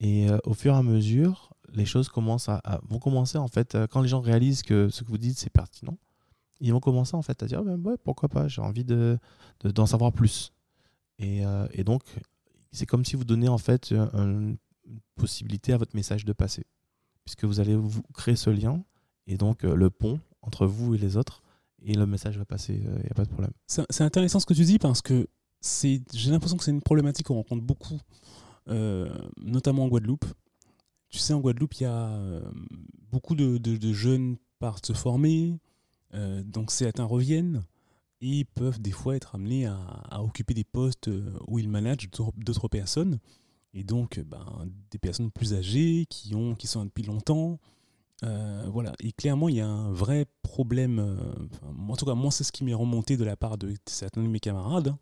Et 0.00 0.28
euh, 0.30 0.38
au 0.44 0.54
fur 0.54 0.74
et 0.74 0.76
à 0.76 0.82
mesure, 0.82 1.52
les 1.72 1.86
choses 1.86 2.08
commencent 2.08 2.48
à, 2.48 2.56
à- 2.64 2.80
vont 2.88 2.98
commencer 2.98 3.38
en 3.38 3.48
fait, 3.48 3.74
euh, 3.74 3.86
quand 3.86 4.00
les 4.02 4.08
gens 4.08 4.20
réalisent 4.20 4.62
que 4.62 4.88
ce 4.88 5.02
que 5.02 5.08
vous 5.08 5.18
dites 5.18 5.38
c'est 5.38 5.50
pertinent, 5.50 5.96
ils 6.60 6.72
vont 6.72 6.80
commencer 6.80 7.16
en 7.16 7.22
fait 7.22 7.42
à 7.42 7.46
dire 7.46 7.60
Ah 7.60 7.64
ben 7.64 7.80
ouais, 7.84 7.96
pourquoi 8.02 8.28
pas, 8.28 8.46
j'ai 8.48 8.60
envie 8.62 8.84
de, 8.84 9.18
de- 9.60 9.70
d'en 9.70 9.86
savoir 9.86 10.12
plus. 10.12 10.52
Et, 11.18 11.44
euh, 11.46 11.66
et 11.72 11.84
donc, 11.84 12.02
c'est 12.72 12.86
comme 12.86 13.04
si 13.04 13.14
vous 13.16 13.24
donnez 13.24 13.48
en 13.48 13.58
fait 13.58 13.92
un- 13.92 14.10
une 14.86 15.00
possibilité 15.16 15.72
à 15.72 15.76
votre 15.78 15.94
message 15.96 16.24
de 16.24 16.32
passer, 16.32 16.66
puisque 17.24 17.44
vous 17.44 17.60
allez 17.60 17.74
vous 17.76 18.02
créer 18.12 18.36
ce 18.36 18.50
lien 18.50 18.82
et 19.26 19.36
donc 19.36 19.62
le 19.62 19.90
pont 19.90 20.20
entre 20.42 20.66
vous 20.66 20.94
et 20.94 20.98
les 20.98 21.16
autres, 21.16 21.42
et 21.84 21.94
le 21.94 22.06
message 22.06 22.38
va 22.38 22.44
passer, 22.44 22.74
il 22.74 22.88
n'y 22.90 23.10
a 23.10 23.14
pas 23.14 23.24
de 23.24 23.30
problème. 23.30 23.52
C'est 23.66 24.02
intéressant 24.02 24.40
ce 24.40 24.46
que 24.46 24.54
tu 24.54 24.64
dis 24.64 24.78
parce 24.78 25.02
que 25.02 25.28
j'ai 25.62 26.30
l'impression 26.30 26.56
que 26.56 26.64
c'est 26.64 26.70
une 26.70 26.82
problématique 26.82 27.26
qu'on 27.26 27.34
rencontre 27.34 27.62
beaucoup, 27.62 27.98
euh, 28.68 29.08
notamment 29.36 29.84
en 29.84 29.88
Guadeloupe. 29.88 30.24
Tu 31.10 31.18
sais, 31.18 31.32
en 31.32 31.40
Guadeloupe, 31.40 31.74
il 31.74 31.82
y 31.82 31.86
a 31.86 32.08
euh, 32.08 32.42
beaucoup 33.10 33.34
de, 33.34 33.58
de- 33.58 33.76
de 33.76 33.92
jeunes 33.92 34.36
partent 34.58 34.86
se 34.86 34.92
former, 34.94 35.58
euh, 36.14 36.42
donc 36.42 36.70
certains 36.70 37.04
reviennent 37.04 37.62
et 38.20 38.28
ils 38.38 38.46
peuvent 38.46 38.80
des 38.80 38.90
fois 38.90 39.16
être 39.16 39.34
amenés 39.34 39.66
à, 39.66 40.22
occuper 40.22 40.54
des 40.54 40.64
postes 40.64 41.08
euh, 41.08 41.38
où 41.46 41.58
ils 41.58 41.68
managent 41.68 42.10
d'autres- 42.10 42.32
d'autres 42.38 42.68
personnes. 42.68 43.18
Et 43.74 43.82
donc, 43.84 44.20
ben, 44.20 44.68
des 44.90 44.98
personnes 44.98 45.30
plus 45.32 45.52
âgées 45.52 46.06
qui, 46.08 46.34
ont, 46.34 46.54
qui 46.54 46.66
sont 46.68 46.78
là 46.80 46.84
depuis 46.86 47.02
longtemps. 47.02 47.58
Euh, 48.22 48.64
voilà. 48.68 48.92
Et 49.00 49.12
clairement, 49.12 49.48
il 49.48 49.56
y 49.56 49.60
a 49.60 49.66
un 49.66 49.90
vrai 49.92 50.26
problème. 50.42 50.98
euh, 50.98 51.88
en 51.88 51.96
tout 51.96 52.04
cas, 52.04 52.14
moi, 52.14 52.30
c'est 52.30 52.44
ce 52.44 52.52
qui 52.52 52.64
m'est 52.64 52.74
remonté 52.74 53.16
de 53.16 53.24
la 53.24 53.36
part 53.36 53.58
de 53.58 53.74
certains 53.86 54.22
de 54.22 54.28
mes 54.28 54.40
camarades 54.40 54.88
hein, 54.88 54.98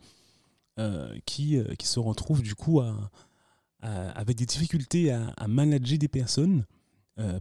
euh, 0.78 1.18
qui, 1.26 1.58
qui 1.78 1.86
se 1.86 2.00
retrouvent 2.00 2.42
du 2.42 2.54
coup 2.54 2.80
avec 3.80 4.36
des 4.36 4.46
difficultés 4.46 5.10
à, 5.10 5.48
manager 5.48 5.98
des 5.98 6.08
personnes 6.08 6.64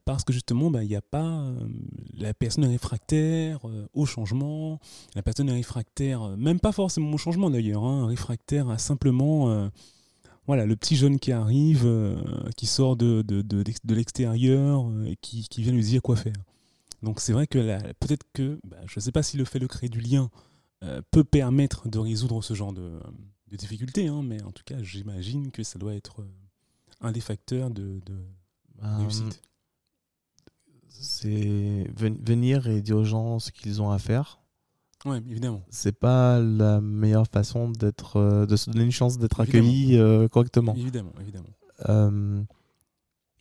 parce 0.06 0.24
que 0.24 0.34
justement, 0.34 0.70
ben, 0.70 0.82
il 0.84 0.90
n'y 0.90 0.96
a 0.96 1.02
pas. 1.02 1.50
la 2.18 2.34
personne 2.34 2.66
réfractaire 2.66 3.60
au 3.94 4.06
changement, 4.06 4.80
la 5.16 5.24
personne 5.24 5.50
réfractaire, 5.50 6.36
même 6.38 6.60
pas 6.60 6.72
forcément 6.72 7.14
au 7.14 7.18
changement 7.18 7.50
d'ailleurs, 7.50 7.84
hein, 7.84 8.06
réfractaire 8.08 8.70
à 8.70 8.78
simplement. 8.78 9.70
Voilà, 10.48 10.66
le 10.66 10.76
petit 10.76 10.96
jeune 10.96 11.20
qui 11.20 11.32
arrive, 11.32 11.84
euh, 11.86 12.16
qui 12.58 12.66
sort 12.66 12.96
de, 12.98 13.22
de, 13.22 13.42
de, 13.42 13.64
de 13.84 13.96
l'extérieur, 13.96 14.88
euh, 14.90 15.06
et 15.06 15.16
qui, 15.18 15.48
qui 15.48 15.62
vient 15.64 15.72
lui 15.74 15.84
dire 15.84 16.02
quoi 16.02 16.16
faire. 16.16 16.34
Donc 17.04 17.20
c'est 17.20 17.34
vrai 17.34 17.48
que 17.48 17.60
peut-être 17.94 18.26
que, 18.34 18.60
bah, 18.64 18.78
je 18.86 18.94
ne 18.98 19.02
sais 19.02 19.12
pas 19.12 19.24
si 19.24 19.38
le 19.38 19.46
fait 19.46 19.60
de 19.60 19.68
créer 19.68 19.90
du 19.90 20.02
lien 20.02 20.30
euh, 20.84 21.02
peut 21.12 21.24
permettre 21.24 21.88
de 21.90 22.00
résoudre 22.00 22.44
ce 22.44 22.54
genre 22.54 22.74
de, 22.74 23.00
de 23.50 23.56
difficultés, 23.56 24.08
hein, 24.08 24.22
mais 24.24 24.42
en 24.44 24.52
tout 24.52 24.64
cas, 24.66 24.82
j'imagine 24.84 25.52
que 25.52 25.64
ça 25.64 25.80
doit 25.80 25.96
être 25.96 26.26
un 27.02 27.12
des 27.12 27.22
facteurs 27.22 27.70
de, 27.72 28.00
de 28.06 28.16
Ben, 28.82 28.98
réussite. 28.98 29.42
c'est 30.90 31.88
ven- 31.96 32.20
venir 32.24 32.68
et 32.68 32.82
dire 32.82 32.98
aux 32.98 33.04
gens 33.04 33.40
ce 33.40 33.52
qu'ils 33.52 33.82
ont 33.82 33.92
à 33.92 34.00
faire. 34.00 34.41
Oui, 35.06 35.18
évidemment. 35.30 35.64
c'est 35.70 35.98
pas 35.98 36.40
la 36.40 36.80
meilleure 36.82 37.28
façon 37.28 37.70
d'être 37.72 38.18
euh, 38.18 38.46
de 38.46 38.56
se 38.56 38.70
donner 38.70 38.86
une 38.86 38.92
chance 38.92 39.18
d'être 39.18 39.40
accueilli 39.40 39.98
euh, 39.98 40.28
correctement. 40.28 40.76
Évidemment, 40.76 41.14
évidemment. 41.20 41.50
Euh, 41.90 42.44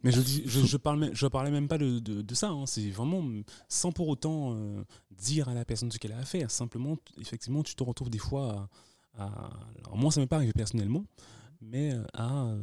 Mais 0.02 0.10
je, 0.12 0.20
dis, 0.22 0.42
je, 0.46 0.60
je, 0.64 0.76
parle, 0.78 1.10
je 1.12 1.26
parlais 1.26 1.50
même 1.50 1.68
pas 1.68 1.76
de, 1.76 1.98
de, 1.98 2.22
de 2.22 2.34
ça. 2.34 2.48
hein. 2.48 2.64
C'est 2.66 2.88
vraiment 2.90 3.22
sans 3.68 3.92
pour 3.92 4.08
autant 4.08 4.56
dire 5.10 5.50
à 5.50 5.54
la 5.54 5.66
personne 5.66 5.90
ce 5.92 5.98
qu'elle 5.98 6.12
a 6.12 6.18
à 6.18 6.24
faire. 6.24 6.50
Simplement, 6.50 6.96
effectivement, 7.20 7.62
tu 7.62 7.74
te 7.74 7.82
retrouves 7.84 8.08
des 8.10 8.18
fois 8.18 8.68
à. 9.18 9.24
à- 9.24 9.50
alors 9.84 9.98
moi, 9.98 10.10
ça 10.10 10.20
m'est 10.20 10.26
pas 10.26 10.36
arrivé 10.36 10.52
personnellement, 10.54 11.04
mais 11.60 11.92
à, 12.14 12.54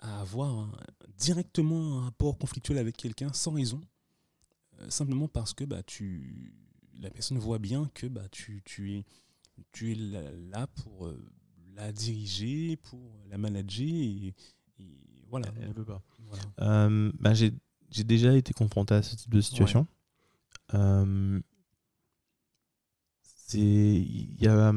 à 0.00 0.20
avoir 0.20 0.50
un- 0.58 0.72
directement 1.16 1.98
un 2.00 2.04
rapport 2.04 2.36
conflictuel 2.36 2.76
avec 2.78 2.96
quelqu'un 2.98 3.32
sans 3.32 3.52
raison. 3.52 3.80
simplement 4.88 5.28
parce 5.28 5.52
que 5.54 5.64
bah, 5.64 5.82
tu, 5.82 6.54
la 7.00 7.10
personne 7.10 7.38
voit 7.38 7.58
bien 7.58 7.90
que 7.94 8.06
bah, 8.06 8.28
tu, 8.30 8.62
tu 8.64 8.94
es, 8.94 9.04
tu 9.72 9.92
es 9.92 9.94
là, 9.94 10.66
pour 10.66 11.06
euh, 11.06 11.18
la 11.74 11.92
diriger, 11.92 12.76
pour 12.76 13.00
la 13.28 13.38
manager. 13.38 13.88
Et, 13.88 14.34
et 14.78 15.24
voilà. 15.28 15.48
elle 15.60 15.74
peut 15.74 15.84
pas. 15.84 16.02
Voilà. 16.26 16.42
Euh, 16.60 17.12
bah, 17.18 17.34
j'ai 17.34 17.52
j'ai 17.90 18.04
déjà 18.04 18.36
été 18.36 18.52
confronté 18.52 18.94
à 18.94 19.02
ce 19.02 19.16
type 19.16 19.34
de 19.34 19.40
situation. 19.40 19.86
Euh, 20.74 21.40
y 23.52 24.46
a 24.46 24.72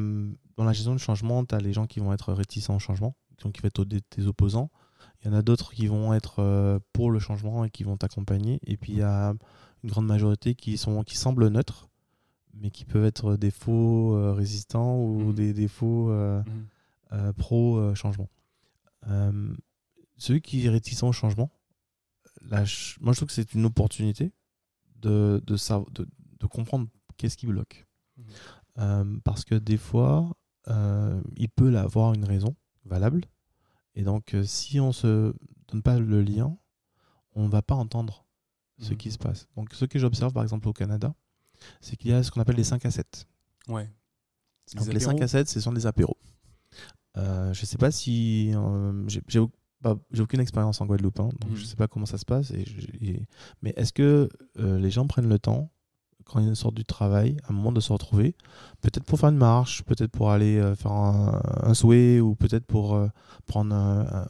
dans 0.56 0.64
la 0.64 0.72
gestion 0.72 0.94
du 0.94 0.98
changement, 0.98 1.44
tu 1.44 1.54
as 1.54 1.60
les 1.60 1.72
gens 1.72 1.86
qui 1.86 2.00
vont 2.00 2.12
être 2.12 2.32
réticents 2.32 2.74
au 2.74 2.80
changement, 2.80 3.14
donc 3.40 3.52
qui 3.52 3.60
vont 3.60 3.68
être 3.68 3.84
des 3.84 4.26
opposants. 4.26 4.72
Il 5.20 5.28
y 5.28 5.30
en 5.30 5.34
a 5.34 5.42
d'autres 5.42 5.72
qui 5.72 5.86
vont 5.86 6.12
être 6.12 6.80
pour 6.92 7.12
le 7.12 7.20
changement 7.20 7.64
et 7.64 7.70
qui 7.70 7.84
vont 7.84 7.96
t'accompagner. 7.96 8.58
Et 8.66 8.76
puis 8.76 8.94
il 8.94 8.98
y 8.98 9.02
a 9.02 9.32
une 9.84 9.90
grande 9.90 10.06
majorité 10.06 10.56
qui 10.56 10.76
sont 10.76 11.04
qui 11.04 11.16
semblent 11.16 11.46
neutres, 11.46 11.88
mais 12.56 12.70
qui 12.70 12.84
peuvent 12.84 13.04
être 13.04 13.36
des 13.36 13.50
faux 13.50 14.14
euh, 14.16 14.32
résistants 14.32 14.96
ou 14.98 15.18
Mhm. 15.28 15.34
des, 15.34 15.52
des 15.52 15.68
faux 15.68 16.10
euh, 16.10 16.42
Mhm. 16.42 16.66
euh, 17.12 17.32
pro-changement. 17.32 18.28
celui 20.16 20.40
qui 20.40 20.64
est 20.66 20.70
réticent 20.70 21.02
au 21.02 21.12
changement, 21.12 21.50
là, 22.42 22.64
je- 22.64 22.96
moi 23.00 23.12
je 23.12 23.18
trouve 23.18 23.28
que 23.28 23.34
c'est 23.34 23.52
une 23.54 23.64
opportunité 23.66 24.32
de, 24.96 25.42
de, 25.46 25.56
sav- 25.56 25.90
de, 25.92 26.06
de 26.40 26.46
comprendre 26.46 26.86
qu'est-ce 27.16 27.36
qui 27.36 27.46
bloque. 27.46 27.86
Mhm. 28.76 29.20
Parce 29.24 29.44
que 29.44 29.54
des 29.56 29.76
fois, 29.76 30.34
il 31.36 31.48
peut 31.54 31.76
avoir 31.76 32.14
une 32.14 32.24
raison 32.24 32.56
valable. 32.84 33.24
Et 33.94 34.02
donc, 34.02 34.34
si 34.44 34.80
on 34.80 34.92
se 34.92 35.34
donne 35.68 35.82
pas 35.82 35.98
le 35.98 36.22
lien, 36.22 36.56
on 37.34 37.44
ne 37.44 37.48
va 37.48 37.62
pas 37.62 37.74
entendre 37.74 38.24
ce 38.78 38.94
qui 38.94 39.10
se 39.10 39.18
passe. 39.18 39.46
Donc, 39.56 39.72
ce 39.74 39.84
que 39.84 39.98
j'observe 39.98 40.32
par 40.32 40.42
exemple 40.42 40.66
au 40.68 40.72
Canada, 40.72 41.14
c'est 41.80 41.96
qu'il 41.96 42.10
y 42.10 42.14
a 42.14 42.22
ce 42.22 42.30
qu'on 42.30 42.40
appelle 42.40 42.56
les 42.56 42.64
5 42.64 42.84
à 42.86 42.90
7. 42.90 43.26
Ouais. 43.68 43.88
Donc 44.76 44.86
les 44.92 45.00
5 45.00 45.10
apéros 45.10 45.24
à 45.24 45.28
7, 45.28 45.48
ce 45.48 45.60
sont 45.60 45.72
des 45.72 45.86
apéros. 45.86 46.16
Euh, 47.16 47.52
je 47.52 47.64
sais 47.64 47.78
pas 47.78 47.90
si. 47.90 48.50
euh, 48.54 49.04
j'ai- 49.08 49.22
j'ai 49.28 50.20
aucune 50.22 50.40
expérience 50.40 50.80
en 50.80 50.86
Guadeloupe, 50.86 51.20
hein, 51.20 51.28
donc 51.40 51.50
Mhm. 51.50 51.56
je 51.56 51.64
sais 51.64 51.76
pas 51.76 51.86
comment 51.88 52.06
ça 52.06 52.16
se 52.18 52.24
passe. 52.24 52.50
Et 52.52 52.64
et- 53.02 53.28
mais 53.62 53.72
est-ce 53.76 53.92
que 53.92 54.28
euh, 54.58 54.78
les 54.78 54.90
gens 54.90 55.06
prennent 55.06 55.28
le 55.28 55.38
temps, 55.38 55.70
quand 56.26 56.40
ils 56.40 56.56
sortent 56.56 56.74
du 56.74 56.84
travail, 56.84 57.36
à 57.44 57.50
un 57.52 57.54
moment 57.54 57.70
de 57.72 57.80
se 57.80 57.92
retrouver, 57.92 58.34
peut-être 58.80 59.04
pour 59.04 59.18
faire 59.18 59.28
une 59.30 59.36
marche, 59.36 59.82
peut-être 59.84 60.10
pour 60.10 60.30
aller 60.30 60.58
euh, 60.58 60.74
faire 60.74 60.92
un, 60.92 61.40
un 61.62 61.74
souhait, 61.74 62.20
ou 62.20 62.34
peut-être 62.34 62.66
pour 62.66 62.94
euh, 62.94 63.08
prendre 63.46 63.74
un- 63.74 64.26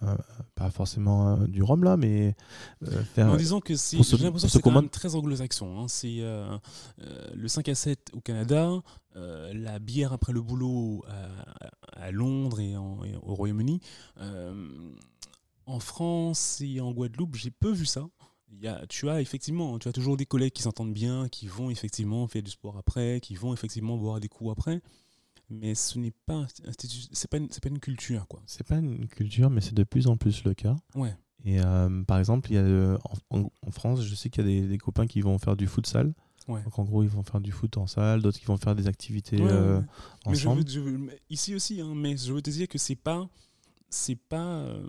pas 0.55 0.70
forcément 0.70 1.28
euh, 1.36 1.47
du 1.47 1.62
rhum 1.62 1.82
là, 1.84 1.97
mais 1.97 2.34
euh, 2.84 3.03
faire. 3.14 3.30
En 3.30 3.36
disant 3.36 3.61
que 3.61 3.74
c'est, 3.76 3.97
j'ai 4.18 4.24
l'impression 4.24 4.47
que 4.49 4.53
c'est 4.53 4.59
quand 4.62 4.70
même 4.82 4.90
très 4.90 5.14
anglo-saxon. 5.14 5.80
hein. 5.80 5.86
C'est 5.88 6.18
euh, 6.20 6.57
le 7.34 7.49
5 7.49 7.68
à 7.68 7.74
7 7.74 8.11
au 8.12 8.20
Canada, 8.20 8.70
la 9.14 9.78
bière 9.78 10.12
après 10.12 10.32
le 10.32 10.42
boulot 10.42 11.05
à, 11.09 12.07
à 12.07 12.11
Londres 12.11 12.61
et, 12.61 12.76
en- 12.76 13.05
et 13.05 13.14
au 13.22 13.34
Royaume-Uni. 13.34 13.80
En 15.66 15.80
France 15.80 16.61
et 16.61 16.80
en 16.80 16.92
Guadeloupe, 16.92 17.36
j'ai 17.36 17.51
peu 17.51 17.72
vu 17.72 17.86
ça. 17.86 18.07
Il 18.57 18.64
y 18.64 18.68
a, 18.68 18.86
tu 18.88 19.09
as 19.09 19.20
effectivement, 19.20 19.78
tu 19.78 19.88
as 19.88 19.92
toujours 19.92 20.16
des 20.16 20.26
collègues 20.26 20.52
qui 20.52 20.62
s'entendent 20.62 20.92
bien, 20.94 21.28
qui 21.28 21.46
vont 21.48 21.70
effectivement 21.70 22.26
faire 22.28 22.42
du 22.42 22.50
sport 22.50 22.76
après, 22.78 23.20
qui 23.20 23.34
vont 23.34 23.52
effectivement 23.52 23.96
boire 23.96 24.20
des 24.20 24.28
coups 24.28 24.50
après. 24.52 24.80
Mais 25.50 25.74
ce 25.74 25.98
n'est 25.98 26.12
pas, 26.24 26.46
c'est 27.12 27.28
pas, 27.30 27.36
une- 27.38 27.48
c'est 27.50 27.62
pas 27.62 27.68
une 27.68 27.78
culture, 27.80 28.26
quoi. 28.28 28.42
C'est 28.46 28.66
pas 28.66 28.76
une 28.78 29.07
culture, 29.09 29.50
mais 29.50 29.61
c'est 29.61 29.74
de 29.74 29.84
plus 29.84 30.07
en 30.07 30.16
plus 30.16 30.44
le 30.44 30.55
cas. 30.55 30.76
Ouais. 30.94 31.14
Et 31.44 31.61
euh, 31.61 32.02
par 32.05 32.18
exemple, 32.18 32.50
il 32.50 32.55
y 32.55 32.59
a, 32.59 32.62
euh, 32.62 32.96
en, 33.30 33.70
France, 33.70 34.02
je 34.02 34.14
sais 34.14 34.30
qu'il 34.30 34.42
y 34.46 34.57
a 34.57 34.61
des, 34.62 34.68
des 34.68 34.78
copains 34.78 35.07
qui 35.07 35.20
vont 35.20 35.36
faire 35.38 35.57
du 35.57 35.66
futsal. 35.66 36.14
Ouais. 36.48 36.62
Donc 36.62 36.78
en 36.78 36.84
gros, 36.84 37.02
ils 37.02 37.09
vont 37.09 37.22
faire 37.22 37.40
du 37.40 37.52
foot 37.52 37.76
en 37.76 37.86
salle, 37.86 38.22
d'autres 38.22 38.38
qui 38.38 38.46
vont 38.46 38.57
faire 38.57 38.74
des 38.74 38.86
activités 38.86 39.36
Ouais, 39.40 39.48
euh, 39.50 39.78
ouais. 39.80 39.84
Mais 40.28 40.34
je 40.34 40.48
ensemble. 40.48 40.62
veux- 40.62 40.68
je 40.70 40.80
veux- 40.80 40.98
mais 40.98 41.18
ici 41.28 41.55
aussi, 41.55 41.80
hein, 41.80 41.92
mais 41.94 42.16
je 42.16 42.32
veux 42.32 42.40
te 42.42 42.50
dire 42.50 42.68
que 42.68 42.78
c'est 42.78 42.94
pas, 42.96 43.28
c'est 43.90 44.16
pas, 44.16 44.61
euh, 44.61 44.86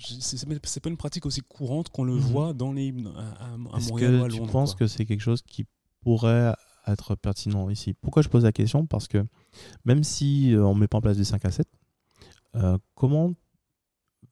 c'est 0.00 0.80
pas- 0.80 0.88
une 0.90 0.96
pratique 0.96 1.26
aussi 1.26 1.40
courante 1.42 1.88
qu'on 1.90 2.04
le 2.04 2.14
Mhm. 2.14 2.20
voit 2.20 2.52
dans 2.52 2.72
les 2.72 2.92
à, 3.16 3.20
à- 3.20 3.52
à 3.74 3.78
Est-ce 3.78 3.88
Montréal 3.90 4.14
ou 4.14 4.18
que 4.18 4.24
à 4.24 4.28
Londres. 4.38 4.52
penses 4.52 4.72
quoi. 4.74 4.80
que 4.80 4.86
c'est 4.86 5.04
quelque 5.06 5.20
chose 5.22 5.42
qui 5.42 5.66
pourrait 6.00 6.54
être 6.86 7.14
pertinent 7.14 7.68
ici? 7.70 7.94
Pourquoi 7.94 8.22
je 8.22 8.28
pose 8.28 8.44
la 8.44 8.52
question? 8.52 8.86
Parce 8.86 9.06
que 9.08 9.24
même 9.84 10.02
si 10.04 10.54
euh, 10.54 10.64
on 10.64 10.74
ne 10.74 10.80
met 10.80 10.88
pas 10.88 10.98
en 10.98 11.00
place 11.02 11.16
du 11.16 11.24
5 11.24 11.44
à 11.44 11.50
7, 11.50 11.68
euh, 12.56 12.78
comment 12.94 13.28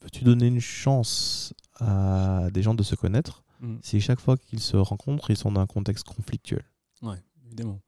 veux-tu 0.03 0.25
donner 0.25 0.47
une 0.47 0.61
chance 0.61 1.53
à 1.81 2.49
des 2.53 2.63
gens 2.63 2.75
de 2.75 2.83
se 2.83 2.95
connaître 2.95 3.45
Mm. 3.61 3.79
si 3.83 4.01
chaque 4.01 4.21
fois 4.21 4.37
qu'ils 4.37 4.61
se 4.61 4.77
rencontrent, 4.77 5.31
ils 5.31 5.37
sont 5.37 5.51
dans 5.53 5.61
un 5.61 5.67
contexte 5.67 6.07
conflictuel? 6.07 6.65
Ouais, 7.03 7.17
évidemment. 7.47 7.81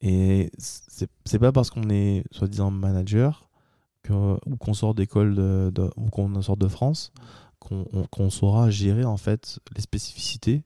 Et 0.00 0.50
c'est 0.58 1.38
pas 1.38 1.50
parce 1.52 1.70
qu'on 1.70 1.88
est 1.88 2.24
soi-disant 2.30 2.70
manager 2.70 3.48
que, 4.04 4.12
ou 4.46 4.56
qu'on 4.56 4.74
sort 4.74 4.94
d'école 4.94 5.34
de, 5.34 5.72
de- 5.74 5.90
ou 5.96 6.08
qu'on 6.10 6.40
sort 6.42 6.56
de 6.56 6.68
France 6.68 7.10
qu'on 7.58 7.86
on- 7.92 8.04
qu'on 8.06 8.30
saura 8.30 8.70
gérer 8.70 9.04
en 9.04 9.16
fait 9.16 9.58
les 9.74 9.80
spécificités 9.82 10.62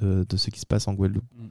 de, 0.00 0.26
de 0.28 0.36
ce 0.36 0.50
qui 0.50 0.60
se 0.60 0.66
passe 0.66 0.86
en 0.88 0.94
Guadeloupe. 0.94 1.24
Mm. 1.36 1.48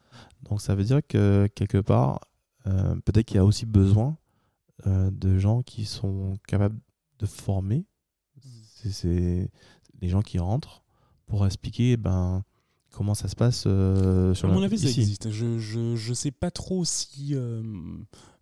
Donc 0.50 0.62
ça 0.62 0.76
veut 0.76 0.84
dire 0.84 1.00
que 1.08 1.48
quelque 1.56 1.78
part, 1.80 2.20
euh, 2.68 2.96
peut-être 3.06 3.26
qu'il 3.26 3.38
y 3.38 3.40
a 3.40 3.46
aussi 3.46 3.66
besoin 3.66 4.18
euh, 4.88 5.10
de 5.12 5.38
gens 5.38 5.62
qui 5.64 5.86
sont 5.86 6.36
capables 6.48 6.78
de 7.20 7.26
former. 7.26 7.86
C'est- 8.76 8.92
C'est 8.92 9.50
les 10.02 10.08
gens 10.10 10.22
qui 10.22 10.40
rentrent 10.40 10.84
pour 11.28 11.46
expliquer 11.46 11.98
ben, 11.98 12.44
comment 12.92 13.14
ça 13.14 13.28
se 13.28 13.36
passe 13.36 13.66
euh, 13.68 14.34
sur 14.34 14.50
À 14.50 14.54
mon 14.54 14.64
avis, 14.64 14.78
ça 14.80 14.88
existe. 14.88 15.30
Je, 15.32 15.60
je, 15.60 15.96
je 15.96 16.14
sais 16.14 16.32
pas 16.32 16.50
trop 16.52 16.84
si. 16.86 17.36
euh, 17.36 17.62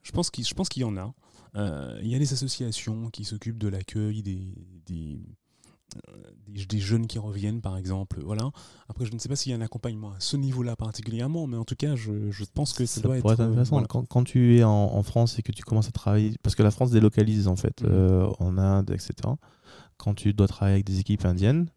je 0.03 0.11
pense 0.11 0.29
qu'il 0.31 0.45
je 0.45 0.53
pense 0.53 0.69
qu'il 0.69 0.81
y 0.81 0.85
en 0.85 0.95
a. 0.97 1.13
Euh, 1.55 1.99
Il 2.01 2.07
y 2.09 2.15
a 2.15 2.19
des 2.19 2.33
associations 2.33 3.09
qui 3.09 3.23
s'occupent 3.23 3.57
de 3.57 3.67
l'accueil 3.67 4.21
des, 4.21 4.53
des, 4.85 5.19
euh, 6.09 6.11
des, 6.47 6.65
des 6.65 6.79
jeunes 6.79 7.07
qui 7.07 7.17
reviennent, 7.19 7.61
par 7.61 7.77
exemple. 7.77 8.19
Voilà. 8.23 8.49
Après, 8.89 9.05
je 9.05 9.13
ne 9.13 9.19
sais 9.19 9.29
pas 9.29 9.35
s'il 9.35 9.51
y 9.51 9.55
a 9.55 9.57
un 9.57 9.61
accompagnement 9.61 10.11
à 10.11 10.19
ce 10.19 10.37
niveau-là 10.37 10.75
particulièrement, 10.75 11.47
mais 11.47 11.57
en 11.57 11.65
tout 11.65 11.75
cas, 11.75 11.95
je, 11.95 12.29
je 12.31 12.43
pense 12.53 12.73
que 12.73 12.85
ça, 12.85 12.95
ça 12.95 13.01
doit 13.01 13.17
pourrait 13.17 13.33
être. 13.33 13.41
être 13.41 13.47
euh, 13.47 13.51
intéressant. 13.51 13.71
voilà. 13.71 13.87
Quand, 13.87 14.05
quand 14.05 14.23
tu 14.23 14.57
es 14.57 14.63
en, 14.63 14.69
en 14.71 15.03
France 15.03 15.39
et 15.39 15.41
que 15.41 15.51
tu 15.51 15.63
commences 15.63 15.87
à 15.87 15.91
travailler, 15.91 16.33
parce 16.43 16.55
que 16.55 16.63
la 16.63 16.71
France 16.71 16.91
délocalise 16.91 17.47
en 17.47 17.55
fait, 17.55 17.81
Mhm. 17.81 17.89
euh, 17.91 18.29
en 18.39 18.57
Inde, 18.57 18.91
etc. 18.91 19.13
Quand 19.97 20.13
tu 20.13 20.33
dois 20.33 20.47
travailler 20.47 20.75
avec 20.75 20.85
des 20.85 20.99
équipes 20.99 21.25
indiennes, 21.25 21.69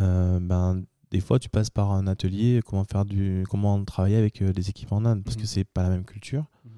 euh, 0.00 0.38
ben, 0.40 0.82
des 1.10 1.20
fois 1.20 1.38
tu 1.38 1.48
passes 1.48 1.70
par 1.70 1.90
un 1.92 2.06
atelier, 2.06 2.60
comment 2.64 2.84
faire 2.84 3.04
du, 3.04 3.44
comment 3.50 3.82
travailler 3.84 4.16
avec 4.16 4.40
euh, 4.42 4.52
les 4.54 4.70
équipes 4.70 4.92
en 4.92 5.04
Inde, 5.04 5.22
parce 5.24 5.36
Mhm. 5.36 5.42
que 5.42 5.48
c'est 5.48 5.64
pas 5.64 5.82
la 5.82 5.90
même 5.90 6.04
culture. 6.04 6.46
Mhm. 6.64 6.70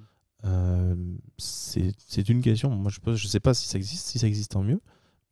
Euh, 0.44 0.94
c'est 1.36 2.28
une 2.28 2.42
question. 2.42 2.70
Moi, 2.70 2.90
je 2.90 3.10
ne 3.10 3.16
je 3.16 3.26
sais 3.26 3.40
pas 3.40 3.54
si 3.54 3.68
ça 3.68 3.78
existe. 3.78 4.06
Si 4.06 4.18
ça 4.18 4.26
existe, 4.26 4.52
tant 4.52 4.62
mieux. 4.62 4.80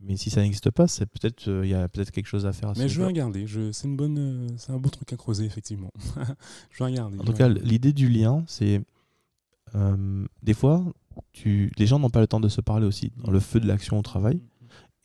Mais 0.01 0.17
si 0.17 0.29
ça 0.31 0.43
n'existe 0.43 0.71
pas, 0.71 0.87
c'est 0.87 1.07
peut-être 1.07 1.49
euh, 1.49 1.65
il 1.65 1.71
y 1.71 1.75
a 1.75 1.89
peut-être 1.89 2.11
quelque 2.11 2.27
chose 2.27 2.45
à 2.45 2.53
faire. 2.53 2.71
À 2.71 2.73
Mais 2.77 2.89
je 2.89 3.01
vais 3.01 3.07
regarder. 3.07 3.47
Je, 3.47 3.73
c'est 3.73 3.89
une 3.89 3.97
bonne, 3.97 4.19
euh, 4.19 4.49
c'est 4.59 4.73
un 4.73 4.79
beau 4.79 4.91
truc 4.91 5.11
à 5.13 5.17
creuser 5.17 5.45
effectivement. 5.47 5.91
je 6.71 6.79
vais 6.79 6.91
regarder. 6.91 7.19
En 7.19 7.25
tout 7.25 7.33
cas, 7.33 7.49
l'idée 7.49 7.95
du 7.95 8.09
lien, 8.09 8.45
c'est 8.47 8.83
euh, 9.75 10.27
des 10.43 10.53
fois, 10.53 10.85
tu, 11.33 11.73
les 11.79 11.87
gens 11.87 11.99
n'ont 11.99 12.11
pas 12.11 12.21
le 12.21 12.27
temps 12.27 12.41
de 12.41 12.49
se 12.49 12.61
parler 12.61 12.87
aussi 12.87 13.13
dans 13.25 13.31
le 13.31 13.41
feu 13.41 13.59
de 13.59 13.67
l'action 13.67 13.99
au 13.99 14.03
travail. 14.03 14.41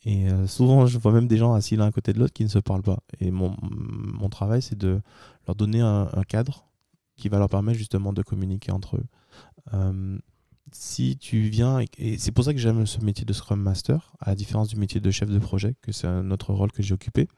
Et 0.04 0.26
souvent, 0.48 0.84
je 0.86 0.98
vois 0.98 1.12
même 1.12 1.28
des 1.28 1.36
gens 1.36 1.54
assis 1.54 1.76
l'un 1.76 1.86
à 1.86 1.92
côté 1.92 2.12
de 2.12 2.18
l'autre 2.18 2.32
qui 2.32 2.42
ne 2.42 2.48
se 2.48 2.58
parlent 2.58 2.82
pas. 2.82 2.98
Et 3.20 3.30
mon, 3.30 3.54
mon 3.62 4.28
travail, 4.28 4.60
c'est 4.60 4.76
de 4.76 5.00
leur 5.46 5.54
donner 5.54 5.80
un, 5.80 6.08
un 6.12 6.22
cadre 6.24 6.66
qui 7.14 7.28
va 7.28 7.38
leur 7.38 7.48
permettre 7.48 7.78
justement 7.78 8.12
de 8.12 8.20
communiquer 8.20 8.72
entre 8.72 8.96
eux. 8.96 9.04
Euh, 9.74 10.18
si 10.72 11.16
tu 11.18 11.40
viens, 11.42 11.80
et, 11.80 11.88
et 11.98 12.18
c'est 12.18 12.32
pour 12.32 12.44
ça 12.44 12.52
que 12.52 12.58
j'aime 12.58 12.86
ce 12.86 13.00
métier 13.00 13.24
de 13.24 13.32
Scrum 13.32 13.60
Master, 13.60 14.12
à 14.20 14.30
la 14.30 14.34
différence 14.36 14.68
du 14.68 14.76
métier 14.76 15.00
de 15.00 15.10
chef 15.10 15.28
de 15.28 15.38
projet, 15.38 15.74
que 15.82 15.92
c'est 15.92 16.06
un 16.06 16.30
autre 16.30 16.52
rôle 16.54 16.72
que 16.72 16.82
j'ai 16.82 16.94
occupé. 16.94 17.28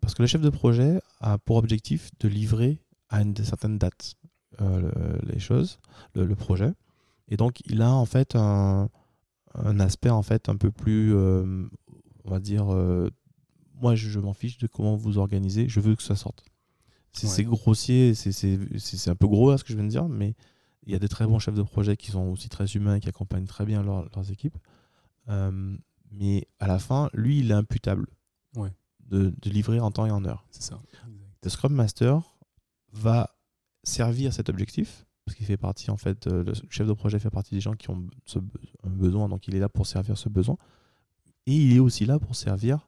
Parce 0.00 0.14
que 0.14 0.22
le 0.22 0.26
chef 0.28 0.40
de 0.40 0.50
projet 0.50 1.00
a 1.20 1.38
pour 1.38 1.56
objectif 1.56 2.10
de 2.20 2.28
livrer 2.28 2.80
à 3.08 3.22
une 3.22 3.36
certaine 3.36 3.78
date 3.78 4.14
euh, 4.60 4.80
le- 4.80 5.32
les 5.32 5.38
choses, 5.40 5.78
le, 6.14 6.24
le 6.24 6.34
projet. 6.36 6.72
Et 7.28 7.36
donc, 7.36 7.60
il 7.66 7.82
a 7.82 7.90
en 7.92 8.04
fait 8.04 8.36
un, 8.36 8.88
un 9.54 9.80
aspect 9.80 10.10
en 10.10 10.22
fait 10.22 10.48
un 10.48 10.56
peu 10.56 10.70
plus, 10.70 11.14
euh, 11.14 11.66
on 12.24 12.30
va 12.30 12.38
dire, 12.40 12.72
euh, 12.72 13.10
moi 13.80 13.94
je, 13.94 14.08
je 14.08 14.20
m'en 14.20 14.34
fiche 14.34 14.58
de 14.58 14.66
comment 14.66 14.96
vous 14.96 15.18
organisez, 15.18 15.68
je 15.68 15.80
veux 15.80 15.96
que 15.96 16.02
ça 16.02 16.14
sorte. 16.16 16.44
C'est 17.12 17.26
Ouais. 17.38 17.44
grossier, 17.44 18.14
c'est- 18.14 19.08
un 19.08 19.14
peu 19.16 19.26
gros 19.26 19.50
là 19.50 19.58
ce 19.58 19.64
que 19.64 19.70
je 19.70 19.74
viens 19.76 19.84
de 19.84 19.90
dire, 19.90 20.08
mais 20.08 20.34
il 20.84 20.92
y 20.92 20.94
a 20.94 20.98
des 20.98 21.08
très 21.08 21.26
bons 21.26 21.38
chefs 21.38 21.54
de 21.54 21.62
projet 21.62 21.96
qui 21.96 22.10
sont 22.10 22.24
aussi 22.28 22.48
très 22.48 22.66
humains 22.66 22.96
et 22.96 23.00
qui 23.00 23.08
accompagnent 23.08 23.46
très 23.46 23.64
bien 23.64 23.82
leur- 23.82 24.08
leurs 24.14 24.30
équipes. 24.30 24.56
Euh, 25.28 25.76
mais 26.10 26.46
à 26.58 26.66
la 26.66 26.78
fin, 26.78 27.08
lui, 27.14 27.38
il 27.40 27.50
est 27.50 27.54
imputable 27.54 28.06
Ouais. 28.56 28.70
de, 29.08 29.32
de 29.40 29.50
livrer 29.50 29.80
en 29.80 29.90
temps 29.90 30.06
et 30.06 30.10
en 30.10 30.24
heure. 30.24 30.44
C'est 30.50 30.62
ça. 30.62 30.80
Le 31.42 31.48
Scrum 31.50 31.72
Master 31.72 32.20
va 32.92 33.30
servir 33.84 34.32
cet 34.32 34.48
objectif 34.48 35.06
parce 35.24 35.36
qu'il 35.36 35.46
fait 35.46 35.56
partie 35.56 35.90
en 35.90 35.96
fait 35.96 36.26
euh, 36.26 36.42
le 36.44 36.52
chef 36.68 36.86
de 36.86 36.92
projet 36.92 37.18
fait 37.18 37.30
partie 37.30 37.54
des 37.54 37.60
gens 37.60 37.74
qui 37.74 37.90
ont 37.90 38.06
ce 38.24 38.38
besoin 38.84 39.28
donc 39.28 39.46
il 39.48 39.54
est 39.54 39.60
là 39.60 39.68
pour 39.68 39.86
servir 39.86 40.18
ce 40.18 40.28
besoin 40.28 40.56
et 41.46 41.54
il 41.56 41.74
est 41.76 41.78
aussi 41.80 42.04
là 42.06 42.18
pour 42.18 42.34
servir 42.36 42.86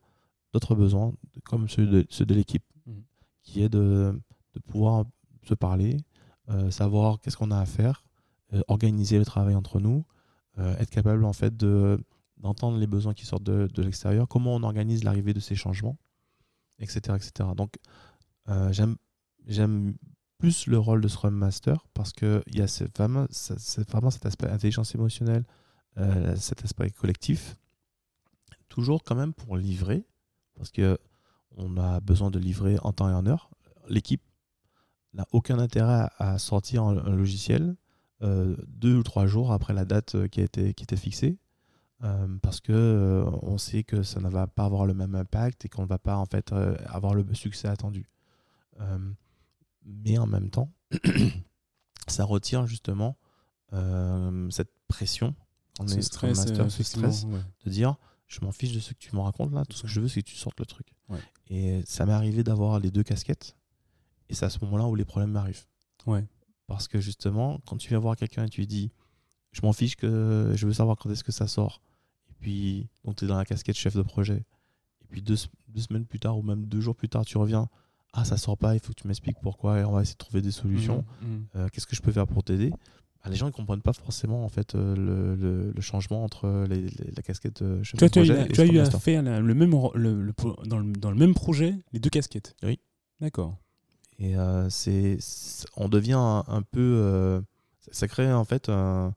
d'autres 0.53 0.75
besoins 0.75 1.13
comme 1.45 1.69
ceux 1.69 1.87
de, 1.87 2.07
ceux 2.11 2.27
de 2.27 2.35
l'équipe 2.35 2.65
Mhm. 2.87 3.03
qui 3.43 3.63
est 3.63 3.69
de, 3.69 4.21
de 4.55 4.61
pouvoir 4.61 5.05
se 5.43 5.55
parler 5.55 5.97
savoir 6.71 7.21
qu'est-ce 7.21 7.37
qu'on 7.37 7.51
a 7.51 7.59
à 7.59 7.67
faire 7.67 8.05
euh, 8.53 8.63
organiser 8.69 9.19
le 9.19 9.25
travail 9.25 9.55
entre 9.55 9.81
nous 9.81 10.05
euh, 10.59 10.77
être 10.79 10.91
capable 10.91 11.25
en 11.25 11.33
fait 11.33 11.57
de 11.57 11.99
d'entendre 12.37 12.77
les 12.79 12.87
besoins 12.87 13.15
qui 13.15 13.25
sortent 13.27 13.45
de, 13.45 13.69
de 13.73 13.83
l'extérieur 13.83 14.29
comment 14.29 14.55
on 14.55 14.63
organise 14.63 15.03
l'arrivée 15.05 15.33
de 15.35 15.41
ces 15.41 15.55
changements 15.55 15.97
etc 16.79 17.17
etc 17.17 17.51
donc 17.57 17.77
euh, 18.49 18.73
j'aime 18.73 18.97
j'aime 19.47 19.95
plus 20.39 20.67
le 20.67 20.79
rôle 20.79 21.01
de 21.01 21.09
Scrum 21.09 21.35
Master 21.35 21.87
parce 21.95 22.13
qu'il 22.13 22.43
y 22.53 22.61
a 22.61 22.67
ce 22.67 22.85
fameux, 22.95 23.27
ce- 23.31 23.59
ce- 23.59 23.81
vraiment 23.81 24.11
cet 24.11 24.27
aspect 24.27 24.49
intelligence 24.51 24.95
émotionnelle, 24.95 25.45
euh, 25.97 26.35
cet 26.37 26.65
aspect 26.65 26.91
collectif, 26.91 27.57
toujours 28.69 29.05
quand 29.05 29.15
même 29.15 29.33
pour 29.33 29.57
livrer, 29.57 30.05
parce 30.57 30.71
que 30.71 30.99
on 31.57 31.77
a 31.79 32.01
besoin 32.01 32.31
de 32.31 32.39
livrer 32.39 32.79
en 32.83 32.93
temps 32.93 33.09
et 33.09 33.13
en 33.15 33.27
heure. 33.27 33.49
L'équipe 33.89 34.23
n'a 35.15 35.27
aucun 35.33 35.59
intérêt 35.59 36.09
à, 36.19 36.39
sortir 36.39 36.85
un, 36.85 36.99
un 36.99 37.17
logiciel 37.17 37.77
euh, 38.23 38.57
deux 38.69 38.97
ou 38.97 39.03
trois 39.03 39.27
jours 39.27 39.53
après 39.53 39.73
la 39.75 39.85
date 39.85 40.15
euh, 40.15 40.29
qui, 40.29 40.41
a 40.41 40.45
été, 40.45 40.75
qui 40.75 40.85
était 40.85 40.97
fixée. 40.97 41.39
euh, 42.03 42.27
parce 42.43 42.61
que 42.61 42.73
euh, 42.73 43.25
on 43.43 43.57
sait 43.59 43.83
que 43.85 44.03
ça 44.03 44.21
ne 44.21 44.29
va 44.29 44.47
pas 44.47 44.65
avoir 44.65 44.87
le 44.87 44.95
même 44.95 45.15
impact 45.15 45.65
et 45.65 45.69
qu'on 45.69 45.83
ne 45.83 45.87
va 45.87 45.99
pas 45.99 46.17
en 46.17 46.27
fait 46.27 46.53
euh, 46.53 46.77
avoir 46.87 47.15
le 47.15 47.25
succès 47.35 47.69
attendu. 47.69 48.09
Mais 49.85 50.19
en 50.19 50.27
même 50.27 50.51
temps, 50.51 50.73
ça 52.09 52.25
retire 52.25 52.67
justement 52.67 53.17
cette 54.51 54.71
pression 54.89 55.35
Ce 55.87 55.97
est 55.97 56.03
stress, 56.03 56.39
Master, 56.39 56.71
ce 56.71 56.83
stress 56.83 57.25
ouais. 57.25 57.41
de 57.65 57.71
dire 57.71 57.97
je 58.27 58.41
m'en 58.43 58.53
fiche 58.53 58.73
de 58.73 58.81
ce 58.81 58.95
que 58.95 58.99
tu 58.99 59.15
me 59.15 59.21
racontes 59.21 59.53
là, 59.53 59.65
tout 59.65 59.77
ce 59.77 59.83
que 59.83 59.89
je 59.89 60.01
veux 60.01 60.09
c'est 60.09 60.23
que 60.23 60.29
tu 60.29 60.37
sortes 60.37 60.59
le 60.59 60.67
truc. 60.67 60.87
Ouais. 61.09 61.21
Et 61.49 61.83
ça 61.87 62.07
m'est 62.07 62.13
arrivé 62.13 62.43
d'avoir 62.43 62.81
les 62.81 62.91
deux 62.91 63.03
casquettes 63.03 63.57
et 64.29 64.35
c'est 64.35 64.45
à 64.45 64.51
ce 64.51 64.59
moment-là 64.65 64.87
où 64.87 64.95
les 64.95 65.05
problèmes 65.05 65.31
m'arrivent. 65.33 65.67
Ouais. 66.07 66.25
Parce 66.67 66.89
que 66.89 67.01
justement, 67.01 67.61
quand 67.67 67.77
tu 67.77 67.89
viens 67.91 67.99
voir 67.99 68.17
quelqu'un 68.17 68.45
et 68.45 68.49
tu 68.49 68.61
lui 68.61 68.67
dis 68.67 68.91
je 69.53 69.61
m'en 69.63 69.73
fiche 69.73 69.95
que 69.97 70.53
je 70.57 70.67
veux 70.67 70.73
savoir 70.73 70.97
quand 70.97 71.11
est-ce 71.11 71.23
que 71.25 71.31
ça 71.33 71.47
sort, 71.47 71.81
et 72.31 72.35
puis 72.41 72.89
donc 73.05 73.17
tu 73.17 73.25
es 73.25 73.29
dans 73.29 73.37
la 73.37 73.45
casquette 73.45 73.77
chef 73.77 73.95
de 73.97 74.03
projet, 74.03 74.39
et 75.03 75.07
puis 75.09 75.23
deux, 75.23 75.37
deux 75.69 75.81
semaines 75.81 76.07
plus 76.07 76.19
tard 76.19 76.37
ou 76.39 76.43
même 76.43 76.67
deux 76.67 76.81
jours 76.81 76.97
plus 76.97 77.09
tard, 77.09 77.25
tu 77.25 77.39
reviens 77.39 77.69
ah 78.17 78.25
ça 78.25 78.37
sort 78.37 78.57
pas, 78.57 78.75
il 78.75 78.81
faut 78.81 78.93
que 78.93 79.01
tu 79.03 79.09
m'expliques 79.09 79.39
pourquoi 79.43 79.81
et 79.81 79.85
on 79.85 79.93
va 79.93 80.03
essayer 80.03 80.15
de 80.15 80.19
trouver 80.19 80.41
des 80.41 80.53
solutions. 80.53 81.05
Mhm, 81.21 81.29
mhm. 81.31 81.47
Euh, 81.57 81.69
Qu'est-ce 81.73 81.87
que 81.87 81.97
je 81.97 82.01
peux 82.03 82.13
faire 82.13 82.27
pour 82.29 82.45
t'aider? 82.45 82.71
Bah, 82.71 83.31
Les 83.31 83.35
gens 83.37 83.47
ne 83.47 83.51
comprennent 83.51 83.83
pas 83.83 83.93
forcément 83.93 84.45
en 84.45 84.49
fait 84.49 84.75
euh, 84.77 84.95
le, 84.95 85.35
le- 85.35 85.73
le 85.73 85.81
changement 85.81 86.23
entre 86.25 86.65
les- 86.69 86.83
les- 86.89 87.11
la 87.17 87.23
casquette 87.23 87.63
euh, 87.63 87.83
chef 87.83 87.99
Tu 87.99 88.05
de 88.05 88.05
as 88.07 88.11
projet 88.11 88.45
et 88.45 88.49
tu 88.53 88.61
as 88.61 88.67
eu 88.67 88.79
à 88.79 88.91
faire 88.91 89.23
le 89.23 89.55
même, 89.55 89.71
dans, 89.71 89.93
le, 90.79 90.93
dans 90.93 91.11
le 91.11 91.17
même 91.17 91.35
projet 91.35 91.75
les 91.93 91.99
deux 92.01 92.11
casquettes 92.11 92.55
Oui. 92.63 92.79
D'accord. 93.21 93.57
Et 94.19 94.37
euh, 94.37 94.69
c'est, 94.71 95.19
on 95.77 95.89
devient 95.89 96.13
un, 96.15 96.45
un 96.47 96.63
peu. 96.63 96.81
euh, 96.81 97.41
ça- 97.91 98.09
crée 98.09 98.33
en 98.33 98.45
fait 98.45 98.69
un, 98.69 99.15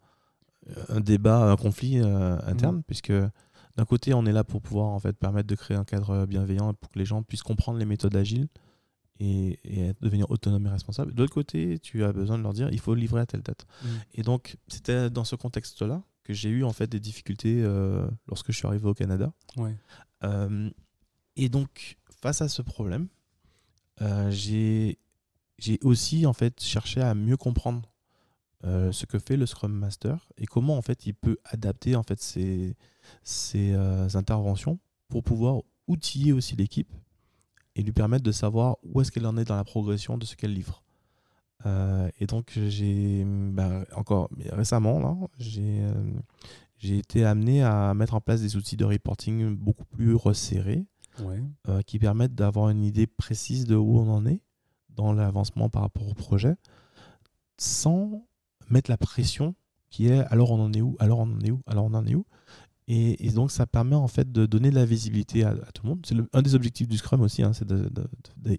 un 0.89 0.99
débat, 0.99 1.51
un 1.51 1.55
conflit 1.55 1.99
euh, 1.99 2.37
interne, 2.45 2.77
Mhm. 2.77 2.83
puisque 2.83 3.11
d'un 3.11 3.85
côté, 3.85 4.13
on 4.13 4.25
est 4.25 4.31
là 4.33 4.43
pour 4.43 4.61
pouvoir 4.61 4.87
en 4.87 4.99
fait 4.99 5.13
permettre 5.13 5.47
de 5.47 5.55
créer 5.55 5.77
un 5.77 5.83
cadre 5.85 6.25
bienveillant 6.25 6.73
pour 6.73 6.89
que 6.91 6.97
les 6.99 7.05
gens 7.05 7.21
puissent 7.23 7.43
comprendre 7.43 7.77
les 7.77 7.85
méthodes 7.85 8.15
agiles 8.15 8.47
et, 9.19 9.59
devenir 10.01 10.29
autonomes 10.31 10.65
et 10.65 10.69
responsables. 10.69 11.13
De 11.13 11.21
l'autre 11.21 11.33
côté, 11.33 11.79
tu 11.79 12.03
as 12.03 12.11
besoin 12.11 12.37
de 12.37 12.43
leur 12.43 12.53
dire 12.53 12.69
il 12.71 12.79
faut 12.79 12.95
livrer 12.95 13.21
à 13.21 13.25
telle 13.25 13.41
date. 13.43 13.65
Mhm. 13.83 13.89
Et 14.15 14.21
donc, 14.23 14.57
c'était 14.67 15.09
dans 15.09 15.23
ce 15.23 15.35
contexte-là 15.35 16.01
que 16.23 16.33
j'ai 16.33 16.49
eu 16.49 16.63
en 16.63 16.73
fait 16.73 16.87
des 16.87 16.99
difficultés 16.99 17.63
lorsque 18.27 18.51
je 18.51 18.57
suis 18.57 18.67
arrivé 18.67 18.87
au 18.87 18.93
Canada. 18.93 19.31
Ouais. 19.57 19.75
Et 21.35 21.49
donc, 21.49 21.97
face 22.21 22.41
à 22.41 22.49
ce 22.49 22.61
problème, 22.61 23.07
euh, 24.01 24.29
j'ai 24.31 24.99
aussi 25.83 26.25
en 26.25 26.33
fait 26.33 26.61
cherché 26.61 27.01
à 27.01 27.15
mieux 27.15 27.37
comprendre 27.37 27.89
euh, 28.63 28.91
ce 28.91 29.05
que 29.05 29.19
fait 29.19 29.37
le 29.37 29.45
Scrum 29.45 29.71
Master 29.71 30.27
et 30.37 30.45
comment 30.45 30.77
en 30.77 30.81
fait 30.81 31.05
il 31.05 31.13
peut 31.13 31.37
adapter 31.45 31.95
en 31.95 32.03
fait 32.03 32.21
ses, 32.21 32.75
euh, 33.55 34.07
interventions 34.13 34.79
pour 35.09 35.23
pouvoir 35.23 35.61
outiller 35.87 36.33
aussi 36.33 36.55
l'équipe 36.55 36.93
et 37.75 37.81
lui 37.81 37.91
permettre 37.91 38.23
de 38.23 38.31
savoir 38.31 38.77
où 38.83 39.01
est-ce 39.01 39.11
qu'elle 39.11 39.25
en 39.25 39.37
est 39.37 39.45
dans 39.45 39.55
la 39.55 39.63
progression 39.63 40.17
de 40.17 40.25
ce 40.25 40.35
qu'elle 40.35 40.53
livre. 40.53 40.83
Et 42.19 42.27
donc 42.27 42.57
j'ai 42.69 43.25
bah, 43.25 43.83
encore 43.93 44.29
récemment 44.51 45.29
j'ai 45.37 45.81
j'ai 46.77 46.99
été 46.99 47.25
amené 47.25 47.61
à 47.61 47.93
mettre 47.93 48.13
en 48.13 48.21
place 48.21 48.41
des 48.41 48.55
outils 48.55 48.77
de 48.77 48.85
reporting 48.85 49.53
beaucoup 49.53 49.83
plus 49.83 50.15
resserrés 50.15 50.85
Euh, 51.67 51.81
qui 51.81 51.99
permettent 51.99 52.35
d'avoir 52.35 52.69
une 52.69 52.83
idée 52.83 53.07
précise 53.07 53.65
de 53.65 53.75
où 53.75 53.99
on 53.99 54.09
en 54.09 54.25
est 54.25 54.41
dans 54.89 55.13
l'avancement 55.13 55.69
par 55.69 55.83
rapport 55.83 56.07
au 56.07 56.13
projet, 56.13 56.55
sans 57.57 58.25
mettre 58.69 58.89
la 58.89 58.97
pression 58.97 59.55
qui 59.89 60.07
est 60.07 60.19
alors 60.31 60.51
on 60.51 60.59
en 60.59 60.73
est 60.73 60.81
où, 60.81 60.95
alors 60.99 61.19
on 61.19 61.23
en 61.23 61.39
est 61.41 61.51
où, 61.51 61.61
alors 61.65 61.85
on 61.85 61.93
en 61.93 62.05
est 62.05 62.15
où. 62.15 62.25
Et, 62.89 63.31
donc 63.31 63.51
ça 63.51 63.67
permet 63.67 63.95
en 63.95 64.07
fait 64.07 64.31
de 64.31 64.45
donner 64.45 64.69
de 64.69 64.75
la 64.75 64.85
visibilité 64.85 65.43
à, 65.43 65.53
tout 65.73 65.83
le 65.83 65.89
monde. 65.89 66.05
C'est 66.07 66.15
un 66.33 66.41
des 66.41 66.55
objectifs 66.55 66.87
du 66.87 66.97
Scrum 66.97 67.21
aussi, 67.21 67.43
hein, 67.43 67.51
c'est 67.53 67.67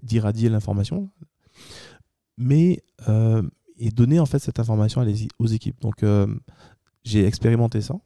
d'irradier 0.05 0.51
l'information, 0.51 1.11
mais 2.37 2.83
euh, 3.09 3.43
et 3.79 3.91
donner 3.91 4.21
en 4.21 4.27
fait 4.27 4.39
cette 4.39 4.59
information 4.59 5.05
aux 5.39 5.47
équipes. 5.47 5.81
Donc 5.81 6.03
euh, 6.03 6.27
j'ai 7.05 7.25
expérimenté 7.25 7.81
ça. 7.81 7.99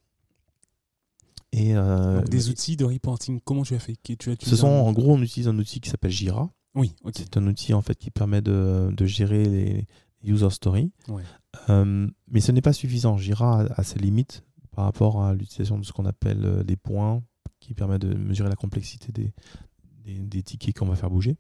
Et 1.52 1.76
euh, 1.76 2.20
Donc, 2.20 2.30
des 2.30 2.48
outils 2.48 2.76
de 2.76 2.84
reporting, 2.84 3.40
comment 3.44 3.62
tu 3.62 3.74
as 3.74 3.78
fait? 3.78 3.96
Tu 4.02 4.30
as 4.30 4.36
ce 4.42 4.56
sont 4.56 4.68
en 4.68 4.92
gros 4.92 5.12
on 5.12 5.20
utilise 5.22 5.48
un 5.48 5.58
outil 5.58 5.80
qui 5.80 5.90
s'appelle 5.90 6.10
Jira. 6.10 6.50
Oui, 6.74 6.94
ok. 7.04 7.12
C'est 7.16 7.36
un 7.36 7.46
outil 7.46 7.74
en 7.74 7.82
fait 7.82 7.96
qui 7.96 8.10
permet 8.10 8.40
de, 8.40 8.90
de 8.96 9.06
gérer 9.06 9.44
les 9.44 9.86
user 10.24 10.48
stories. 10.50 10.90
Ouais. 11.08 11.22
Euh, 11.68 12.08
mais 12.28 12.40
ce 12.40 12.52
n'est 12.52 12.62
pas 12.62 12.72
suffisant. 12.72 13.18
Jira 13.18 13.62
a, 13.62 13.80
a 13.80 13.82
ses 13.84 13.98
limites 13.98 14.44
par 14.70 14.86
rapport 14.86 15.22
à 15.22 15.34
l'utilisation 15.34 15.78
de 15.78 15.84
ce 15.84 15.92
qu'on 15.92 16.06
appelle 16.06 16.44
euh, 16.44 16.62
des 16.62 16.76
points, 16.76 17.22
qui 17.60 17.74
permet 17.74 17.98
de 17.98 18.14
mesurer 18.14 18.48
la 18.48 18.56
complexité 18.56 19.12
des, 19.12 19.34
des, 20.04 20.18
des 20.18 20.42
tickets 20.42 20.78
qu'on 20.78 20.86
va 20.86 20.96
faire 20.96 21.10
bouger. 21.10 21.36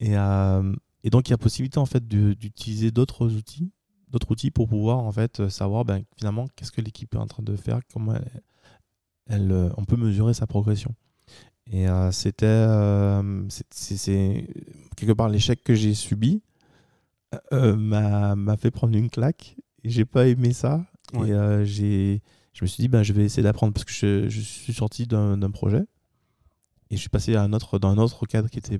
Et, 0.00 0.16
euh, 0.18 0.74
et 1.04 1.10
donc 1.10 1.28
il 1.28 1.30
y 1.30 1.34
a 1.34 1.38
possibilité 1.38 1.78
en 1.78 1.86
fait 1.86 2.06
d'utiliser 2.08 2.90
d'autres 2.90 3.32
outils, 3.32 3.70
d'autres 4.08 4.32
outils 4.32 4.50
pour 4.50 4.68
pouvoir 4.68 4.98
en 4.98 5.12
fait 5.12 5.48
savoir 5.48 5.84
ben, 5.84 6.02
finalement 6.16 6.48
qu'est-ce 6.56 6.72
que 6.72 6.80
l'équipe 6.80 7.14
est 7.14 7.18
en 7.18 7.26
train 7.26 7.44
de 7.44 7.54
faire, 7.54 7.80
comment 7.92 8.14
elle, 8.14 8.42
elle, 9.28 9.52
euh, 9.52 9.70
on 9.76 9.84
peut 9.84 9.96
mesurer 9.96 10.34
sa 10.34 10.46
progression. 10.46 10.94
Et 11.70 11.86
euh, 11.88 12.10
c'était 12.12 12.46
euh, 12.46 13.44
c'est- 13.70 14.46
quelque 14.96 15.12
part 15.12 15.28
l'échec 15.28 15.62
que 15.62 15.74
j'ai 15.74 15.92
subi 15.94 16.42
m'a 17.52 18.56
fait 18.56 18.70
prendre 18.70 18.96
une 18.96 19.10
claque 19.10 19.56
et 19.84 19.90
j'ai 19.90 20.04
pas 20.04 20.26
aimé 20.28 20.52
ça 20.52 20.84
Ouais. 21.14 21.30
et 21.30 21.64
j'ai 21.64 22.22
je 22.52 22.64
me 22.64 22.66
suis 22.66 22.82
dit 22.82 22.88
ben 22.88 23.02
je 23.02 23.12
vais 23.14 23.24
essayer 23.24 23.42
d'apprendre 23.42 23.72
parce 23.72 23.84
que 23.84 23.92
je, 23.92 24.28
je 24.28 24.40
suis 24.40 24.74
sorti 24.74 25.06
d'un 25.06 25.50
projet 25.50 25.84
et 26.90 26.96
je 26.96 27.00
suis 27.00 27.08
passé 27.08 27.34
à 27.34 27.42
un 27.42 27.52
autre 27.54 27.78
dans 27.78 27.88
un 27.88 27.98
autre 27.98 28.26
cadre 28.26 28.48
qui 28.50 28.58
était 28.58 28.78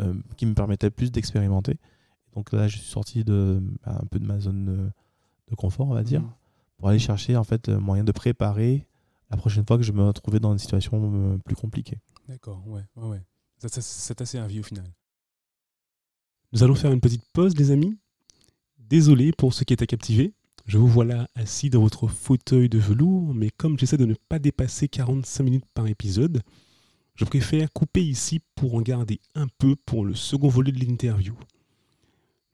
euh, 0.00 0.12
qui 0.36 0.44
me 0.46 0.54
permettait 0.54 0.90
plus 0.90 1.10
d'expérimenter 1.10 1.78
donc 2.34 2.52
là 2.52 2.68
je 2.68 2.76
suis 2.78 2.86
sorti 2.90 3.24
de 3.24 3.62
ben, 3.86 3.98
un 4.02 4.06
peu 4.06 4.18
de 4.18 4.26
ma 4.26 4.38
zone 4.38 4.64
de, 4.66 4.90
de 5.50 5.54
confort 5.54 5.88
on 5.88 5.94
va 5.94 6.02
dire 6.02 6.20
Mhm. 6.20 6.30
pour 6.76 6.88
aller 6.88 6.98
chercher 6.98 7.36
en 7.36 7.44
fait 7.44 7.68
un 7.70 7.78
moyen 7.78 8.04
de 8.04 8.12
préparer 8.12 8.86
la 9.32 9.38
prochaine 9.38 9.64
fois 9.66 9.78
que 9.78 9.82
je 9.82 9.92
me 9.92 10.04
retrouvais 10.04 10.38
dans 10.38 10.52
une 10.52 10.58
situation 10.58 11.00
euh, 11.14 11.38
plus 11.38 11.56
compliquée 11.56 11.98
D'accord, 12.28 12.62
ouais, 12.68 12.82
ouais, 12.96 13.08
ouais. 13.08 13.22
Ça 13.58 14.14
t'a 14.14 14.26
servi 14.26 14.60
au 14.60 14.62
final. 14.62 14.84
Nous 16.52 16.62
allons 16.62 16.74
faire 16.74 16.92
une 16.92 17.00
petite 17.00 17.24
pause, 17.32 17.56
les 17.56 17.70
amis. 17.70 17.96
Désolé 18.78 19.32
pour 19.32 19.54
ceux 19.54 19.64
qui 19.64 19.72
étaient 19.72 19.86
captivés. 19.86 20.34
Je 20.66 20.78
vous 20.78 20.86
vois 20.86 21.04
là 21.04 21.28
assis 21.34 21.70
dans 21.70 21.80
votre 21.80 22.08
fauteuil 22.08 22.68
de 22.68 22.78
velours, 22.78 23.34
mais 23.34 23.50
comme 23.50 23.78
j'essaie 23.78 23.96
de 23.96 24.04
ne 24.04 24.14
pas 24.28 24.38
dépasser 24.38 24.88
45 24.88 25.42
minutes 25.42 25.64
par 25.74 25.86
épisode, 25.86 26.42
je 27.14 27.24
préfère 27.24 27.72
couper 27.72 28.02
ici 28.02 28.40
pour 28.54 28.74
en 28.74 28.82
garder 28.82 29.20
un 29.34 29.46
peu 29.58 29.76
pour 29.76 30.04
le 30.04 30.14
second 30.14 30.48
volet 30.48 30.72
de 30.72 30.78
l'interview. 30.78 31.34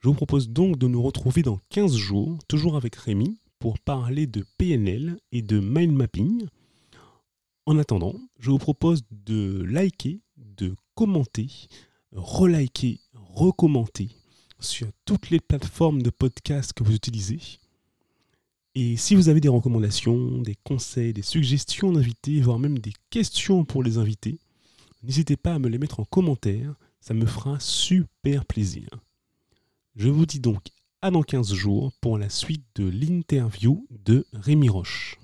Je 0.00 0.08
vous 0.08 0.14
propose 0.14 0.48
donc 0.48 0.78
de 0.78 0.86
nous 0.86 1.02
retrouver 1.02 1.42
dans 1.42 1.58
15 1.70 1.96
jours, 1.96 2.38
toujours 2.46 2.76
avec 2.76 2.94
Rémi, 2.94 3.36
pour 3.58 3.78
parler 3.80 4.26
de 4.26 4.44
PNL 4.58 5.18
et 5.32 5.42
de 5.42 5.58
mind 5.58 5.92
mapping. 5.92 6.46
En 7.68 7.76
attendant, 7.76 8.14
je 8.38 8.50
vous 8.50 8.56
propose 8.56 9.02
de 9.10 9.62
liker, 9.62 10.22
de 10.38 10.74
commenter, 10.94 11.50
reliker, 12.12 12.98
recommenter 13.12 14.08
sur 14.58 14.88
toutes 15.04 15.28
les 15.28 15.38
plateformes 15.38 16.00
de 16.00 16.08
podcast 16.08 16.72
que 16.72 16.82
vous 16.82 16.94
utilisez. 16.94 17.40
Et 18.74 18.96
si 18.96 19.14
vous 19.14 19.28
avez 19.28 19.42
des 19.42 19.50
recommandations, 19.50 20.40
des 20.40 20.56
conseils, 20.64 21.12
des 21.12 21.20
suggestions 21.20 21.92
d'invités, 21.92 22.40
voire 22.40 22.58
même 22.58 22.78
des 22.78 22.94
questions 23.10 23.66
pour 23.66 23.82
les 23.82 23.98
invités, 23.98 24.38
n'hésitez 25.02 25.36
pas 25.36 25.52
à 25.52 25.58
me 25.58 25.68
les 25.68 25.76
mettre 25.76 26.00
en 26.00 26.06
commentaire, 26.06 26.74
ça 27.02 27.12
me 27.12 27.26
fera 27.26 27.60
super 27.60 28.46
plaisir. 28.46 28.88
Je 29.94 30.08
vous 30.08 30.24
dis 30.24 30.40
donc 30.40 30.68
à 31.02 31.10
dans 31.10 31.22
15 31.22 31.52
jours 31.52 31.92
pour 32.00 32.16
la 32.16 32.30
suite 32.30 32.64
de 32.76 32.88
l'interview 32.88 33.86
de 33.90 34.24
Rémi 34.32 34.70
Roche. 34.70 35.17